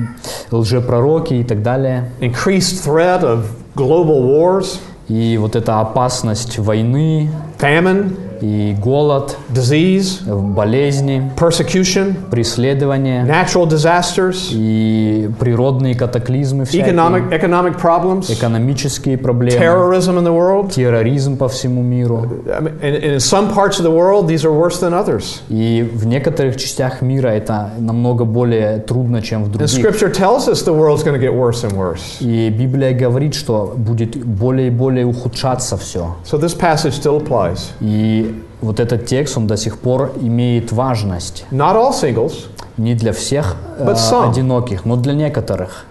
[0.51, 2.11] лжепророки и так далее.
[2.20, 3.43] increased threat of
[3.78, 13.26] global wars, И вот эта опасность войны, famine, и голод, disease, э, болезни, persecution, преследования,
[13.26, 20.72] natural disasters, и природные катаклизмы всякие, economic, economic problems, экономические проблемы, terrorism in the world.
[20.72, 22.26] терроризм по всему миру.
[22.48, 25.42] I mean, and, and in some parts of the world, these are worse than others.
[25.50, 29.70] И в некоторых частях мира это намного более трудно, чем в And других.
[29.70, 32.18] Scripture tells us the world's going to get worse and worse.
[32.20, 36.16] И Библия говорит, что будет более и более ухудшаться все.
[36.26, 37.72] So this passage still applies.
[37.80, 38.35] И
[38.66, 41.45] вот этот текст, он до сих пор имеет важность.
[41.51, 42.47] Not all singles
[42.78, 44.30] Не для всех э, But some.
[44.32, 45.86] одиноких, но для некоторых.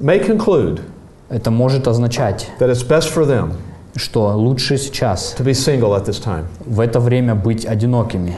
[0.00, 0.80] may conclude
[1.28, 3.52] Это может означать, that it's best for them
[3.96, 6.44] что лучше сейчас, to be single at this time.
[6.64, 8.36] в это время быть одинокими.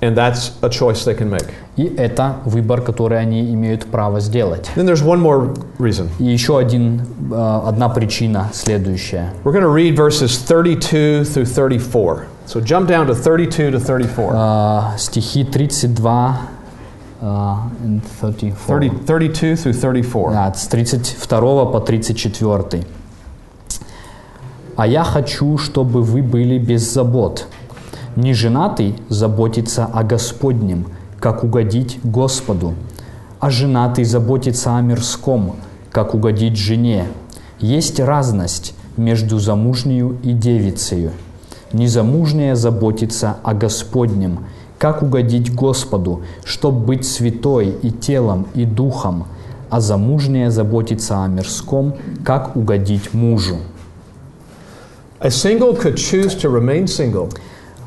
[0.00, 1.46] And that's a choice they can make.
[1.76, 4.70] И это выбор, который они имеют право сделать.
[4.76, 6.08] Then there's one more reason.
[6.18, 9.32] И еще один, э, одна причина следующая.
[9.44, 12.26] We're going to read verses 32 through 34.
[12.46, 14.32] So jump down to 32 to 34.
[14.34, 16.40] Э, стихи 32
[17.20, 18.80] э, and 34.
[18.80, 20.32] 30, 32 through 34.
[20.32, 22.84] Да, с 32 по 34.
[24.76, 27.46] «А я хочу, чтобы вы были без забот.
[28.16, 30.86] Неженатый заботится о Господнем,
[31.20, 32.74] как угодить Господу,
[33.40, 35.56] а женатый заботится о мирском,
[35.90, 37.06] как угодить жене.
[37.60, 41.12] Есть разность между замужнею и девицею.
[41.74, 44.44] Незамужняя заботится о Господнем,
[44.78, 49.26] как угодить Господу, чтоб быть святой и телом, и духом,
[49.70, 53.56] а замужняя заботится о мирском, как угодить мужу.
[55.18, 57.28] A single could choose to remain single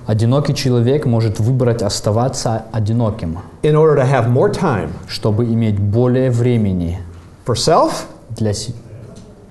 [0.06, 6.30] Одинокий человек может выбрать оставаться одиноким, in order to have more time чтобы иметь более
[6.30, 7.00] времени
[7.46, 7.92] for self?
[8.32, 8.74] для, се-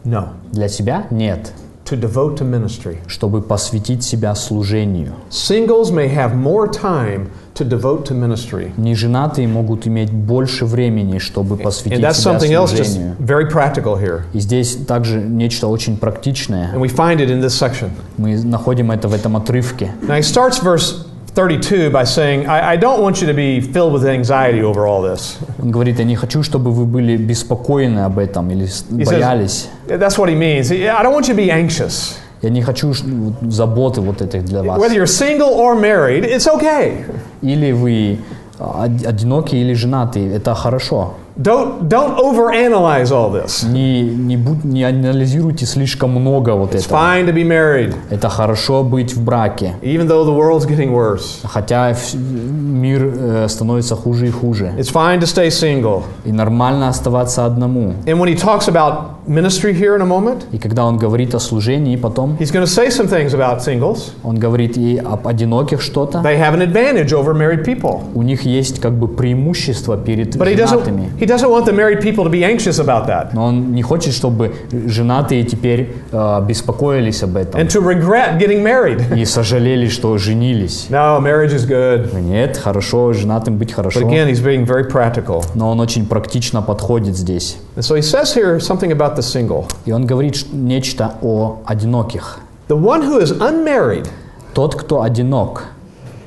[0.05, 0.29] No.
[0.53, 1.07] для себя?
[1.11, 1.53] Нет.
[1.87, 2.99] To devote to ministry.
[3.07, 5.15] Чтобы посвятить себя служению.
[5.31, 8.73] Singles may have more time to devote to ministry.
[8.77, 13.17] Неженатые могут иметь больше времени, чтобы And посвятить that's себя something else just служению.
[13.21, 14.23] very practical here.
[14.33, 16.73] И здесь также нечто очень практичное.
[16.75, 17.91] And we find it in this section.
[18.17, 19.93] Мы находим это в этом отрывке.
[20.03, 23.94] Now he starts verse 32 by saying, I, I don't want you to be filled
[23.94, 25.38] with anxiety over all this.
[25.62, 29.70] Он говорит, я не хочу, чтобы вы были беспокойны об этом или с- He боялись.
[29.88, 30.72] says, that's what he means.
[30.72, 32.18] I don't want you to be anxious.
[32.42, 34.78] Я не хочу ш- вот заботы вот этих для вас.
[34.82, 37.06] Whether you're single or married, it's okay.
[37.42, 38.20] Или вы
[38.60, 41.14] а, од- одинокие или женатые, это хорошо.
[41.39, 43.63] Don't, don't overanalyze all this.
[43.63, 46.97] Не, не, будь, не анализируйте слишком много вот It's этого.
[46.99, 49.75] fine to be married, Это хорошо быть в браке.
[49.83, 51.41] even though the world's getting worse.
[51.45, 54.73] Хотя вс- мир э, становится хуже и хуже.
[54.79, 56.05] It's fine to stay single.
[56.25, 57.93] И нормально оставаться одному.
[58.07, 61.39] And when he talks about ministry here in a moment, И когда он говорит о
[61.39, 64.13] служении, потом he's going to say some things about singles.
[64.25, 66.21] он говорит и об одиноких что-то.
[66.21, 68.05] They have an advantage over married people.
[68.15, 71.11] У них есть как бы преимущество перед But he женатыми.
[71.11, 73.82] doesn't, he doesn't want the married people to be anxious about that Но он не
[73.82, 79.18] хочет, чтобы женатые теперь э, беспокоились об этом and to regret getting married.
[79.18, 80.88] и сожалели, что женились.
[80.90, 82.14] No, marriage is good.
[82.20, 84.00] Нет, хорошо, женатым быть But хорошо.
[84.02, 85.44] again, he's being very practical.
[85.56, 87.58] Но он очень практично подходит здесь.
[87.76, 89.66] And so he says here something about the single.
[89.86, 92.40] И он говорит ш- нечто о одиноких.
[92.68, 94.08] The one who is unmarried
[94.54, 95.64] Тот, кто одинок,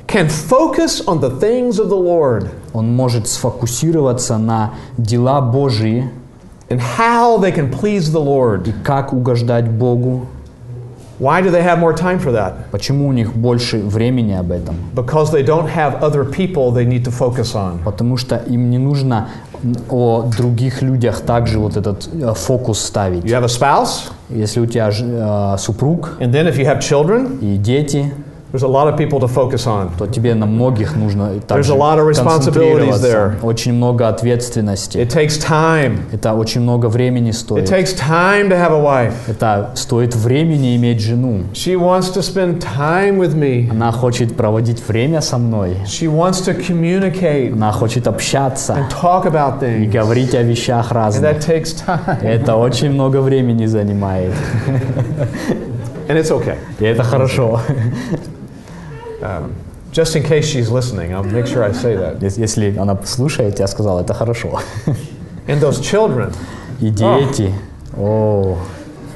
[0.07, 6.10] can focus on the things of the Lord Он может сфокусироваться на дела Божьи
[6.68, 8.68] and how they can please the Lord.
[8.68, 10.26] и как угождать Богу.
[11.20, 12.70] Why do they have more time for that?
[12.70, 14.74] Почему у них больше времени об этом?
[14.94, 17.82] Because they don't have other people they need to focus on.
[17.84, 19.28] Потому что им не нужно
[19.90, 23.24] о других людях также вот этот э, фокус ставить.
[23.24, 27.38] You have a spouse, Если у тебя э, супруг and then if you have children,
[27.40, 28.14] и дети,
[28.52, 29.90] there's a lot of people to focus on.
[29.96, 33.40] то тебе на многих нужно также a lot of responsibilities there.
[33.42, 34.98] Очень много ответственности.
[34.98, 36.00] It takes time.
[36.12, 37.70] Это очень много времени It стоит.
[37.70, 39.14] takes time to have a wife.
[39.28, 41.44] Это стоит времени иметь жену.
[41.52, 43.70] She wants to spend time with me.
[43.70, 45.76] Она хочет проводить время со мной.
[45.86, 49.90] She wants to communicate Она хочет общаться and talk about и things.
[49.92, 51.22] говорить о вещах And разных.
[51.22, 52.22] that takes time.
[52.22, 54.32] Это очень много времени занимает.
[56.08, 56.56] And it's okay.
[56.80, 57.60] И это хорошо.
[59.92, 62.22] Just in case she's listening, I'll make sure I say that.
[62.22, 64.60] Ес- Если она слушает, я сказал, это хорошо.
[65.48, 66.32] And those children,
[66.80, 67.52] И дети.
[67.96, 68.56] О,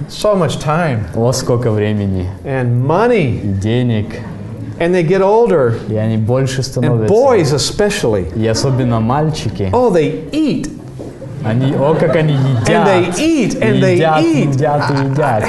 [0.08, 2.28] so much time о, сколько времени.
[2.44, 3.40] and money.
[3.40, 4.06] И денег.
[4.80, 5.74] And they get older.
[5.88, 7.06] И они больше And становятся.
[7.14, 8.26] boys, especially.
[8.36, 9.70] И особенно мальчики.
[9.72, 10.68] Oh, they eat
[11.44, 12.68] Они, о, как они едят.
[12.68, 14.54] and they eat and they едят, eat.
[14.54, 15.44] едят едят.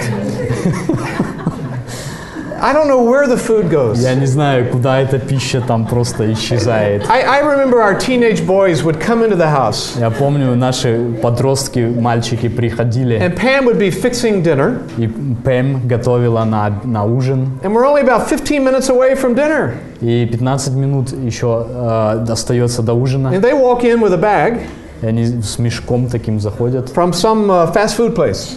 [2.64, 3.98] I don't know where the food goes.
[4.02, 7.08] Я не знаю, куда эта пища там просто исчезает.
[7.08, 11.78] I, I remember our teenage boys would come into the house, Я помню, наши подростки,
[11.78, 17.72] мальчики приходили, and Pam would be fixing dinner, и Пэм готовила на, на ужин, and
[17.72, 19.72] we're only about 15 minutes away from dinner.
[20.00, 24.60] и 15 минут еще э, остается до ужина, And they walk in with a bag
[25.02, 28.56] и они с мешком таким заходят from some uh, fast food place,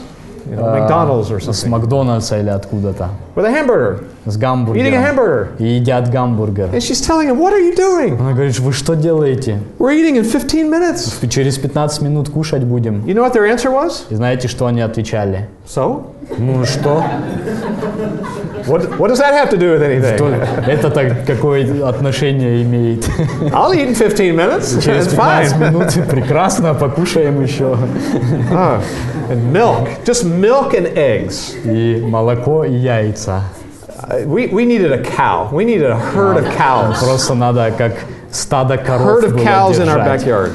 [0.50, 4.40] You know, McDonald's or с something, Макдональдса или откуда-то, with a hamburger, с eating a
[4.40, 5.48] гамбургером, hamburger.
[5.58, 6.70] и едят гамбургер.
[6.72, 8.18] And she's telling him, What are you doing?
[8.18, 9.60] Она говорит, вы что делаете?
[9.78, 11.28] We're eating in 15 minutes.
[11.28, 13.04] Через 15 минут кушать будем.
[13.04, 14.04] You know what their answer was?
[14.10, 15.48] И знаете, что они отвечали?
[15.66, 16.06] So?
[16.38, 17.02] Ну что?
[18.67, 19.85] What, what does that have to do with То-
[20.27, 20.67] anything?
[20.67, 23.05] Это так какое отношение имеет?
[23.53, 24.81] I'll eat in 15 minutes.
[24.83, 25.59] Через It's 15 fine.
[25.59, 27.77] минут прекрасно, покушаем еще.
[28.51, 28.81] Ah,
[29.29, 31.55] and milk, just milk and eggs.
[31.65, 33.43] И молоко, и яйца.
[34.09, 35.47] Uh, we, we needed a cow.
[35.51, 36.99] We needed a herd of cows.
[37.01, 37.93] Просто надо как
[38.31, 40.51] стадо коров Herd of было cows in our держать backyard.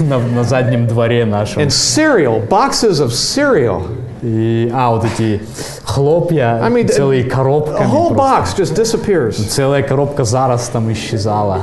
[0.00, 1.62] на, на заднем дворе нашем.
[1.62, 3.82] And cereal, boxes of cereal.
[4.21, 5.41] И, а, вот эти
[5.83, 7.87] хлопья I mean, целые A коробками.
[7.87, 9.35] whole box just disappears.
[9.47, 11.61] Целая коробка зараз там исчезала.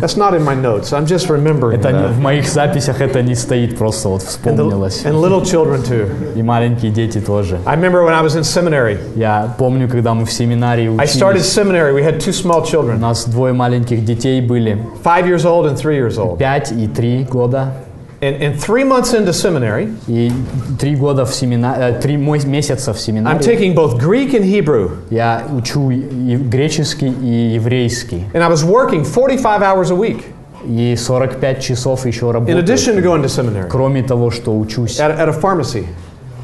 [0.00, 0.92] That's not in my notes.
[0.92, 2.12] I'm just remembering Это that.
[2.12, 5.04] в моих записях это не стоит, просто вот And, the- вспомнилось.
[5.04, 6.08] and little children too.
[6.36, 7.58] И маленькие дети тоже.
[7.66, 8.98] I remember when I was in seminary.
[9.16, 11.92] Я помню, когда мы в семинарии I started учились, seminary.
[11.92, 15.74] We had two small у children, нас двое маленьких детей были, five years old and
[15.76, 16.38] three years old.
[16.38, 17.72] 5 и 3 года.
[18.21, 20.31] And, and three months into seminary, И
[20.79, 24.91] три года в семинаре, три мо- месяца в I'm семинаре taking both Greek and Hebrew.
[25.09, 28.23] я учу и греческий и еврейский.
[28.33, 30.23] And I was working 45 hours a week
[30.65, 32.59] И 45 часов еще in работаю.
[32.63, 35.85] addition to going to seminary Кроме того, что учусь at, at a pharmacy.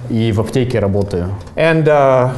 [0.09, 1.29] и в аптеке работаю.
[1.55, 2.31] And, uh,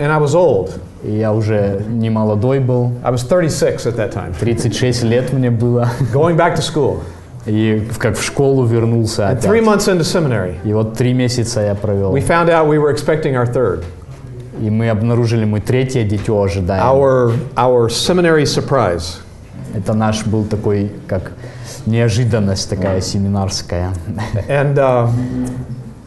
[0.00, 0.72] and I was old.
[1.04, 5.50] И я уже не молодой был, I was 36 at that time, 36 лет мне
[5.52, 5.88] было.
[6.12, 6.98] going back to school.
[7.47, 9.63] И как в школу вернулся And three опять.
[9.79, 12.13] months into seminary, И вот три месяца я провел.
[12.13, 13.83] we found out we were expecting our third.
[14.61, 16.83] И мы обнаружили, мы третье дитё ожидаем.
[16.83, 19.19] Our, our seminary surprise.
[19.75, 21.31] Это наш был такой, как
[21.85, 23.91] неожиданность такая семинарская.
[24.49, 25.09] And, uh,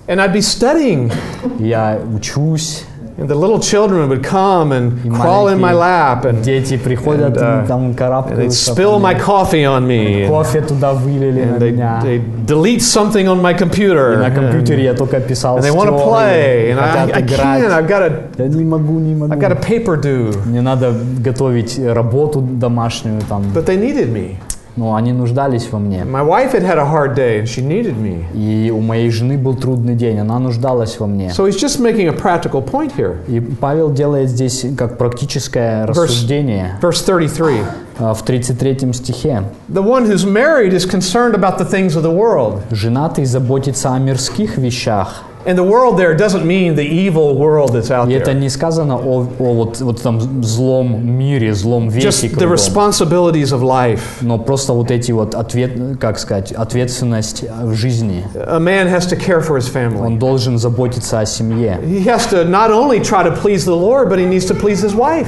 [0.09, 1.13] and I'd be studying
[1.59, 2.85] Я учусь,
[3.18, 6.76] And the little children would come and И crawl in my маленькие lap and, Дети
[6.78, 8.74] приходят, And, uh, там and they'd карабкаются.
[8.74, 10.24] spill там, my coffee on me.
[10.26, 12.02] And, Кофе туда вылили на and they, меня.
[12.04, 14.18] they delete something on my И computer.
[14.18, 16.72] на компьютере And, я только писал and they want to стерли, play.
[16.74, 17.40] And I, хотят I играть.
[17.64, 17.72] can't.
[17.72, 19.34] I've got to, Я не могу, не могу.
[19.34, 20.36] I've got a paper due.
[20.46, 23.44] Мне надо готовить работу домашнюю там.
[23.54, 24.36] But they needed me.
[24.77, 26.05] Но они нуждались во мне.
[26.05, 28.25] My wife had had a hard day and she needed me.
[28.35, 31.29] И у моей жены был трудный день, она нуждалась во мне.
[31.37, 33.17] So he's just making a practical point here.
[33.29, 37.63] И Павел делает здесь как практическое рассуждение Verse 33.
[37.99, 39.45] а, в 33 стихе.
[39.69, 42.63] The one who's married is concerned about the things of the world.
[42.71, 45.25] Женатый заботится о мирских вещах.
[45.48, 48.40] And the world there doesn't mean the evil world that's out И это there.
[48.40, 52.54] не сказано о, о вот, вот там злом мире, злом веке Just the кругом.
[52.54, 54.02] responsibilities of life.
[54.22, 58.26] Но просто вот эти вот ответ, как сказать, ответственность в жизни.
[58.34, 60.04] A man has to care for his family.
[60.04, 61.80] Он должен заботиться о семье.
[61.84, 64.82] He has to not only try to please the Lord, but he needs to please
[64.82, 65.28] his wife.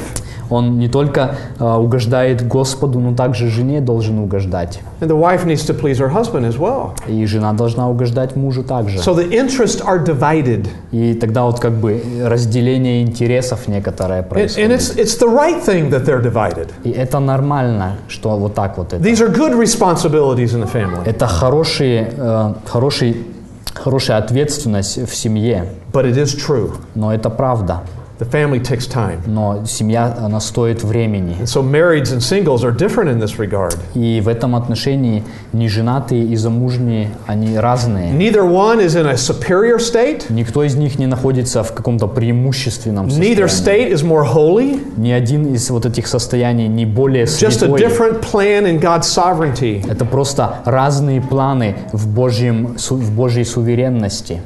[0.52, 4.80] Он не только а, угождает Господу, но также жене должен угождать.
[5.00, 6.90] And the wife needs to please her husband as well.
[7.08, 8.98] И жена должна угождать мужу также.
[8.98, 10.68] So the interests are divided.
[10.90, 14.70] И тогда вот как бы разделение интересов некоторое And, and происходит.
[14.70, 16.68] it's, it's the right thing that they're divided.
[16.84, 19.02] И это нормально, что вот так вот это.
[19.02, 21.02] These are good responsibilities in the family.
[21.06, 23.26] Это хорошие, э, хороший,
[23.74, 26.72] хорошая ответственность в семье, But it is true.
[26.94, 27.80] но это правда.
[28.22, 29.20] The family takes time.
[29.26, 31.36] Но семья, она стоит времени.
[31.40, 33.74] And so marrieds and singles are different in this regard.
[33.94, 38.12] И в этом отношении неженатые и замужние, они разные.
[38.12, 40.26] Neither one is in a superior state.
[40.28, 43.88] Никто из них не находится в каком-то преимущественном Neither состоянии.
[43.88, 44.80] state is more holy.
[44.96, 47.80] Ни один из вот этих состояний не более Just a святой.
[47.80, 49.84] different plan in God's sovereignty.
[49.90, 54.40] Это просто разные планы в, Божьем, в Божьей суверенности.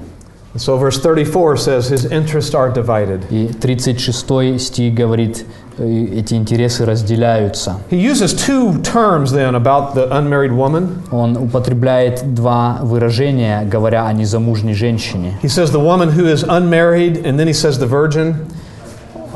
[0.55, 3.25] And so verse 34 says his interests are divided.
[3.29, 5.45] И 36 стих говорит,
[5.77, 7.77] э, эти интересы разделяются.
[7.89, 11.03] He uses two terms then about the unmarried woman.
[11.11, 15.35] Он употребляет два выражения, говоря о незамужней женщине.
[15.41, 18.47] He says the woman who is unmarried, and then he says the virgin.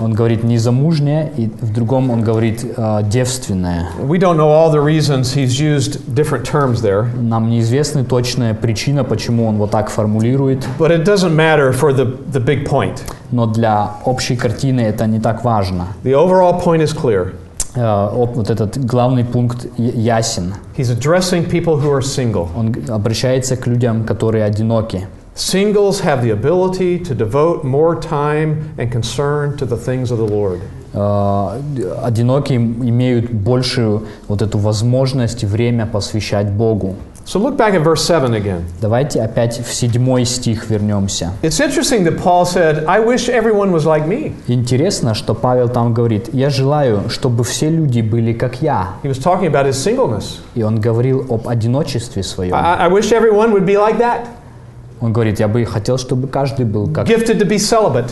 [0.03, 3.89] Он говорит незамужняя, и в другом он говорит э, девственная.
[4.03, 9.05] We don't know all the reasons he's used different terms there, Нам неизвестна точная причина,
[9.05, 13.01] почему он вот так формулирует, but it doesn't matter for the, the big point.
[13.31, 15.89] но для общей картины это не так важно.
[16.03, 17.33] The overall point is clear.
[17.77, 20.55] Оп- вот этот главный пункт ясен.
[20.77, 22.49] He's addressing people who are single.
[22.57, 25.07] Он обращается к людям, которые одиноки.
[25.40, 30.28] Singles have the ability to devote more time and concern to the things of the
[30.28, 30.62] Lord.
[30.94, 31.60] Э,
[32.04, 36.96] Одинокие имеют большую вот эту возможность и время посвящать Богу.
[37.26, 38.62] So look back at verse 7 again.
[38.80, 41.32] Давайте опять в седьмой стих вернемся.
[41.42, 44.34] It's interesting that Paul said, I wish everyone was like me.
[44.48, 48.90] Интересно, что Павел там говорит, «Я желаю, чтобы все люди были как я».
[49.04, 50.38] He was talking about his singleness.
[50.54, 52.54] И он говорил об одиночестве своем.
[52.54, 54.28] I, I wish everyone would be like that,
[55.01, 58.11] Он говорит, я бы хотел, чтобы каждый был как, gifted to be celibate,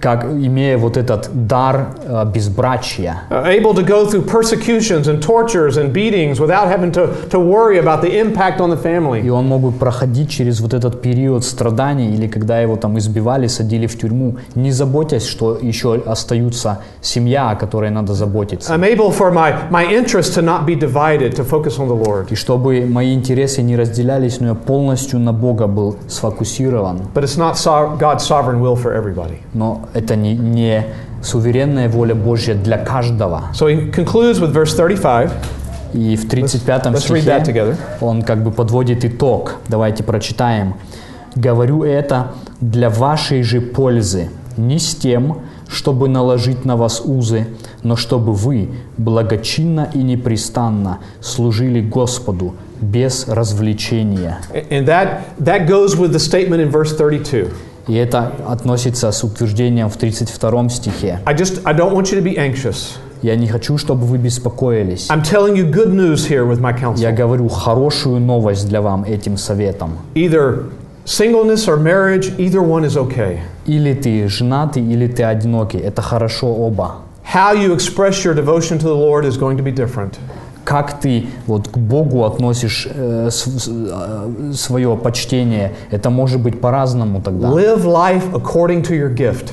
[0.00, 5.76] как имея вот этот дар э, безбрачия, uh, able to go through persecutions and tortures
[5.76, 9.28] and beatings without having to, to worry about the impact on the И family.
[9.30, 13.86] он мог бы проходить через вот этот период страданий, или когда его там избивали, садили
[13.86, 18.72] в тюрьму, не заботясь, что еще остаются семья, о которой надо заботиться.
[18.74, 22.26] I'm able for my, my interests to not be divided, to focus on the Lord.
[22.30, 27.00] И чтобы мои интересы не разделялись, но я полностью на Бога был сфокусирован.
[27.14, 29.38] But it's not so- God's sovereign will for everybody.
[29.54, 30.84] Но это не, не
[31.22, 33.44] суверенная воля Божья для каждого.
[33.52, 35.30] So he concludes with verse 35.
[35.92, 37.76] И в 35 Let's read that стихе together.
[38.00, 39.56] он как бы подводит итог.
[39.68, 40.74] Давайте прочитаем.
[41.34, 45.38] «Говорю это для вашей же пользы, не с тем,
[45.68, 47.46] чтобы наложить на вас узы,
[47.84, 54.38] но чтобы вы благочинно и непрестанно служили Господу без развлечения».
[54.70, 57.50] And that, that goes with the statement in verse 32.
[57.90, 61.18] И это относится с утверждением в 32 стихе.
[61.24, 62.98] I just I don't want you to be anxious.
[63.20, 65.10] «Я не хочу, чтобы вы беспокоились».
[65.10, 67.16] I'm telling you good news here with my Я counsel.
[67.16, 69.98] говорю хорошую новость для вам этим советом.
[70.14, 70.66] Either
[71.04, 73.40] singleness or marriage, either one is okay.
[73.66, 75.78] Или ты женатый, или ты одинокий.
[75.80, 76.98] Это хорошо оба.
[77.34, 80.14] How you express your devotion to the Lord is going to be different.
[80.70, 87.20] Как ты вот к Богу относишь э, с- э, свое почтение, это может быть по-разному
[87.20, 87.48] тогда.
[87.48, 89.46] Live life according to your gift.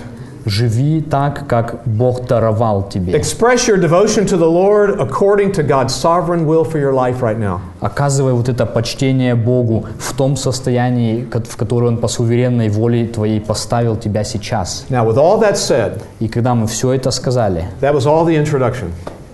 [0.45, 3.13] Живи так, как Бог даровал тебе.
[3.13, 7.39] Express your devotion to the Lord according to God's sovereign will for your life right
[7.39, 7.59] now.
[7.81, 13.41] Оказывай вот это почтение Богу в том состоянии, в которое Он по суверенной воле твоей
[13.41, 14.85] поставил тебя сейчас.
[14.89, 18.35] Now, with all that said, И когда мы все это сказали, that was all the
[18.41, 18.91] introduction.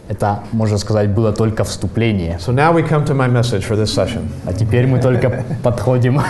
[0.08, 2.38] Это, можно сказать, было только вступление.
[2.40, 4.28] So now we come to my message for this session.
[4.46, 6.22] А теперь мы только подходим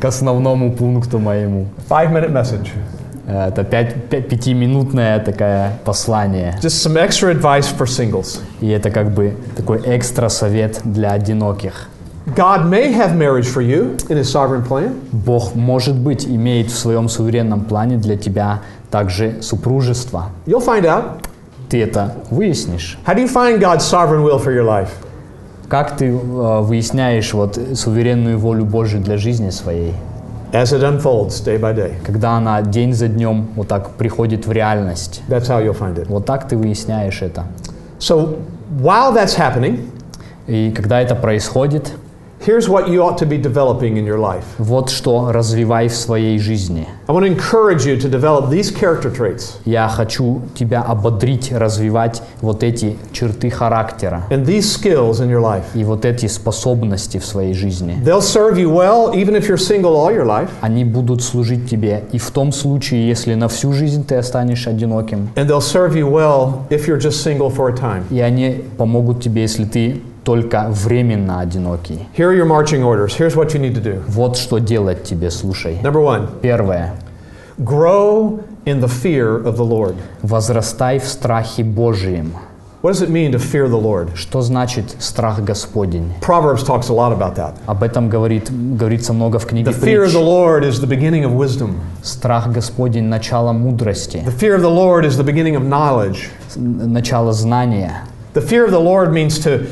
[0.00, 1.66] к основному пункту моему.
[1.88, 2.68] Five minute message.
[3.26, 6.58] Это пятиминутное такое послание.
[6.62, 8.40] Just some extra advice for singles.
[8.60, 11.88] И это как бы такой экстра совет для одиноких.
[12.34, 16.76] God may have marriage for you in His sovereign plan, Бог, может быть, имеет в
[16.76, 20.30] своем суверенном плане для тебя также супружество.
[20.44, 21.20] you'll find out.
[21.68, 22.98] Ты это выяснишь.
[23.06, 24.90] How do you find God's sovereign will for your life?
[25.68, 29.94] Как ты э, выясняешь вот суверенную волю Божию для жизни своей?
[30.52, 31.94] As it unfolds day by day.
[32.04, 35.22] Когда она день за днем вот так приходит в реальность.
[35.28, 36.06] That's how you'll find it.
[36.08, 37.44] Вот так ты выясняешь это.
[37.98, 38.38] So
[38.80, 39.90] while that's happening,
[40.46, 41.92] И когда это происходит,
[42.46, 44.44] here's what you ought to be developing in your life.
[44.58, 46.86] вот что развивай в своей жизни.
[47.08, 52.22] I want to encourage you to develop these character traits Я хочу тебя ободрить, развивать
[52.40, 55.64] вот эти черты характера and these skills in your life.
[55.74, 57.96] и вот эти способности в своей жизни.
[58.04, 62.04] They'll serve you well even if you're single all your life, Они будут служить тебе
[62.12, 66.08] и в том случае, если на всю жизнь ты останешь одиноким, and they'll serve you
[66.08, 68.04] well if you're just single for a time.
[68.10, 72.08] и они помогут тебе, если ты только временно одинокий.
[72.16, 73.16] Here are your marching orders.
[73.16, 74.02] Here's what you need to do.
[74.08, 75.78] Вот что делать тебе, слушай.
[75.82, 76.94] Number one, Первое.
[77.58, 79.94] grow in the fear of the Lord.
[80.22, 82.32] Возрастай в страхе Божием.
[82.82, 84.16] What does it mean to fear the Lord?
[84.16, 86.12] Что значит страх Господень?
[86.20, 87.54] Proverbs talks a lot about that.
[87.66, 91.24] Об этом говорит, говорится много в книге The fear of the Lord is the beginning
[91.24, 91.76] of wisdom.
[92.02, 96.30] Страх Господень– начало мудрости, The fear of the Lord is the beginning of knowledge.
[96.56, 98.02] начало знания.
[98.34, 99.66] The fear of the Lord means to,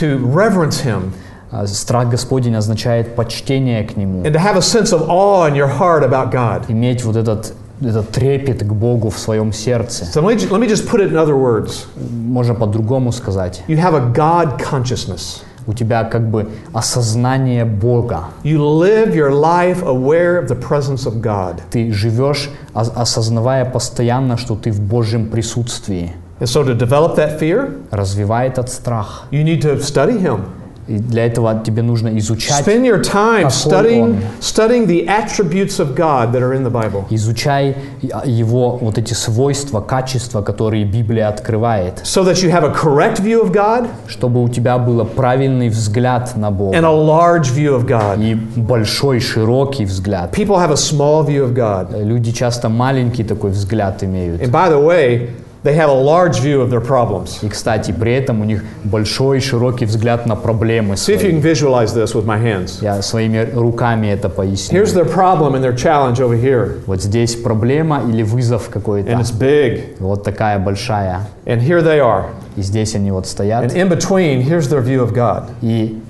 [0.00, 1.12] to reverence Him
[1.50, 5.54] А Страх Господень означает почтение к Нему, and to have a sense of awe in
[5.54, 6.64] your heart about God.
[6.68, 10.04] иметь вот этот, этот трепет к Богу в своем сердце.
[10.04, 11.86] So let me, let me just put it in other words.
[11.96, 13.62] Можно по-другому сказать.
[13.66, 15.42] You have a God consciousness.
[15.66, 18.24] У тебя как бы осознание Бога.
[18.42, 21.60] You live your life aware of the presence of God.
[21.70, 26.12] Ты живешь, ос- осознавая постоянно, что ты в Божьем присутствии.
[26.40, 29.24] And so to develop that fear, Развивай этот страх.
[29.30, 30.40] you need to study Him.
[30.86, 34.16] И для этого тебе нужно изучать, Spend your time Какой studying, он?
[34.40, 37.04] studying the attributes of God that are in the Bible.
[37.10, 37.76] изучай
[38.24, 43.42] его вот эти свойства, качества, которые Библия открывает, So that you have a correct view
[43.42, 47.84] of God чтобы у тебя был правильный взгляд на Бога and a large view of
[47.86, 48.18] God.
[48.22, 50.32] и большой, широкий взгляд.
[50.34, 52.02] People have a small view of God.
[52.02, 54.40] Люди часто маленький такой взгляд имеют.
[54.40, 55.28] And by the way,
[55.64, 57.38] they have a large view of their problems.
[57.42, 61.40] И, кстати, при этом у них большой, широкий взгляд на проблемы See if you can
[61.40, 62.78] visualize this with my hands.
[62.82, 64.80] Я своими руками это поясню.
[64.80, 69.10] Here's their problem and their challenge over here, Вот здесь проблема или вызов and какой-то.
[69.12, 69.96] it's big.
[69.98, 71.26] Вот такая большая.
[71.46, 72.26] And here they are.
[72.56, 73.74] И здесь они вот And стоят.
[73.74, 76.00] in between, here's their view of God И,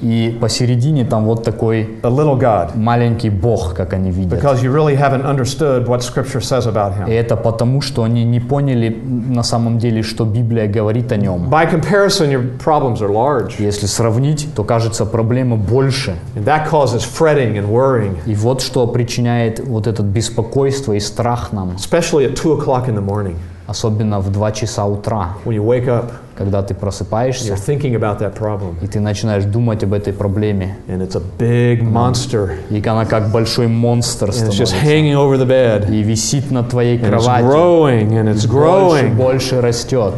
[0.00, 2.76] и посередине там вот такой a little God.
[2.76, 4.38] маленький Бог, как они видят.
[4.38, 7.12] Because you really haven't understood what Scripture says about И Him.
[7.12, 11.48] это потому, что они не поняли на самом деле, что Библия говорит о нем.
[11.50, 13.54] By comparison, your problems are large.
[13.58, 16.16] Если сравнить, то кажется проблема больше.
[16.34, 21.52] And that causes fretting and worrying, И вот что причиняет вот этот беспокойство и страх
[21.52, 23.36] нам, especially at 2 o'clock in the morning
[23.66, 26.12] особенно в 2 часа утра, when you wake up.
[26.36, 30.76] Когда ты просыпаешься, You're thinking about that problem, и ты начинаешь думать об этой проблеме.
[30.88, 34.76] and it's a big monster, И она как большой монстр and it's just становится.
[34.76, 37.44] hanging over the bed, И висит на твоей and it's кровати.
[37.44, 39.14] growing and it's Больше, growing.
[39.14, 40.14] больше растет.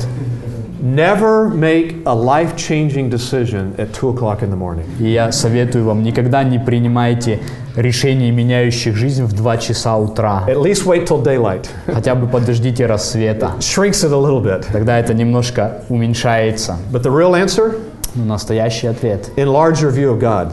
[0.80, 4.84] Never make a life-changing decision at 2 o'clock in the morning.
[5.00, 7.40] Я советую вам, никогда не принимайте
[7.74, 10.44] решений, меняющих жизнь в 2 часа утра.
[10.46, 11.66] At least wait till daylight.
[11.86, 13.54] Хотя бы подождите рассвета.
[13.58, 14.66] Shrinks it a little bit.
[14.72, 16.76] Тогда это немножко уменьшается.
[16.92, 17.76] But the real answer?
[18.14, 19.30] Но настоящий ответ.
[19.36, 20.52] Enlarge your view of God.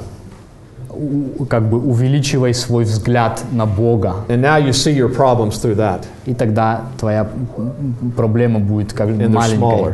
[1.50, 4.26] Как бы увеличивай свой взгляд на Бога.
[4.28, 6.02] And now you see your problems through that.
[6.26, 7.28] И тогда твоя
[8.18, 9.94] проблема будет как And маленькой.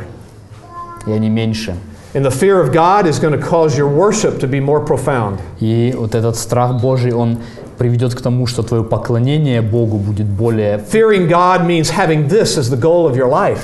[1.05, 1.75] И они меньше.
[2.13, 5.39] And the fear of God is going to cause your worship to be more profound.
[5.61, 7.37] И вот этот страх Божий, он
[7.77, 10.77] приведет к тому, что твое поклонение Богу будет более...
[10.77, 13.61] Fearing God means having this as the goal of your life.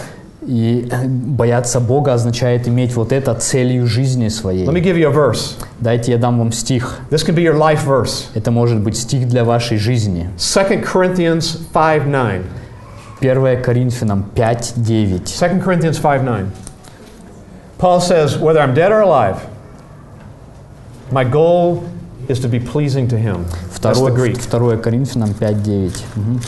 [0.48, 4.66] И бояться Бога означает иметь вот это целью жизни своей.
[4.66, 5.56] Let me give you a verse.
[5.82, 7.00] Дайте я дам вам стих.
[7.12, 8.28] This can be your life verse.
[8.34, 10.30] Это может быть стих для вашей жизни.
[10.38, 12.42] 2 Corinthians 5 9.
[13.20, 15.38] 1 Коринфянам 5.9.
[15.38, 16.46] 2 Corinthians 5 9.
[17.78, 19.45] Paul says, Whether I'm dead or alive,
[21.12, 21.84] my goal
[22.28, 23.45] is to be pleasing to him.
[23.80, 24.38] That's the Второе, Greek.
[24.41, 26.04] 2 Коринфянам 5.9.
[26.16, 26.40] Мгм.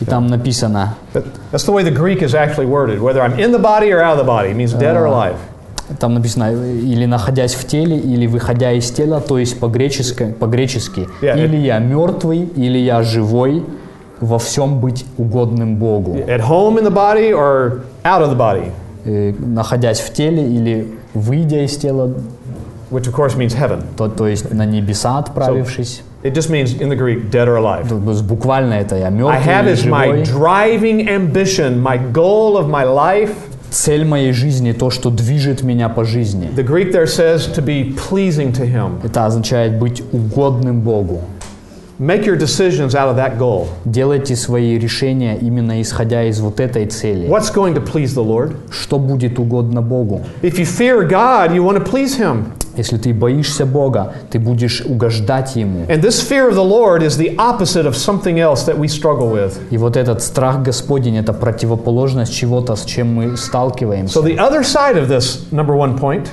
[0.00, 3.00] И там написано, That- That's the way the Greek is actually worded.
[3.00, 5.36] Whether I'm in the body or out of the body, it means dead or alive.
[6.00, 11.38] там написано, или находясь в теле, или выходя из тела, то есть по-гречески, по-гречески Yeah,
[11.44, 13.64] или я мертвый, или я живой,
[14.20, 16.14] во всем быть угодным Богу.
[16.26, 18.70] At home in the body or out of the body, Э,
[19.04, 22.12] находясь в теле или выйдя из тела,
[22.90, 23.82] which of course means heaven.
[23.96, 26.02] то, то есть на небеса отправившись.
[26.22, 27.86] It just means in the Greek, dead or alive.
[27.86, 32.56] То есть буквально это я I мертвый have или as my driving ambition, my goal
[32.56, 33.34] of my life.
[33.70, 36.48] Цель моей жизни, то, что движет меня по жизни.
[36.56, 39.04] The Greek there says to be pleasing to Him.
[39.04, 41.20] Это означает быть угодным Богу.
[41.98, 43.68] Make your decisions out of that goal.
[43.84, 47.28] Делайте свои решения именно исходя из вот этой цели.
[47.28, 48.56] What's going to please the Lord?
[48.70, 50.22] Что будет угодно Богу?
[50.42, 52.46] If you fear God, you want to please Him.
[52.76, 55.86] Если ты боишься Бога, ты будешь угождать Ему.
[55.86, 59.30] And this fear of the Lord is the opposite of something else that we struggle
[59.30, 59.56] with.
[59.70, 64.18] И вот этот страх Господень– это противоположность чего-то, с чем мы So сталкиваемся.
[64.18, 66.26] the other side of this number one point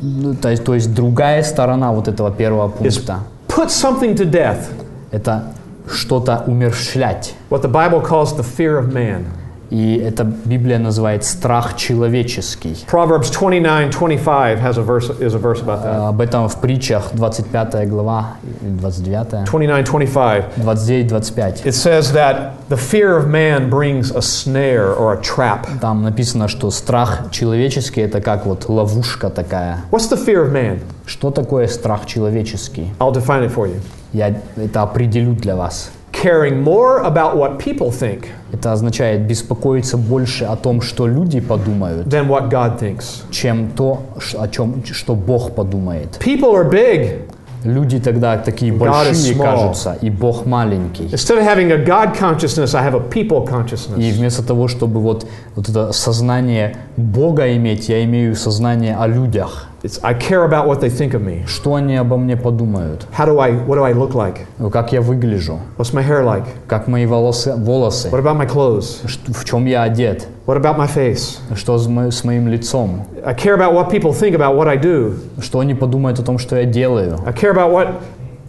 [0.00, 3.18] Ну, То есть, то есть другая сторона вот этого первого is пункта
[3.48, 4.68] put something to death.–
[5.14, 5.54] это
[5.90, 7.34] что-то умерщвлять.
[7.50, 9.24] What the Bible calls the fear of man.
[9.70, 12.76] И это Библия называет страх человеческий.
[12.88, 16.08] Proverbs 29:25 has a verse is a verse about that.
[16.08, 20.44] Об этом в притчах 25 глава, или 29, 29:25.
[20.56, 21.64] 29-25.
[21.64, 25.66] It says that the fear of man brings a snare or a trap.
[25.80, 29.78] Там написано, что страх человеческий– это как вот ловушка такая.
[29.90, 30.80] What's the fear of man?
[31.06, 32.92] Что такое страх человеческий?
[33.00, 33.80] I'll define it for you.
[34.14, 35.90] Я это определю для вас.
[36.12, 42.06] Caring more about what people think Это означает беспокоиться больше о том, что люди подумают,
[42.06, 43.24] than what God thinks.
[43.30, 44.02] чем то,
[44.38, 46.20] о чем, что Бог подумает.
[46.24, 47.28] People are big.
[47.64, 51.06] Люди тогда такие большие кажутся, и Бог маленький.
[51.06, 54.12] Instead of having a God consciousness, I have a people И consciousness.
[54.12, 55.26] вместо того, чтобы вот,
[55.56, 59.68] вот это сознание Бога иметь, я имею сознание о людях.
[59.83, 61.45] It's, I care about what they think of me.
[61.47, 63.05] Что они обо мне подумают?
[63.17, 64.39] How do I, what do I look like?
[64.57, 65.59] Ну, Как я выгляжу?
[65.77, 66.43] What's my hair like?
[66.67, 67.55] Как мои волосы?
[67.55, 68.09] волосы?
[68.09, 69.07] What about my clothes?
[69.07, 70.27] Ш- В чем я одет?
[70.45, 71.39] What about my face?
[71.55, 73.05] Что с, мо- с моим лицом?
[73.25, 75.15] I care about what people think about what I do.
[75.41, 77.19] Что они подумают о том, что я делаю?
[77.25, 77.87] I care about what,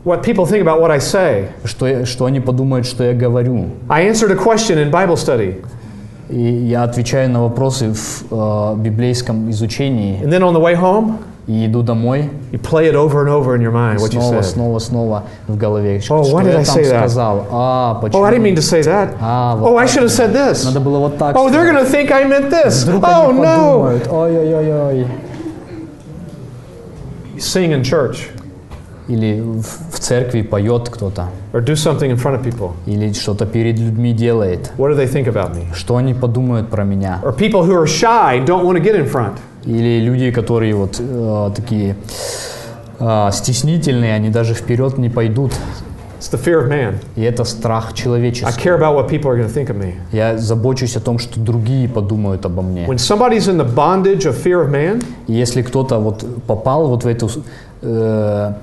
[0.04, 1.48] what people think about what I say.
[1.64, 3.66] Что, я- что они подумают, что я говорю?
[3.88, 5.62] I answered a question in Bible study.
[6.28, 10.20] И я отвечаю на вопросы в э, библейском изучении.
[10.22, 13.56] And then on the way home, И иду домой, you play it over and over
[13.56, 14.44] in your mind, what you снова, said.
[14.44, 15.96] снова, снова в голове.
[15.96, 16.98] Oh, что why did я I там say that?
[17.00, 17.46] сказал?
[17.50, 18.22] А, почему?
[18.22, 19.16] Oh, I didn't mean to say that.
[19.20, 19.90] А, вот Oh, I так.
[19.94, 20.64] should have said this.
[20.64, 21.74] Надо было вот так Oh, they're сказать.
[21.74, 22.84] going to think I meant this.
[22.84, 23.56] Вдруг Oh, они no.
[23.56, 25.06] подумают, ой-ой-ой-ой.
[27.38, 28.28] Sing in church
[29.07, 32.71] Или в, церкви поет кто-то, or do something in front of people.
[32.87, 34.71] или что-то перед людьми делает.
[34.77, 35.73] What do they think about me?
[35.73, 37.19] Что они подумают про меня?
[37.23, 39.33] Or people who are shy don't want to get in front.
[39.65, 41.95] Или люди, которые вот э, такие
[42.99, 45.53] э, стеснительные, они даже вперед не пойдут.
[46.19, 46.95] It's the fear of man.
[47.15, 48.59] И это страх I человеческий.
[48.59, 49.93] care about what people are going to think of me.
[50.11, 52.85] Я забочусь о том, что другие подумают обо мне.
[52.87, 57.07] When somebody's in the bondage of fear of man, если кто-то вот попал вот в
[57.07, 57.29] эту
[57.81, 58.53] э,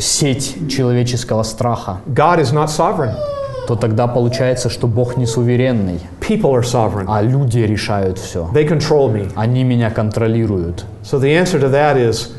[0.00, 3.14] сеть человеческого страха, God is not sovereign.
[3.66, 7.04] то тогда получается, что Бог не суверенный, People are sovereign.
[7.08, 8.48] а люди решают все.
[8.54, 9.30] They control me.
[9.36, 10.84] Они меня контролируют.
[11.02, 12.30] So the answer to that is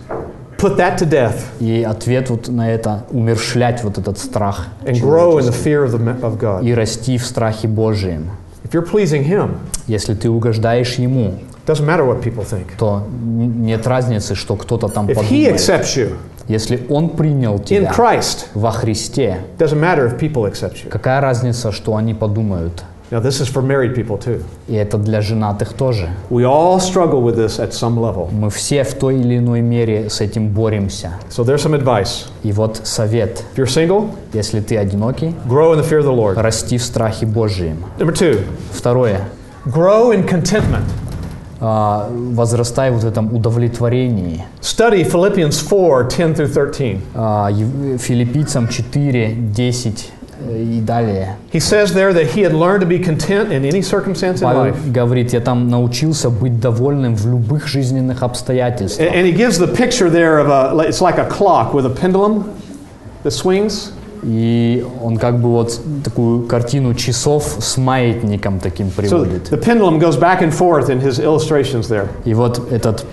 [0.57, 5.39] put that to death И ответ вот на это– умершлять вот этот страх and grow
[5.39, 6.63] in the fear of, the, of God.
[6.65, 8.31] и расти в страхе Божием.
[8.63, 9.57] If you're pleasing Him,
[9.87, 11.35] Если ты угождаешь Ему,
[11.69, 12.65] doesn't matter what people think.
[12.77, 15.55] то нет разницы, что кто-то там If He подумает.
[15.55, 16.15] accepts you
[16.47, 20.89] Если Он принял in тебя Christ, во Христе, doesn't matter if people accept you.
[20.89, 22.83] какая разница, что они подумают?
[23.11, 24.43] Now, this is for married people too.
[24.67, 26.09] И это для женатых тоже.
[26.29, 28.29] We all struggle with this at some level.
[28.31, 31.13] Мы все в той или иной мере с этим боремся.
[31.31, 32.27] So there's some advice.
[32.43, 36.15] И вот совет, If you're single, если ты одинокий, grow in the fear of the
[36.15, 36.35] Lord.
[36.39, 37.83] расти в страхе Божием.
[37.97, 38.41] Number two,
[38.71, 39.21] Второе,
[39.65, 40.83] grow in contentment.
[41.60, 44.44] а, возрастай вот в этом удовлетворении.
[44.60, 47.00] Study Philippians 4 10 through 13.
[47.14, 51.36] А, Ев- Филиппийцам 4, 10 э, и далее.
[51.52, 54.74] He says there that he had learned to be content in any circumstance in Павел
[54.74, 54.92] life.
[54.92, 59.08] говорит, я там научился быть довольным в любых жизненных обстоятельствах.
[59.08, 61.90] And, and he gives the picture there of a, it's like a clock with a
[61.90, 62.44] pendulum
[63.22, 63.92] that swings.
[64.23, 69.49] И он как бы вот такую картину часов с маятником таким So приводит.
[69.49, 72.07] the pendulum goes back and forth in his illustrations there.
[72.25, 73.05] И вот этот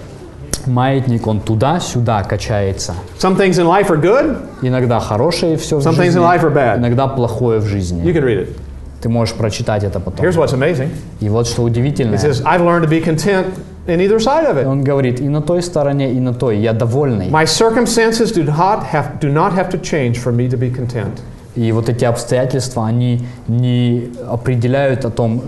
[0.67, 2.95] маятник, он туда-сюда качается.
[3.21, 6.51] Some things in life are good, Иногда хорошее все в some things in life are
[6.51, 6.79] жизни, bad.
[6.79, 8.03] иногда плохое в You жизни.
[8.13, 8.57] can read it.
[9.01, 10.25] Ты можешь прочитать это потом.
[10.27, 10.89] Here's what's amazing.
[11.21, 12.15] И вот что удивительно.
[12.15, 13.47] He says, I've learned to be content
[13.87, 14.67] in either side of it.
[14.67, 17.29] Он говорит, и на той стороне, и на той, я довольный.
[17.31, 21.21] My circumstances do not have, do not have to change for me to be content.
[21.57, 25.43] И вот эти обстоятельства, они не определяют о том,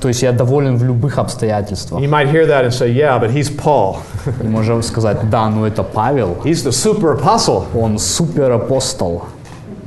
[0.00, 2.00] то есть я доволен в любых обстоятельствах.
[2.00, 3.98] You might hear that and say, yeah, but he's Paul.
[4.42, 7.64] И можем сказать, да, ну это Павел, He's the super apostle.
[7.74, 9.24] он супер апостол.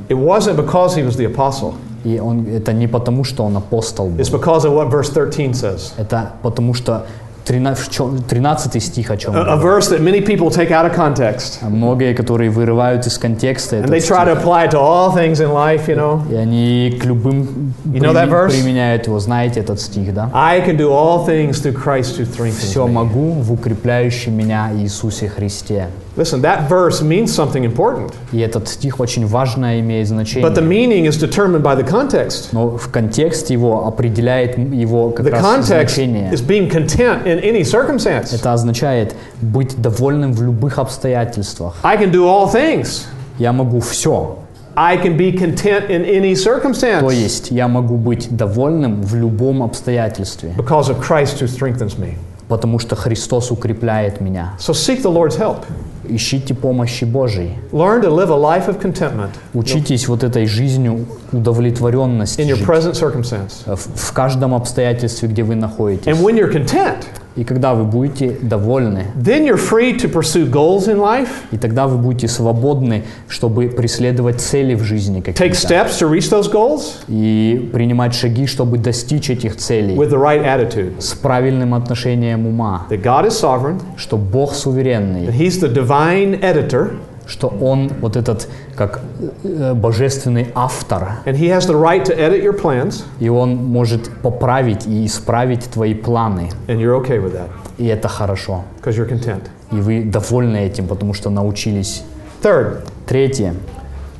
[0.08, 1.74] It wasn't because he was the apostle.
[2.04, 4.20] И он, это не потому, что он апостол был.
[4.20, 5.92] It's because of what verse 13 says.
[5.96, 7.06] Это потому, что
[7.44, 10.84] 13, в чём- 13 стих о чем A, a verse that many people take out
[10.90, 11.58] of context.
[11.62, 15.52] Многие, которые вырывают из контекста And they try to apply it to all things in
[15.52, 16.22] life, you know.
[16.32, 18.50] и они к любым You know that verse?
[18.52, 19.18] применяют его.
[19.18, 20.30] Знаете этот стих, да?
[20.32, 22.92] I can do all things through Christ who strengthens «Все me.
[22.92, 25.88] могу в укрепляющем меня Иисусе Христе».
[26.16, 30.48] Listen, that verse means something important, И этот стих очень важно имеет значение.
[30.48, 32.50] but the meaning is determined by the context.
[32.52, 36.30] Но в контексте его определяет его как The раз context значение.
[36.32, 38.32] is being content in any circumstance.
[38.32, 41.74] Это означает быть довольным в любых обстоятельствах.
[41.82, 43.06] I can do all things.
[43.38, 44.38] Я могу все.
[44.76, 49.62] I can be content in any То circumstance есть я могу быть довольным в любом
[49.62, 52.14] обстоятельстве, because of Christ who strengthens me.
[52.48, 54.54] Потому что Христос укрепляет меня.
[54.58, 55.64] So seek the Lord's help.
[56.06, 57.58] Ищите помощи Божией.
[57.72, 62.92] Learn to live a life of contentment Учитесь вот этой жизнью удовлетворенности in your present
[62.92, 63.64] circumstance.
[63.64, 66.06] в, в каждом обстоятельстве, где вы находитесь.
[66.06, 67.04] And when you're content,
[67.36, 71.88] И когда вы будете довольны, then you're free to pursue goals in life, и тогда
[71.88, 77.70] вы будете свободны, чтобы преследовать цели в жизни take steps to reach those goals и
[77.72, 81.00] принимать шаги, чтобы достичь этих целей with the right attitude.
[81.00, 86.40] с правильным отношением ума, That God is sovereign, что Бог that суверенный, He's the divine
[86.40, 86.92] editor,
[87.26, 89.00] что Он вот этот как
[89.42, 94.10] э, божественный автор, and He has the right to edit your plans, и Он может
[94.22, 97.48] поправить и исправить твои планы, and you're okay with that
[97.78, 98.64] и это хорошо.
[98.80, 99.42] because you're content.
[99.72, 102.02] И вы довольны этим, потому что научились.
[102.42, 103.54] Third, Третье.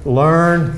[0.05, 0.73] learn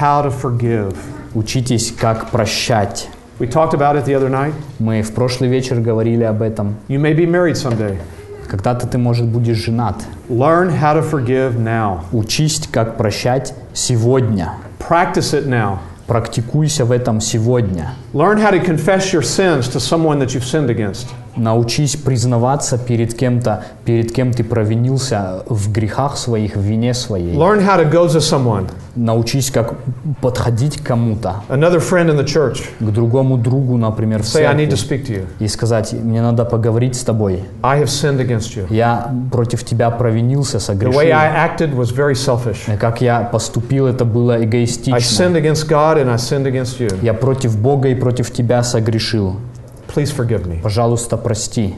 [0.00, 0.96] how to forgive.
[1.34, 3.08] Учитесь, как прощать.
[3.38, 4.52] We talked about it the other night.
[4.78, 6.76] Мы в прошлый вечер говорили об этом.
[6.88, 7.98] You may be married someday.
[8.48, 9.96] Когда-то ты, может, будешь женат.
[10.32, 12.06] Learn how to forgive now.
[12.10, 14.54] Учись, как прощать сегодня.
[14.78, 15.80] Practice it now.
[16.06, 17.92] Практикуйся в этом сегодня.
[18.14, 21.06] Learn how to confess your sins to someone that you've sinned against.
[21.34, 27.34] Научись признаваться перед кем-то, перед кем ты провинился в грехах своих, в вине своей.
[27.34, 29.72] Learn how to go to someone, Научись, как
[30.20, 32.60] подходить к кому-то, another friend in the church.
[32.78, 35.26] к другому другу, например, в Say, I need to speak to you.
[35.38, 37.44] и сказать, мне надо поговорить с тобой.
[37.62, 38.66] I have sinned against you.
[38.68, 41.00] Я против тебя провинился, The согрешил.
[41.00, 42.76] way I acted was very selfish.
[42.78, 44.98] Как я поступил, это было I эгоистично.
[44.98, 46.94] sinned against God and I sinned against you.
[47.00, 49.36] Я против Бога и против тебя согрешил.
[49.94, 50.60] Please forgive me.
[50.60, 51.76] Пожалуйста, прости.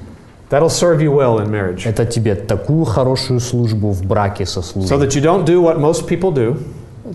[0.48, 1.82] That'll serve you well in marriage.
[1.84, 4.90] Это тебе такую хорошую службу в браке сослужит.
[4.90, 6.56] So that you don't do what most people do,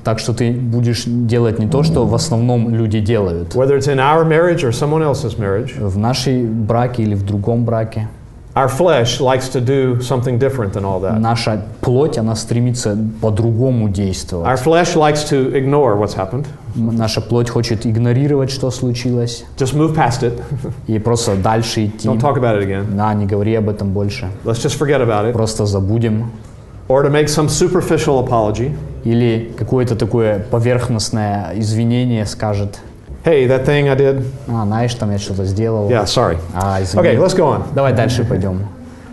[0.03, 3.56] Так что ты будешь делать не то, что в основном люди делают.
[3.56, 5.73] whether it's in our marriage or someone else's marriage.
[5.80, 8.07] В нашей браке или в другом браке.
[8.56, 11.18] Our flesh likes to do something different than all that.
[11.18, 14.60] Наша плоть, она стремится по-другому Our действовать.
[14.60, 20.21] flesh likes to ignore what's happened, Наша плоть хочет игнорировать, что случилось, just move past
[20.21, 20.41] it.
[20.87, 22.07] и просто дальше идти.
[22.07, 22.95] Don't talk about it again.
[22.95, 24.27] Да, не говори об этом больше.
[24.43, 25.33] Let's just forget about it.
[25.33, 26.31] Просто забудем.
[26.87, 28.75] Or to make some superficial apology.
[29.03, 32.79] Или какое-то такое поверхностное извинение скажет.
[33.23, 34.23] Hey, that thing I did.
[34.47, 35.89] А, знаешь, там я что-то сделал.
[35.89, 36.37] Yeah, sorry.
[36.53, 37.07] А, извини.
[37.07, 37.63] Okay, let's go on.
[37.75, 38.61] Давай дальше пойдем.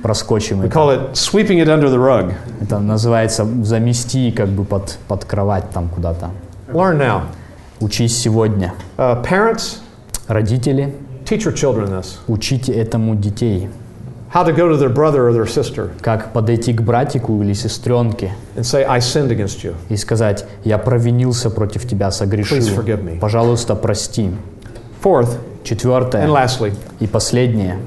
[0.03, 0.79] Проскочим We это.
[0.79, 2.33] call it sweeping it under the rug.
[2.61, 6.31] Это называется замести как бы под, под кровать там куда-то.
[6.69, 7.23] Learn now.
[7.81, 8.75] Учись сегодня.
[8.97, 9.79] Uh, parents,
[10.29, 10.95] Родители,
[11.25, 12.19] teach your children this.
[12.27, 13.69] учите этому детей.
[14.33, 18.33] How to go to their brother or their sister Как подойти к братику или сестренке
[18.57, 19.75] and say, I sinned against you.
[19.89, 22.59] и сказать, я провинился против тебя, согрешил.
[22.59, 23.19] Please forgive me.
[23.19, 24.31] Пожалуйста, прости.
[25.03, 27.79] Fourth, and Четвертое lastly, и последнее.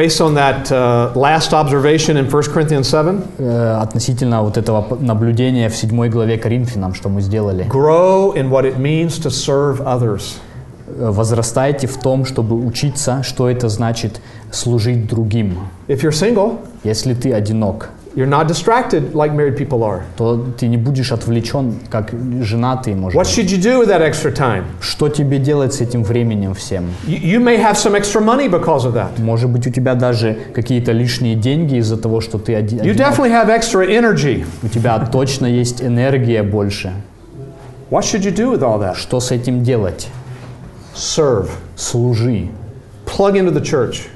[0.00, 5.68] Based on that uh, last observation in 1 Corinthians 7, Э, относительно вот этого наблюдения
[5.68, 7.66] в 7 главе Коринфянам, что мы сделали.
[7.68, 10.38] grow in what it means to serve others.
[10.86, 14.20] Э, Возрастайте в том, чтобы учиться, что это значит
[14.50, 15.58] служить другим.
[15.88, 20.02] If you're single, Если ты одинок, You're not distracted like married people are.
[20.16, 22.10] то ты не будешь отвлечен, как
[22.42, 24.64] женатый, может What should you do with that extra time?
[24.80, 26.86] Что тебе делать с этим временем всем?
[27.06, 29.20] You, you may have some extra money because of that.
[29.20, 32.80] Может быть, у тебя даже какие-то лишние деньги из-за того, что ты один.
[32.80, 34.44] You definitely have extra energy.
[34.64, 36.92] У тебя точно есть энергия больше.
[37.90, 38.96] What should you do with all that?
[38.96, 40.08] Что с этим делать?
[40.96, 41.48] Serve.
[41.76, 42.48] Служи.
[43.16, 44.06] Plug into the church.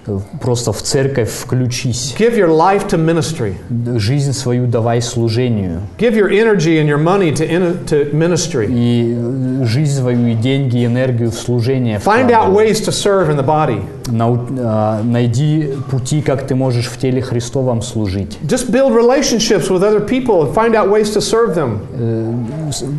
[0.41, 2.15] Просто в церковь включись.
[2.19, 3.55] Give your life to ministry.
[3.99, 5.81] Жизнь свою давай служению.
[5.99, 8.66] Give your energy and your money to, in, to ministry.
[8.71, 11.99] И э, жизнь свою, и деньги, и энергию в служение.
[11.99, 13.83] Find out ways to serve in the body.
[14.07, 18.39] Нау- а, найди пути, как ты можешь в теле Христовом служить.
[18.43, 21.81] Just build relationships with other people and find out ways to serve them.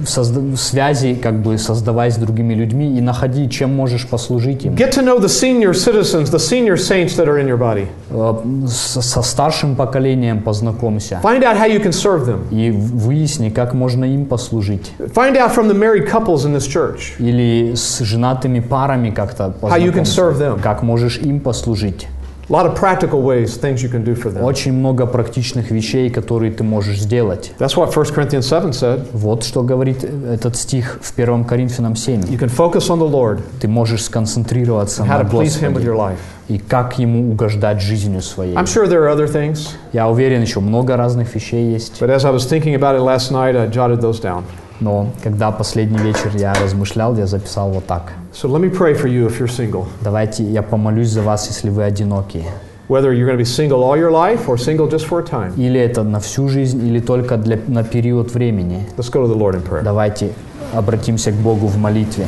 [0.06, 4.74] Созда- связи как бы создавай с другими людьми и находи, чем можешь послужить им.
[4.74, 7.87] Get to know the senior citizens, the senior saints that are in your body.
[8.11, 8.35] Э,
[8.67, 12.49] с- со старшим поколением познакомься Find out how you can serve them.
[12.51, 14.93] и выясни, как можно им послужить.
[14.99, 19.79] Find out from the married couples in this church Или с женатыми парами как-то how
[19.79, 20.21] you can познакомься.
[20.21, 20.61] serve them.
[20.63, 22.07] Как можешь им послужить.
[22.49, 24.43] A lot of practical ways, things you can do for them.
[24.43, 27.53] Очень много практичных вещей, которые ты можешь сделать.
[27.61, 29.07] That's what 1 Corinthians 7 said.
[29.13, 32.23] Вот что говорит этот стих в 1 Коринфянам 7.
[32.23, 35.85] You can focus on the Lord, Ты можешь сконцентрироваться how на to please Him with
[35.85, 36.19] Господе your life.
[36.49, 38.57] и как Ему угождать жизнью своей.
[38.57, 42.03] I'm sure there are other things, Я уверен, еще много разных вещей есть.
[42.03, 44.43] but as I was thinking about it last night, I jotted those down.
[44.80, 48.14] Но когда последний вечер я размышлял, я записал вот так.
[48.34, 49.86] So let me pray for you if you're single.
[50.02, 52.46] Давайте я помолюсь за вас, если вы одинокие.
[52.88, 55.54] Whether you're going to be single all your life or single just for a time.
[55.58, 58.88] Или это на всю жизнь, или только для, на период времени.
[58.98, 59.84] Let's go to the Lord in prayer.
[59.84, 60.34] Давайте
[60.74, 62.28] обратимся к Богу в молитве.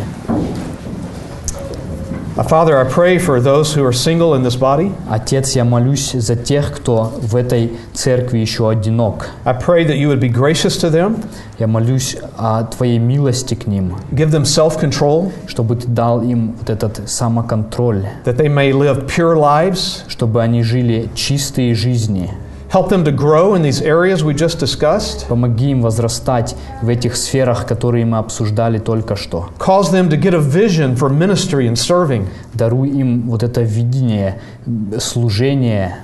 [2.37, 4.91] Uh, Father, I pray for those who are single in this body.
[5.09, 9.29] Отец, я молюсь за тех, кто в этой церкви еще одинок.
[9.43, 11.23] I pray that you would be gracious to them,
[11.59, 16.55] Я молюсь о Твоей милости к ним, give them self control, чтобы Ты дал им
[16.59, 20.03] вот этот самоконтроль, that they may live pure lives.
[20.07, 22.29] чтобы они жили чистые жизни.
[22.71, 25.25] Help them to grow in these areas we just discussed.
[25.29, 29.49] Помоги им возрастать в этих сферах, которые мы обсуждали только что.
[29.57, 32.27] Cause them to get a vision for ministry and serving.
[32.53, 35.95] Даруй им вот это видение, м, служение.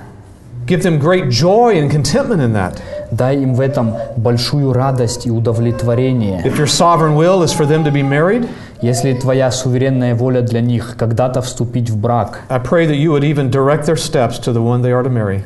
[0.66, 2.78] Give them great joy and contentment in that.
[3.16, 6.42] Дай им в этом большую радость и удовлетворение.
[6.44, 8.48] If your sovereign will is for them to be married,
[8.84, 12.40] Если Твоя суверенная воля для них когда-то вступить в брак,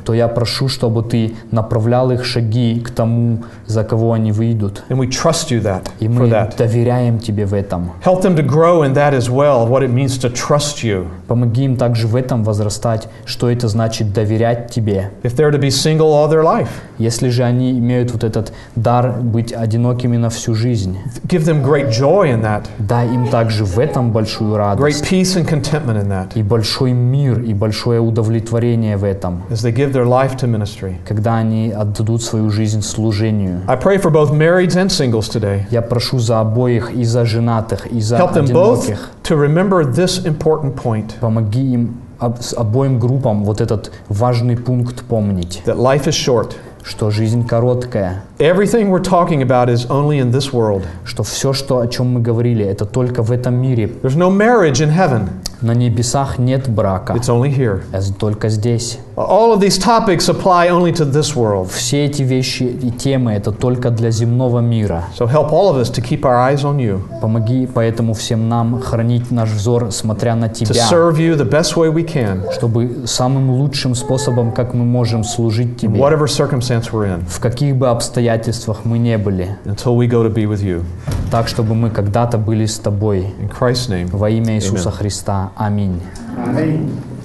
[0.05, 4.83] то я прошу, чтобы Ты направлял их шаги к тому, за кого они выйдут.
[4.89, 6.57] And we trust you that И мы that.
[6.59, 7.93] доверяем Тебе в этом.
[8.05, 11.07] Help them to grow in that as well, what it means to trust you.
[11.29, 15.13] Помоги им также в этом возрастать, что это значит доверять Тебе.
[15.23, 19.13] If they're to be single all their life, Если же они имеют вот этот дар
[19.13, 23.79] быть одинокими на всю жизнь, give them great joy in that, дай им также в
[23.79, 28.97] этом большую great радость peace and contentment in that и большой мир и большое удовлетворение
[28.97, 30.97] в этом, as they give their life to ministry.
[31.07, 33.63] когда они отдадут свою жизнь служению.
[33.67, 35.63] I pray for both marrieds and singles today.
[35.71, 39.11] Я прошу за обоих, и за женатых, и за Help them both одиноких.
[39.25, 45.77] to remember this important point Помоги им обоим группам вот этот важный пункт помнить, that
[45.77, 46.57] life is short.
[46.89, 50.85] Что жизнь короткая, Everything we're talking about is only in this world.
[51.05, 53.91] что все, что, о чем мы говорили, это только в этом мире.
[54.03, 55.29] There's no marriage in heaven,
[55.61, 57.83] На небесах нет брака, it's only here.
[57.93, 58.99] это только здесь.
[59.17, 61.71] All of these topics apply only to this world.
[61.71, 65.05] Все эти вещи и темы это только для земного мира.
[65.19, 68.81] So help all of us to keep our eyes on you, Помоги поэтому всем нам
[68.81, 73.07] хранить наш взор, смотря на to Тебя, serve you the best way we can, чтобы
[73.07, 77.89] самым лучшим способом, как мы можем служить Тебе, whatever circumstance we're in, в каких бы
[77.89, 80.85] обстоятельствах мы не были, until we go to be with you.
[81.31, 83.35] так, чтобы мы когда-то были с Тобой.
[83.41, 84.09] In Christ's name.
[84.13, 85.48] Во имя Иисуса Христа.
[85.57, 86.01] Аминь.
[86.37, 87.18] Amen.